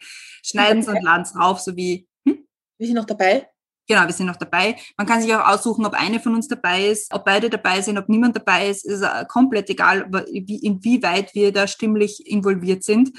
schneiden 0.42 0.80
es 0.80 0.88
und 0.88 1.02
laden 1.02 1.22
es 1.22 1.32
drauf, 1.32 1.60
so 1.60 1.76
wie. 1.76 2.08
Hm? 2.26 2.46
Wir 2.78 2.86
sind 2.86 2.96
noch 2.96 3.04
dabei. 3.04 3.48
Genau, 3.88 4.04
wir 4.04 4.12
sind 4.12 4.26
noch 4.26 4.36
dabei. 4.36 4.76
Man 4.96 5.06
kann 5.06 5.22
sich 5.22 5.32
auch 5.32 5.46
aussuchen, 5.46 5.86
ob 5.86 5.94
eine 5.94 6.18
von 6.18 6.34
uns 6.34 6.48
dabei 6.48 6.86
ist, 6.86 7.14
ob 7.14 7.24
beide 7.24 7.48
dabei 7.48 7.80
sind, 7.82 7.98
ob 7.98 8.08
niemand 8.08 8.34
dabei 8.34 8.68
ist. 8.68 8.84
Ist 8.84 9.04
komplett 9.28 9.70
egal, 9.70 10.10
inwieweit 10.26 11.34
wir 11.34 11.52
da 11.52 11.68
stimmlich 11.68 12.26
involviert 12.26 12.82
sind. 12.82 13.12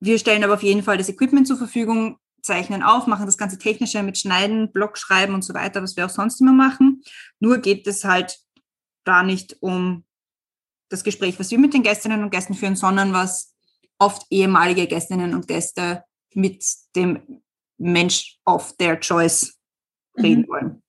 Wir 0.00 0.18
stellen 0.18 0.44
aber 0.44 0.54
auf 0.54 0.62
jeden 0.62 0.82
Fall 0.82 0.98
das 0.98 1.08
Equipment 1.08 1.46
zur 1.48 1.56
Verfügung, 1.56 2.18
zeichnen 2.44 2.82
auf, 2.82 3.06
machen 3.06 3.26
das 3.26 3.38
ganze 3.38 3.58
Technische 3.58 4.02
mit 4.02 4.18
Schneiden, 4.18 4.70
Blog 4.72 4.98
schreiben 4.98 5.34
und 5.34 5.42
so 5.42 5.54
weiter, 5.54 5.82
was 5.82 5.96
wir 5.96 6.06
auch 6.06 6.10
sonst 6.10 6.40
immer 6.40 6.52
machen. 6.52 7.02
Nur 7.40 7.58
geht 7.58 7.86
es 7.86 8.04
halt 8.04 8.38
da 9.04 9.22
nicht 9.22 9.56
um 9.60 10.04
das 10.90 11.04
Gespräch, 11.04 11.38
was 11.40 11.50
wir 11.50 11.58
mit 11.58 11.74
den 11.74 11.82
Gästinnen 11.82 12.22
und 12.22 12.30
Gästen 12.30 12.54
führen, 12.54 12.76
sondern 12.76 13.12
was 13.12 13.54
oft 13.98 14.22
ehemalige 14.30 14.86
Gästinnen 14.86 15.34
und 15.34 15.48
Gäste 15.48 16.04
mit 16.34 16.64
dem 16.94 17.42
Mensch 17.78 18.38
of 18.44 18.76
their 18.76 18.98
choice 19.00 19.58
reden 20.16 20.42
Mhm. 20.42 20.48
wollen. 20.48 20.82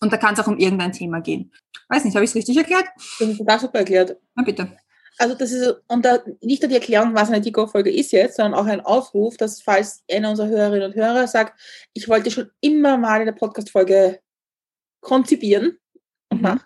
Und 0.00 0.12
da 0.12 0.16
kann 0.16 0.34
es 0.34 0.40
auch 0.40 0.46
um 0.46 0.58
irgendein 0.58 0.92
Thema 0.92 1.20
gehen. 1.20 1.52
Weiß 1.88 2.04
nicht, 2.04 2.14
habe 2.14 2.24
ich 2.24 2.30
es 2.30 2.34
richtig 2.36 2.56
erklärt? 2.56 2.86
Das 3.18 3.28
ist 3.28 3.38
total 3.38 3.60
super 3.60 3.78
erklärt. 3.80 4.16
Na 4.34 4.42
bitte. 4.42 4.76
Also 5.18 5.34
das 5.34 5.52
ist, 5.52 5.74
und 5.88 6.04
da 6.04 6.20
nicht 6.40 6.62
nur 6.62 6.68
die 6.68 6.76
Erklärung, 6.76 7.14
was 7.14 7.28
eine 7.28 7.40
TikTok-Folge 7.40 7.92
ist 7.92 8.12
jetzt, 8.12 8.36
sondern 8.36 8.54
auch 8.58 8.66
ein 8.66 8.80
Aufruf, 8.80 9.36
dass 9.36 9.60
falls 9.60 10.02
einer 10.10 10.30
unserer 10.30 10.48
Hörerinnen 10.48 10.90
und 10.90 10.96
Hörer 10.96 11.26
sagt, 11.26 11.60
ich 11.92 12.08
wollte 12.08 12.30
schon 12.30 12.50
immer 12.60 12.96
mal 12.96 13.20
eine 13.20 13.32
Podcast-Folge 13.32 14.20
konzipieren 15.00 15.78
und 16.30 16.38
Mhm. 16.38 16.42
machen, 16.42 16.62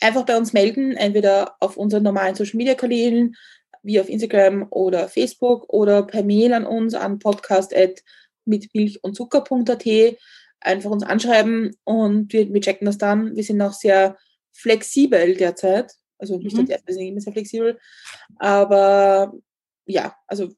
einfach 0.00 0.24
bei 0.24 0.36
uns 0.36 0.52
melden, 0.52 0.92
entweder 0.92 1.56
auf 1.60 1.76
unseren 1.76 2.02
normalen 2.02 2.34
Social-Media-Kanälen, 2.34 3.36
wie 3.82 4.00
auf 4.00 4.08
Instagram 4.08 4.66
oder 4.70 5.08
Facebook 5.08 5.72
oder 5.72 6.02
per 6.02 6.22
Mail 6.22 6.52
an 6.52 6.66
uns 6.66 6.94
an 6.94 7.18
podcast 7.18 7.74
mit 8.44 8.74
Milch 8.74 9.02
und 9.02 9.14
Zucker.at 9.14 9.86
einfach 10.60 10.90
uns 10.90 11.02
anschreiben 11.02 11.76
und 11.84 12.32
wir, 12.32 12.52
wir 12.52 12.60
checken 12.60 12.86
das 12.86 12.98
dann. 12.98 13.34
Wir 13.36 13.44
sind 13.44 13.60
auch 13.62 13.72
sehr 13.72 14.18
flexibel 14.52 15.34
derzeit. 15.34 15.92
Also 16.20 16.38
nicht 16.38 16.56
Mhm. 16.56 16.66
derzeit, 16.66 16.86
wir 16.86 16.94
sind 16.94 17.20
sehr 17.20 17.32
flexibel. 17.32 17.78
Aber 18.36 19.32
ja, 19.86 20.14
also 20.26 20.48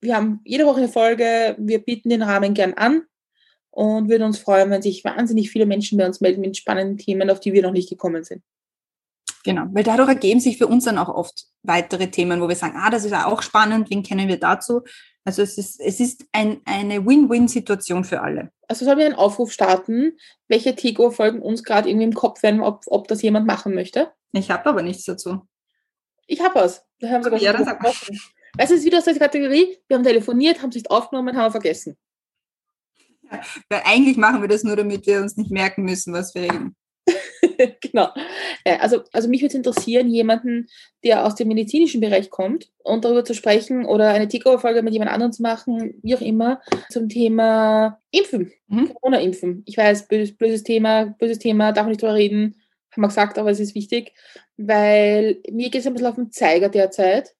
wir 0.00 0.16
haben 0.16 0.40
jede 0.44 0.66
Woche 0.66 0.78
eine 0.78 0.88
Folge, 0.88 1.56
wir 1.58 1.78
bieten 1.78 2.10
den 2.10 2.22
Rahmen 2.22 2.54
gern 2.54 2.74
an 2.74 3.02
und 3.70 4.08
würden 4.08 4.24
uns 4.24 4.38
freuen, 4.38 4.70
wenn 4.70 4.82
sich 4.82 5.02
wahnsinnig 5.04 5.50
viele 5.50 5.66
Menschen 5.66 5.98
bei 5.98 6.06
uns 6.06 6.20
melden 6.20 6.42
mit 6.42 6.56
spannenden 6.56 6.98
Themen, 6.98 7.30
auf 7.30 7.40
die 7.40 7.52
wir 7.52 7.62
noch 7.62 7.72
nicht 7.72 7.88
gekommen 7.88 8.22
sind. 8.22 8.42
Genau, 9.44 9.64
weil 9.72 9.84
dadurch 9.84 10.08
ergeben 10.08 10.40
sich 10.40 10.56
für 10.56 10.66
uns 10.66 10.84
dann 10.84 10.96
auch 10.96 11.08
oft 11.08 11.44
weitere 11.62 12.10
Themen, 12.10 12.40
wo 12.40 12.48
wir 12.48 12.56
sagen, 12.56 12.76
ah, 12.78 12.88
das 12.88 13.04
ist 13.04 13.10
ja 13.10 13.26
auch 13.26 13.42
spannend, 13.42 13.90
wen 13.90 14.02
kennen 14.02 14.28
wir 14.28 14.38
dazu? 14.38 14.82
Also 15.24 15.42
es 15.42 15.58
ist, 15.58 15.80
es 15.80 16.00
ist 16.00 16.24
ein, 16.32 16.60
eine 16.64 17.04
Win-Win-Situation 17.04 18.04
für 18.04 18.22
alle. 18.22 18.50
Also 18.68 18.84
sollen 18.84 18.98
wir 18.98 19.06
einen 19.06 19.14
Aufruf 19.14 19.52
starten, 19.52 20.16
welche 20.48 20.74
Tego-Folgen 20.74 21.42
uns 21.42 21.62
gerade 21.62 21.88
irgendwie 21.88 22.06
im 22.06 22.14
Kopf 22.14 22.42
werden, 22.42 22.60
ob, 22.60 22.84
ob 22.86 23.08
das 23.08 23.22
jemand 23.22 23.46
machen 23.46 23.74
möchte? 23.74 24.12
Ich 24.34 24.50
habe 24.50 24.66
aber 24.66 24.82
nichts 24.82 25.04
dazu. 25.04 25.46
Ich 26.26 26.40
habe 26.40 26.54
was. 26.56 26.84
Wir 26.98 27.10
haben 27.10 27.22
sogar 27.22 27.40
Ja, 27.40 27.52
dann 27.52 27.64
sag 27.64 27.82
mal. 27.82 27.92
Weißt 27.92 28.70
du, 28.70 28.74
es 28.74 28.80
ist 28.80 28.84
wieder 28.84 28.98
aus 28.98 29.04
der 29.04 29.18
Kategorie, 29.18 29.78
wir 29.88 29.96
haben 29.96 30.04
telefoniert, 30.04 30.62
haben 30.62 30.68
es 30.70 30.76
nicht 30.76 30.90
aufgenommen, 30.90 31.36
haben 31.36 31.46
wir 31.46 31.50
vergessen. 31.50 31.96
Weil 33.68 33.82
eigentlich 33.84 34.16
machen 34.16 34.42
wir 34.42 34.48
das 34.48 34.62
nur, 34.64 34.76
damit 34.76 35.06
wir 35.06 35.20
uns 35.20 35.36
nicht 35.36 35.50
merken 35.50 35.82
müssen, 35.82 36.12
was 36.12 36.34
wir 36.34 36.42
reden. 36.42 36.76
genau. 37.80 38.10
Äh, 38.64 38.78
Also, 38.78 39.02
also 39.12 39.28
mich 39.28 39.40
würde 39.40 39.48
es 39.48 39.54
interessieren, 39.54 40.08
jemanden, 40.08 40.68
der 41.02 41.26
aus 41.26 41.34
dem 41.34 41.48
medizinischen 41.48 42.00
Bereich 42.00 42.30
kommt 42.30 42.70
und 42.78 43.04
darüber 43.04 43.24
zu 43.24 43.34
sprechen 43.34 43.84
oder 43.86 44.10
eine 44.10 44.28
TikTok-Folge 44.28 44.82
mit 44.82 44.92
jemand 44.92 45.10
anderem 45.10 45.32
zu 45.32 45.42
machen, 45.42 45.94
wie 46.02 46.14
auch 46.14 46.20
immer, 46.20 46.60
zum 46.90 47.08
Thema 47.08 48.00
Impfen, 48.10 48.52
Mhm. 48.68 48.94
Corona-Impfen. 48.94 49.62
Ich 49.66 49.76
weiß, 49.76 50.08
böses, 50.08 50.36
böses 50.36 50.62
Thema, 50.62 51.06
böses 51.18 51.38
Thema, 51.38 51.72
darf 51.72 51.84
man 51.84 51.90
nicht 51.90 52.02
drüber 52.02 52.14
reden, 52.14 52.56
haben 52.94 53.02
wir 53.02 53.08
gesagt, 53.08 53.38
aber 53.38 53.50
es 53.50 53.60
ist 53.60 53.74
wichtig, 53.74 54.12
weil 54.56 55.40
mir 55.50 55.70
geht 55.70 55.80
es 55.80 55.86
ein 55.86 55.92
bisschen 55.92 56.08
auf 56.08 56.14
den 56.16 56.32
Zeiger 56.32 56.68
derzeit, 56.68 57.34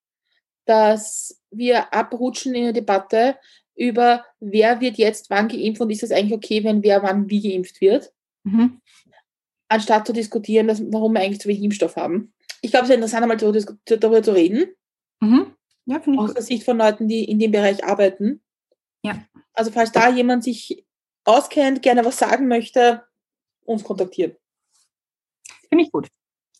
dass 0.67 1.41
wir 1.51 1.93
abrutschen 1.95 2.55
in 2.55 2.65
der 2.65 2.73
Debatte 2.73 3.37
über, 3.77 4.25
wer 4.41 4.81
wird 4.81 4.99
jetzt 4.99 5.31
wann 5.31 5.49
geimpft 5.49 5.81
und 5.81 5.91
ist 5.91 6.03
es 6.03 6.13
eigentlich 6.13 6.35
okay, 6.35 6.63
wenn 6.65 6.83
wer 6.83 7.03
wann 7.03 7.29
wie 7.29 7.41
geimpft 7.41 7.81
wird 7.81 8.13
Mhm. 8.47 8.81
anstatt 9.69 10.07
zu 10.07 10.13
diskutieren, 10.13 10.69
dass, 10.69 10.83
warum 10.93 11.15
wir 11.15 11.21
eigentlich 11.21 11.41
zu 11.41 11.49
wenig 11.49 11.63
Impfstoff 11.63 11.97
haben. 11.97 12.35
Ich 12.61 12.71
glaube, 12.71 12.85
es 12.85 12.91
ist 12.91 12.97
interessant, 12.97 13.23
einmal 13.23 13.39
darüber, 13.39 14.23
zu 14.23 14.35
reden, 14.35 14.75
Mhm. 15.21 15.55
Ja, 15.87 16.01
aus 16.17 16.35
der 16.35 16.43
Sicht 16.43 16.65
von 16.65 16.79
Leuten, 16.79 17.09
die 17.09 17.25
in 17.25 17.39
dem 17.39 17.51
Bereich 17.51 17.85
arbeiten. 17.85 18.43
Ja. 19.03 19.23
Also 19.53 19.71
falls 19.71 19.93
da 19.93 20.09
jemand 20.09 20.45
sich 20.45 20.85
auskennt, 21.25 21.83
gerne 21.83 22.05
was 22.05 22.19
sagen 22.19 22.49
möchte, 22.49 23.03
uns 23.65 23.85
kontaktieren. 23.85 24.37
Finde 25.75 25.85
ich 25.87 25.91
gut. 25.93 26.07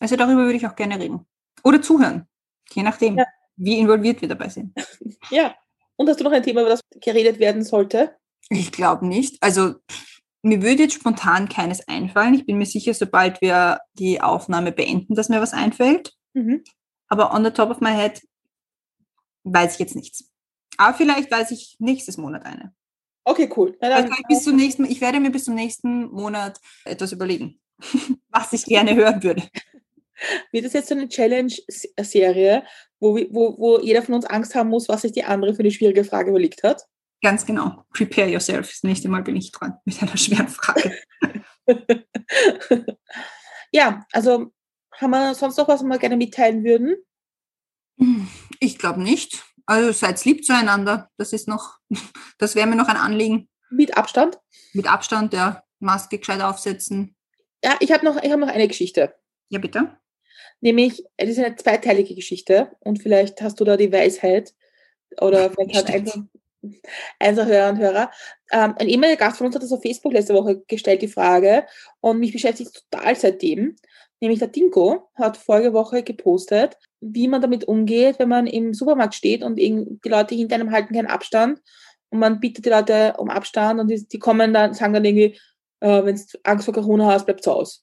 Also 0.01 0.17
darüber 0.17 0.41
würde 0.43 0.57
ich 0.57 0.67
auch 0.67 0.75
gerne 0.75 0.99
reden. 0.99 1.25
Oder 1.63 1.81
zuhören. 1.81 2.27
Je 2.73 2.83
nachdem, 2.83 3.17
Ja. 3.17 3.25
wie 3.55 3.79
involviert 3.79 4.19
wir 4.21 4.27
dabei 4.27 4.49
sind. 4.49 4.73
Ja. 5.31 5.55
Und 5.95 6.09
hast 6.09 6.19
du 6.19 6.25
noch 6.25 6.33
ein 6.33 6.43
Thema, 6.43 6.59
über 6.59 6.69
das 6.71 6.81
geredet 6.99 7.39
werden 7.39 7.63
sollte? 7.63 8.17
Ich 8.49 8.73
glaube 8.73 9.07
nicht. 9.07 9.41
Also 9.41 9.75
mir 10.41 10.61
würde 10.61 10.83
jetzt 10.83 10.95
spontan 10.95 11.47
keines 11.47 11.87
einfallen. 11.87 12.33
Ich 12.33 12.45
bin 12.45 12.57
mir 12.57 12.65
sicher, 12.65 12.93
sobald 12.93 13.39
wir 13.41 13.79
die 13.93 14.19
Aufnahme 14.19 14.73
beenden, 14.73 15.15
dass 15.15 15.29
mir 15.29 15.39
was 15.39 15.53
einfällt. 15.53 16.13
Mhm. 16.33 16.61
Aber 17.07 17.33
on 17.33 17.45
the 17.45 17.51
top 17.51 17.69
of 17.69 17.79
my 17.79 17.91
head 17.91 18.21
weiß 19.45 19.75
ich 19.75 19.79
jetzt 19.79 19.95
nichts. 19.95 20.29
Aber 20.75 20.97
vielleicht 20.97 21.31
weiß 21.31 21.51
ich 21.51 21.77
nächstes 21.79 22.17
Monat 22.17 22.45
eine. 22.45 22.75
Okay, 23.23 23.49
cool. 23.55 23.77
Na, 23.79 23.87
Also 23.91 24.09
dann, 24.09 24.17
ich, 24.19 24.27
bis 24.27 24.43
zum 24.43 24.57
nächsten, 24.57 24.83
ich 24.83 24.99
werde 24.99 25.21
mir 25.21 25.31
bis 25.31 25.45
zum 25.45 25.55
nächsten 25.55 26.07
Monat 26.11 26.59
etwas 26.83 27.13
überlegen, 27.13 27.61
was 28.29 28.53
ich 28.53 28.65
gerne 28.65 28.95
hören 28.95 29.23
würde. 29.23 29.43
wird 30.51 30.65
das 30.65 30.73
jetzt 30.73 30.89
so 30.89 30.95
eine 30.95 31.09
Challenge-Serie, 31.09 32.63
wo, 32.99 33.15
wo, 33.29 33.57
wo 33.57 33.79
jeder 33.79 34.01
von 34.01 34.15
uns 34.15 34.25
Angst 34.25 34.55
haben 34.55 34.69
muss, 34.69 34.89
was 34.89 35.01
sich 35.01 35.11
die 35.11 35.23
andere 35.23 35.53
für 35.53 35.59
eine 35.59 35.71
schwierige 35.71 36.03
Frage 36.03 36.29
überlegt 36.29 36.63
hat? 36.63 36.85
Ganz 37.21 37.45
genau. 37.45 37.83
Prepare 37.93 38.29
yourself. 38.29 38.69
Das 38.69 38.83
nächste 38.83 39.09
Mal 39.09 39.23
bin 39.23 39.35
ich 39.35 39.51
dran 39.51 39.77
mit 39.85 40.01
einer 40.01 40.17
schweren 40.17 40.47
Frage. 40.47 40.95
ja, 43.71 44.05
also 44.11 44.51
haben 44.93 45.11
wir 45.11 45.35
sonst 45.35 45.57
noch 45.57 45.67
was, 45.67 45.81
was 45.81 45.87
wir 45.87 45.97
gerne 45.97 46.17
mitteilen 46.17 46.63
würden? 46.63 46.95
Ich 48.59 48.77
glaube 48.77 49.01
nicht. 49.01 49.43
Also 49.65 49.91
seid 49.91 50.23
lieb 50.25 50.45
zueinander. 50.45 51.09
Das 51.17 51.33
ist 51.33 51.47
noch, 51.47 51.79
das 52.37 52.55
wäre 52.55 52.67
mir 52.67 52.75
noch 52.75 52.87
ein 52.87 52.97
Anliegen. 52.97 53.49
Mit 53.71 53.97
Abstand? 53.97 54.39
Mit 54.73 54.87
Abstand, 54.87 55.33
ja. 55.33 55.63
Maske 55.79 56.19
gescheit 56.19 56.41
aufsetzen. 56.41 57.14
Ja, 57.65 57.75
ich 57.79 57.91
habe 57.91 58.05
noch, 58.05 58.21
ich 58.21 58.31
hab 58.31 58.39
noch 58.39 58.47
eine 58.47 58.67
Geschichte. 58.67 59.15
Ja, 59.49 59.57
bitte. 59.57 59.97
Nämlich, 60.61 61.03
es 61.17 61.29
ist 61.29 61.39
eine 61.39 61.55
zweiteilige 61.55 62.13
Geschichte 62.13 62.69
und 62.79 63.01
vielleicht 63.01 63.41
hast 63.41 63.59
du 63.59 63.63
da 63.63 63.75
die 63.75 63.91
Weisheit 63.91 64.53
oder 65.19 65.49
vielleicht 65.49 65.75
hat 65.75 65.89
Stimmt. 65.89 66.29
ein, 66.61 66.75
einser 67.19 67.47
Hörer 67.47 67.69
und 67.71 67.79
Hörer. 67.79 68.11
Ähm, 68.51 68.75
ein 68.77 68.87
ehemaliger 68.87 69.17
Gast 69.17 69.39
von 69.39 69.47
uns 69.47 69.55
hat 69.55 69.63
das 69.63 69.71
auf 69.71 69.81
Facebook 69.81 70.13
letzte 70.13 70.35
Woche 70.35 70.61
gestellt, 70.67 71.01
die 71.01 71.07
Frage, 71.07 71.65
und 72.01 72.19
mich 72.19 72.33
beschäftigt 72.33 72.85
total 72.91 73.15
seitdem. 73.15 73.75
Nämlich 74.21 74.37
der 74.37 74.49
Dinko 74.49 75.09
hat 75.15 75.35
vorige 75.35 75.73
Woche 75.73 76.03
gepostet, 76.03 76.77
wie 77.01 77.27
man 77.27 77.41
damit 77.41 77.67
umgeht, 77.67 78.19
wenn 78.19 78.29
man 78.29 78.45
im 78.45 78.75
Supermarkt 78.75 79.15
steht 79.15 79.41
und 79.41 79.55
die 79.55 79.99
Leute 80.05 80.35
hinter 80.35 80.53
einem 80.53 80.69
halten 80.69 80.93
keinen 80.93 81.07
Abstand 81.07 81.61
und 82.09 82.19
man 82.19 82.39
bittet 82.39 82.65
die 82.65 82.69
Leute 82.69 83.15
um 83.17 83.31
Abstand 83.31 83.79
und 83.79 83.87
die, 83.87 84.07
die 84.07 84.19
kommen 84.19 84.53
dann, 84.53 84.75
sagen 84.75 84.93
dann 84.93 85.03
irgendwie, 85.03 85.39
äh, 85.85 86.03
wenn 86.03 86.15
du 86.15 86.23
Angst 86.43 86.65
vor 86.65 86.73
Corona 86.73 87.05
hast, 87.05 87.25
bleib 87.25 87.43
zu 87.43 87.51
Hause. 87.51 87.79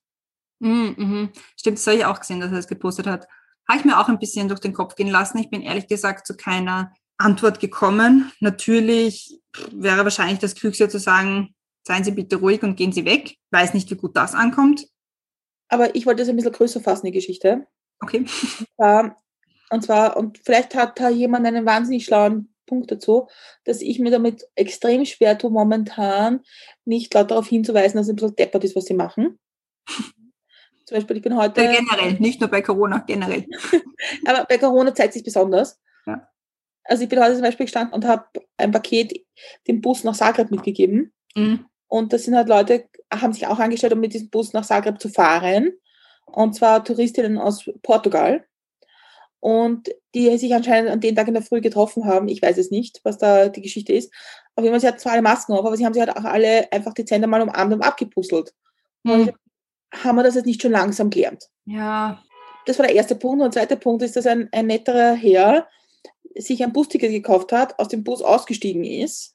Mhm, 0.59 0.95
mhm. 0.99 1.31
Stimmt, 1.57 1.79
das 1.79 1.87
habe 1.87 1.97
ich 1.97 2.05
auch 2.05 2.19
gesehen, 2.19 2.41
dass 2.41 2.51
er 2.51 2.57
das 2.57 2.67
gepostet 2.67 3.07
hat. 3.07 3.29
Habe 3.69 3.79
ich 3.79 3.85
mir 3.85 3.99
auch 3.99 4.09
ein 4.09 4.19
bisschen 4.19 4.49
durch 4.49 4.61
den 4.61 4.73
Kopf 4.73 4.97
gehen 4.97 5.09
lassen. 5.09 5.38
Ich 5.38 5.51
bin 5.51 5.62
ehrlich 5.62 5.87
gesagt 5.87 6.27
zu 6.27 6.37
keiner 6.37 6.93
Antwort 7.17 7.61
gekommen. 7.61 8.33
Natürlich 8.41 9.41
wäre 9.71 10.03
wahrscheinlich 10.03 10.41
das 10.41 10.57
Klügste 10.57 10.88
zu 10.88 10.99
sagen, 10.99 11.55
seien 11.87 12.03
Sie 12.03 12.11
bitte 12.11 12.37
ruhig 12.37 12.62
und 12.65 12.77
gehen 12.77 12.93
Sie 12.93 13.05
weg. 13.05 13.37
Weiß 13.53 13.73
nicht, 13.73 13.88
wie 13.91 13.97
gut 13.97 14.17
das 14.17 14.35
ankommt. 14.35 14.88
Aber 15.69 15.95
ich 15.95 16.05
wollte 16.05 16.23
das 16.23 16.29
ein 16.29 16.37
bisschen 16.37 16.53
größer 16.53 16.81
fassen, 16.81 17.07
die 17.07 17.12
Geschichte. 17.12 17.67
Okay. 18.01 18.27
Ähm, 18.81 19.12
und 19.71 19.85
zwar, 19.85 20.17
und 20.17 20.38
vielleicht 20.45 20.75
hat 20.75 20.99
da 20.99 21.09
jemand 21.09 21.47
einen 21.47 21.65
wahnsinnig 21.65 22.05
schlauen 22.05 22.52
Punkt 22.66 22.90
dazu, 22.90 23.29
dass 23.64 23.81
ich 23.81 23.98
mir 23.98 24.11
damit 24.11 24.46
extrem 24.55 25.05
schwer 25.05 25.38
tue, 25.38 25.51
momentan 25.51 26.40
nicht 26.85 27.12
laut 27.14 27.31
darauf 27.31 27.48
hinzuweisen, 27.48 27.96
dass 27.96 28.07
es 28.07 28.12
ein 28.12 28.16
bisschen 28.16 28.37
deppert 28.37 28.64
ist, 28.64 28.77
was 28.77 28.85
sie 28.85 28.94
machen. 28.94 29.38
Zum 30.87 30.96
Beispiel, 30.96 31.16
ich 31.16 31.22
bin 31.22 31.37
heute, 31.37 31.62
Äh, 31.62 31.77
generell, 31.77 32.14
nicht 32.20 32.40
nur 32.40 32.51
bei 32.51 32.61
Corona, 32.61 33.05
generell. 33.07 33.46
aber 34.27 34.44
bei 34.44 34.59
Corona 34.59 34.94
zeigt 34.94 35.14
sich 35.14 35.22
besonders. 35.22 35.81
Ja. 36.07 36.29
Also 36.85 37.05
ich 37.05 37.09
bin 37.09 37.20
heute 37.20 37.35
zum 37.35 37.42
Beispiel 37.42 37.66
gestanden 37.66 37.94
und 37.94 38.05
habe 38.05 38.27
ein 38.57 38.72
Paket 38.72 39.25
dem 39.68 39.81
Bus 39.81 40.03
nach 40.05 40.16
Zagreb 40.16 40.51
mitgegeben. 40.51 41.12
Mhm. 41.37 41.66
Und 41.87 42.12
das 42.12 42.24
sind 42.24 42.34
halt 42.34 42.49
Leute, 42.49 42.89
haben 43.12 43.32
sich 43.32 43.47
auch 43.47 43.59
angestellt, 43.59 43.93
um 43.93 44.01
mit 44.01 44.14
diesem 44.14 44.30
Bus 44.30 44.53
nach 44.53 44.64
Zagreb 44.64 45.01
zu 45.01 45.09
fahren. 45.09 45.72
Und 46.26 46.55
zwar 46.55 46.82
Touristinnen 46.84 47.39
aus 47.39 47.70
Portugal. 47.82 48.45
Und 49.43 49.90
die 50.14 50.38
sich 50.38 50.55
anscheinend 50.55 50.88
an 50.93 51.01
den 51.01 51.16
Tag 51.16 51.26
in 51.26 51.34
der 51.34 51.43
Früh 51.43 51.61
getroffen 51.61 52.05
haben. 52.05 52.28
Ich 52.28 52.40
weiß 52.40 52.59
es 52.59 52.70
nicht, 52.70 53.01
was 53.03 53.18
da 53.18 53.49
die 53.49 53.61
Geschichte 53.61 53.93
ist. 53.93 54.12
Auf 54.55 54.62
jeden 54.62 54.72
Fall, 54.72 54.80
sie 54.80 54.86
hatten 54.86 55.01
zwar 55.01 55.12
alle 55.14 55.22
Masken 55.22 55.53
auf, 55.55 55.66
aber 55.66 55.76
sie 55.76 55.84
haben 55.84 55.95
sich 55.95 56.01
halt 56.01 56.16
auch 56.16 56.22
alle 56.22 56.70
einfach 56.72 56.95
dezent 56.95 57.24
einmal 57.24 57.43
umarmt 57.43 57.72
und 57.72 57.82
abgepuzzelt. 57.82 58.55
Und 59.03 59.24
Mhm. 59.24 59.32
ich, 59.93 60.05
haben 60.05 60.14
wir 60.14 60.22
das 60.22 60.36
jetzt 60.36 60.47
nicht 60.47 60.62
schon 60.62 60.70
langsam 60.70 61.11
gelernt? 61.11 61.49
Ja, 61.64 62.22
Das 62.66 62.78
war 62.78 62.86
der 62.86 62.95
erste 62.95 63.16
Punkt. 63.16 63.43
Und 63.43 63.53
der 63.53 63.62
zweite 63.62 63.76
Punkt 63.76 64.05
ist, 64.05 64.14
dass 64.14 64.26
ein, 64.26 64.49
ein 64.53 64.68
netterer 64.68 65.14
Herr 65.14 65.66
sich 66.36 66.62
ein 66.62 66.72
Busticket 66.72 67.11
gekauft 67.11 67.51
hat, 67.51 67.76
aus 67.80 67.88
dem 67.88 68.05
Bus 68.05 68.22
ausgestiegen 68.22 68.84
ist, 68.84 69.34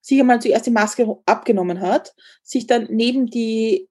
sich 0.00 0.18
einmal 0.18 0.42
zuerst 0.42 0.66
die 0.66 0.70
Maske 0.72 1.18
abgenommen 1.26 1.80
hat, 1.80 2.14
sich 2.42 2.66
dann 2.66 2.88
neben 2.90 3.26
die 3.28 3.88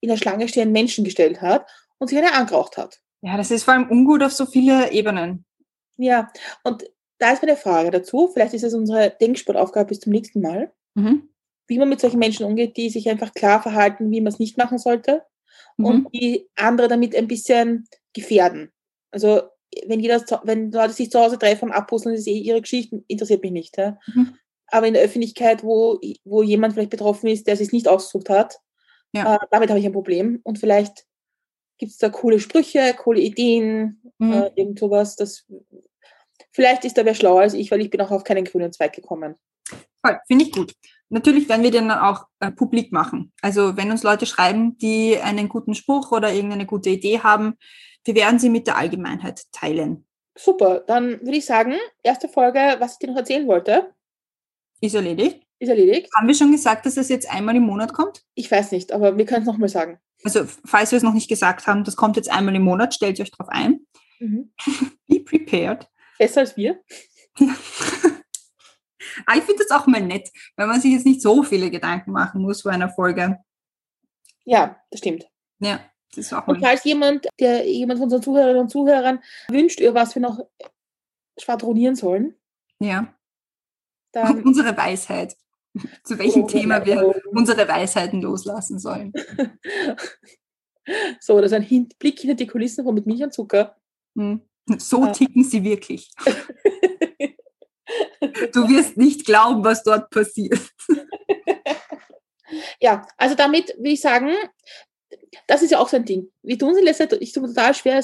in 0.00 0.08
der 0.08 0.16
Schlange 0.16 0.48
stehenden 0.48 0.72
Menschen 0.72 1.04
gestellt 1.04 1.40
hat 1.40 1.70
und 1.98 2.08
sich 2.08 2.18
eine 2.18 2.32
angeraucht 2.34 2.76
hat. 2.78 3.00
Ja, 3.22 3.36
das 3.36 3.50
ist 3.50 3.64
vor 3.64 3.74
allem 3.74 3.88
ungut 3.90 4.22
auf 4.22 4.32
so 4.32 4.46
viele 4.46 4.90
Ebenen. 4.92 5.44
Ja, 5.96 6.30
und 6.64 6.84
da 7.18 7.32
ist 7.32 7.42
meine 7.42 7.56
Frage 7.56 7.90
dazu. 7.92 8.28
Vielleicht 8.32 8.54
ist 8.54 8.64
es 8.64 8.74
unsere 8.74 9.10
Denksportaufgabe 9.20 9.88
bis 9.88 10.00
zum 10.00 10.12
nächsten 10.12 10.40
Mal, 10.40 10.72
Mhm. 10.94 11.28
wie 11.68 11.78
man 11.78 11.88
mit 11.88 12.00
solchen 12.00 12.18
Menschen 12.18 12.44
umgeht, 12.44 12.76
die 12.76 12.90
sich 12.90 13.08
einfach 13.08 13.32
klar 13.32 13.62
verhalten, 13.62 14.10
wie 14.10 14.20
man 14.20 14.32
es 14.32 14.38
nicht 14.40 14.58
machen 14.58 14.78
sollte 14.78 15.22
Mhm. 15.76 15.84
und 15.86 16.08
die 16.14 16.48
andere 16.56 16.88
damit 16.88 17.14
ein 17.14 17.28
bisschen 17.28 17.86
gefährden. 18.12 18.72
Also 19.12 19.42
wenn 19.86 20.00
jeder, 20.00 20.22
wenn 20.42 20.72
Leute 20.72 20.92
sich 20.92 21.10
zu 21.10 21.20
Hause 21.20 21.38
treffen 21.38 21.66
und 21.66 21.72
abpuzzeln, 21.74 22.14
das 22.14 22.22
ist 22.22 22.26
eh 22.28 22.38
ihre 22.38 22.60
Geschichte, 22.60 23.02
interessiert 23.06 23.42
mich 23.42 23.52
nicht. 23.52 23.76
Ja? 23.78 23.98
Mhm. 24.12 24.34
Aber 24.66 24.86
in 24.88 24.94
der 24.94 25.02
Öffentlichkeit, 25.04 25.62
wo, 25.62 26.00
wo 26.24 26.42
jemand 26.42 26.74
vielleicht 26.74 26.90
betroffen 26.90 27.28
ist, 27.28 27.46
der 27.46 27.54
es 27.54 27.60
sich 27.60 27.72
nicht 27.72 27.86
ausgesucht 27.88 28.28
hat, 28.30 28.58
Ja. 29.14 29.36
äh, 29.36 29.38
damit 29.50 29.68
habe 29.70 29.78
ich 29.78 29.86
ein 29.86 29.92
Problem. 29.92 30.40
Und 30.42 30.58
vielleicht 30.58 31.04
gibt 31.78 31.92
es 31.92 31.98
da 31.98 32.08
coole 32.10 32.38
Sprüche, 32.40 32.94
coole 32.98 33.20
Ideen, 33.20 33.98
Mhm. 34.18 34.32
äh, 34.32 34.50
irgend 34.54 34.78
sowas. 34.78 35.16
Das, 35.16 35.46
vielleicht 36.52 36.84
ist 36.84 36.96
da 36.98 37.04
wer 37.04 37.14
schlauer 37.14 37.40
als 37.42 37.54
ich, 37.54 37.70
weil 37.70 37.80
ich 37.80 37.90
bin 37.90 38.00
auch 38.00 38.10
auf 38.10 38.24
keinen 38.24 38.44
grünen 38.44 38.72
Zweig 38.72 38.92
gekommen. 38.92 39.34
Voll, 40.04 40.18
finde 40.26 40.44
ich 40.44 40.52
gut. 40.52 40.72
Natürlich 41.08 41.48
werden 41.48 41.62
wir 41.62 41.70
den 41.70 41.88
dann 41.88 41.98
auch 41.98 42.26
äh, 42.40 42.50
publik 42.50 42.90
machen. 42.92 43.32
Also 43.42 43.76
wenn 43.76 43.90
uns 43.90 44.02
Leute 44.02 44.26
schreiben, 44.26 44.78
die 44.78 45.18
einen 45.18 45.48
guten 45.48 45.74
Spruch 45.74 46.10
oder 46.12 46.32
irgendeine 46.32 46.66
gute 46.66 46.90
Idee 46.90 47.20
haben, 47.20 47.54
wir 48.04 48.14
werden 48.14 48.38
sie 48.38 48.48
mit 48.50 48.66
der 48.66 48.76
Allgemeinheit 48.78 49.42
teilen. 49.52 50.06
Super, 50.36 50.80
dann 50.86 51.20
würde 51.20 51.36
ich 51.36 51.44
sagen, 51.44 51.74
erste 52.02 52.28
Folge, 52.28 52.76
was 52.78 52.92
ich 52.92 52.98
dir 52.98 53.08
noch 53.10 53.16
erzählen 53.18 53.46
wollte, 53.46 53.92
Ist 54.80 54.94
erledigt. 54.94 55.42
ist 55.58 55.68
erledigt. 55.68 56.08
Haben 56.16 56.26
wir 56.28 56.34
schon 56.34 56.50
gesagt, 56.52 56.86
dass 56.86 56.96
es 56.96 57.08
jetzt 57.10 57.30
einmal 57.30 57.54
im 57.54 57.62
Monat 57.64 57.92
kommt? 57.92 58.22
Ich 58.34 58.50
weiß 58.50 58.72
nicht, 58.72 58.92
aber 58.92 59.16
wir 59.18 59.26
können 59.26 59.42
es 59.42 59.46
nochmal 59.46 59.68
sagen. 59.68 59.98
Also 60.24 60.46
falls 60.64 60.90
wir 60.92 60.96
es 60.96 61.02
noch 61.02 61.14
nicht 61.14 61.28
gesagt 61.28 61.66
haben, 61.66 61.84
das 61.84 61.96
kommt 61.96 62.16
jetzt 62.16 62.30
einmal 62.30 62.54
im 62.54 62.62
Monat, 62.62 62.94
stellt 62.94 63.18
euch 63.20 63.30
drauf 63.30 63.48
ein. 63.48 63.86
Mhm. 64.20 64.52
Be 65.08 65.20
prepared. 65.20 65.88
Besser 66.18 66.40
als 66.40 66.56
wir. 66.56 66.80
Ah, 69.26 69.36
ich 69.36 69.42
finde 69.42 69.64
das 69.68 69.76
auch 69.78 69.86
mal 69.86 70.00
nett, 70.00 70.30
wenn 70.56 70.68
man 70.68 70.80
sich 70.80 70.92
jetzt 70.92 71.04
nicht 71.04 71.20
so 71.20 71.42
viele 71.42 71.70
Gedanken 71.70 72.12
machen 72.12 72.40
muss 72.40 72.62
vor 72.62 72.72
einer 72.72 72.88
Folge. 72.88 73.38
Ja, 74.44 74.80
das 74.90 75.00
stimmt. 75.00 75.26
Ja, 75.58 75.80
das 76.14 76.26
ist 76.26 76.32
auch 76.32 76.46
Und 76.46 76.60
mal. 76.60 76.68
falls 76.68 76.84
jemand, 76.84 77.26
der 77.38 77.68
jemand 77.68 77.98
von 77.98 78.04
unseren 78.04 78.22
Zuhörerinnen 78.22 78.62
und 78.62 78.70
Zuhörern 78.70 79.20
wünscht, 79.48 79.80
über 79.80 79.94
was 79.94 80.14
wir 80.14 80.22
noch 80.22 80.38
schwadronieren 81.38 81.94
sollen, 81.94 82.36
Ja. 82.78 83.12
dann 84.12 84.42
Unsere 84.44 84.74
Weisheit. 84.76 85.36
Zu 86.04 86.18
welchem 86.18 86.44
Oh, 86.44 86.46
Thema 86.46 86.84
wir 86.84 87.20
unsere 87.30 87.66
Weisheiten 87.66 88.20
loslassen 88.22 88.78
sollen. 88.78 89.12
so, 91.20 91.40
das 91.40 91.52
ist 91.52 91.56
ein 91.56 91.62
Hin 91.62 91.88
Blick 91.98 92.20
hinter 92.20 92.34
die 92.36 92.46
Kulissen 92.46 92.84
von 92.84 92.94
mit 92.94 93.06
Milch 93.06 93.22
und 93.22 93.32
Zucker. 93.32 93.76
Hm. 94.16 94.42
So 94.78 95.06
Ja. 95.06 95.12
ticken 95.12 95.44
sie 95.44 95.64
wirklich. 95.64 96.10
Du 98.52 98.68
wirst 98.68 98.96
nicht 98.96 99.26
glauben, 99.26 99.64
was 99.64 99.82
dort 99.82 100.08
passiert. 100.10 100.60
Ja, 102.80 103.06
also 103.16 103.34
damit 103.34 103.68
würde 103.76 103.90
ich 103.90 104.00
sagen, 104.00 104.32
das 105.46 105.62
ist 105.62 105.72
ja 105.72 105.78
auch 105.78 105.88
so 105.88 105.96
ein 105.96 106.04
Ding. 106.04 106.30
Wir 106.42 106.58
tun 106.58 106.70
es 106.70 106.78
in 106.78 106.84
letzter 106.84 107.08
Zeit 107.08 107.20
ich 107.20 107.32
tue 107.32 107.48
total 107.48 107.74
schwer, 107.74 108.02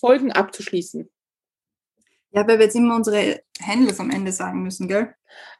Folgen 0.00 0.32
abzuschließen. 0.32 1.10
Ja, 2.30 2.46
weil 2.46 2.58
wir 2.58 2.66
jetzt 2.66 2.76
immer 2.76 2.96
unsere 2.96 3.42
Handles 3.60 4.00
am 4.00 4.10
Ende 4.10 4.32
sagen 4.32 4.62
müssen, 4.62 4.88
gell? 4.88 5.14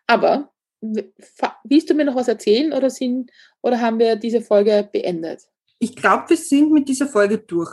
Aber 0.06 0.51
willst 0.82 1.88
du 1.88 1.94
mir 1.94 2.04
noch 2.04 2.16
was 2.16 2.28
erzählen 2.28 2.72
oder, 2.72 2.90
sind, 2.90 3.30
oder 3.62 3.80
haben 3.80 3.98
wir 3.98 4.16
diese 4.16 4.40
Folge 4.40 4.88
beendet? 4.92 5.48
Ich 5.78 5.96
glaube, 5.96 6.30
wir 6.30 6.36
sind 6.36 6.72
mit 6.72 6.88
dieser 6.88 7.06
Folge 7.06 7.38
durch. 7.38 7.70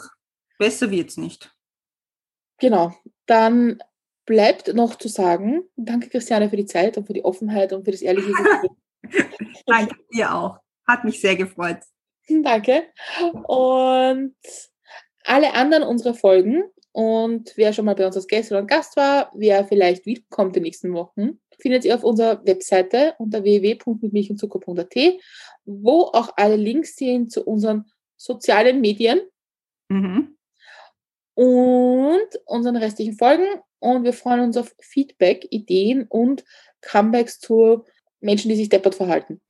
Besser 0.57 0.91
wird's 0.91 1.18
nicht. 1.18 1.53
Genau, 2.60 2.93
dann 3.26 3.82
bleibt 4.26 4.74
noch 4.74 4.95
zu 4.95 5.07
sagen, 5.07 5.64
danke 5.76 6.10
Christiane 6.10 6.49
für 6.49 6.57
die 6.57 6.66
Zeit 6.66 6.97
und 6.97 7.07
für 7.07 7.14
die 7.14 7.26
Offenheit 7.26 7.74
und 7.74 7.86
für 7.86 7.91
das 7.91 8.01
ehrliche 8.01 8.32
Gespräch. 8.32 8.72
Danke 9.66 9.95
dir 10.14 10.36
auch. 10.36 10.60
Hat 10.88 11.03
mich 11.03 11.20
sehr 11.22 11.36
gefreut. 11.36 11.80
Danke. 12.30 12.84
Und 13.47 14.36
alle 15.24 15.53
anderen 15.53 15.84
unserer 15.84 16.14
Folgen 16.14 16.64
und 16.91 17.53
wer 17.55 17.74
schon 17.74 17.86
mal 17.86 17.95
bei 17.95 18.05
uns 18.05 18.16
als 18.16 18.28
Gast 18.28 18.51
oder 18.51 18.64
Gast 18.64 18.97
war, 18.97 19.32
wer 19.34 19.66
vielleicht 19.66 20.05
wiederkommt 20.05 20.49
in 20.49 20.62
den 20.62 20.64
nächsten 20.64 20.93
Wochen, 20.93 21.39
findet 21.60 21.86
ihr 21.86 21.95
auf 21.95 22.03
unserer 22.03 22.45
Webseite 22.45 23.14
unter 23.20 23.43
www.mitmilchundzucker.at, 23.43 24.95
wo 25.66 26.01
auch 26.03 26.32
alle 26.36 26.55
Links 26.55 26.95
sind 26.95 27.32
zu 27.32 27.43
unseren 27.43 27.86
sozialen 28.18 28.82
Medien 28.82 29.22
Mhm. 29.89 30.38
und 31.36 32.28
unseren 32.45 32.76
restlichen 32.76 33.14
Folgen. 33.14 33.47
Und 33.80 34.03
wir 34.03 34.14
freuen 34.14 34.41
uns 34.41 34.57
auf 34.57 34.76
Feedback, 34.80 35.47
Ideen 35.51 36.05
und 36.10 36.43
Comebacks 36.82 37.39
zu 37.39 37.86
Menschen, 38.20 38.49
die 38.49 38.55
sich 38.55 38.70
deppert 38.70 38.95
verhalten. 38.95 39.41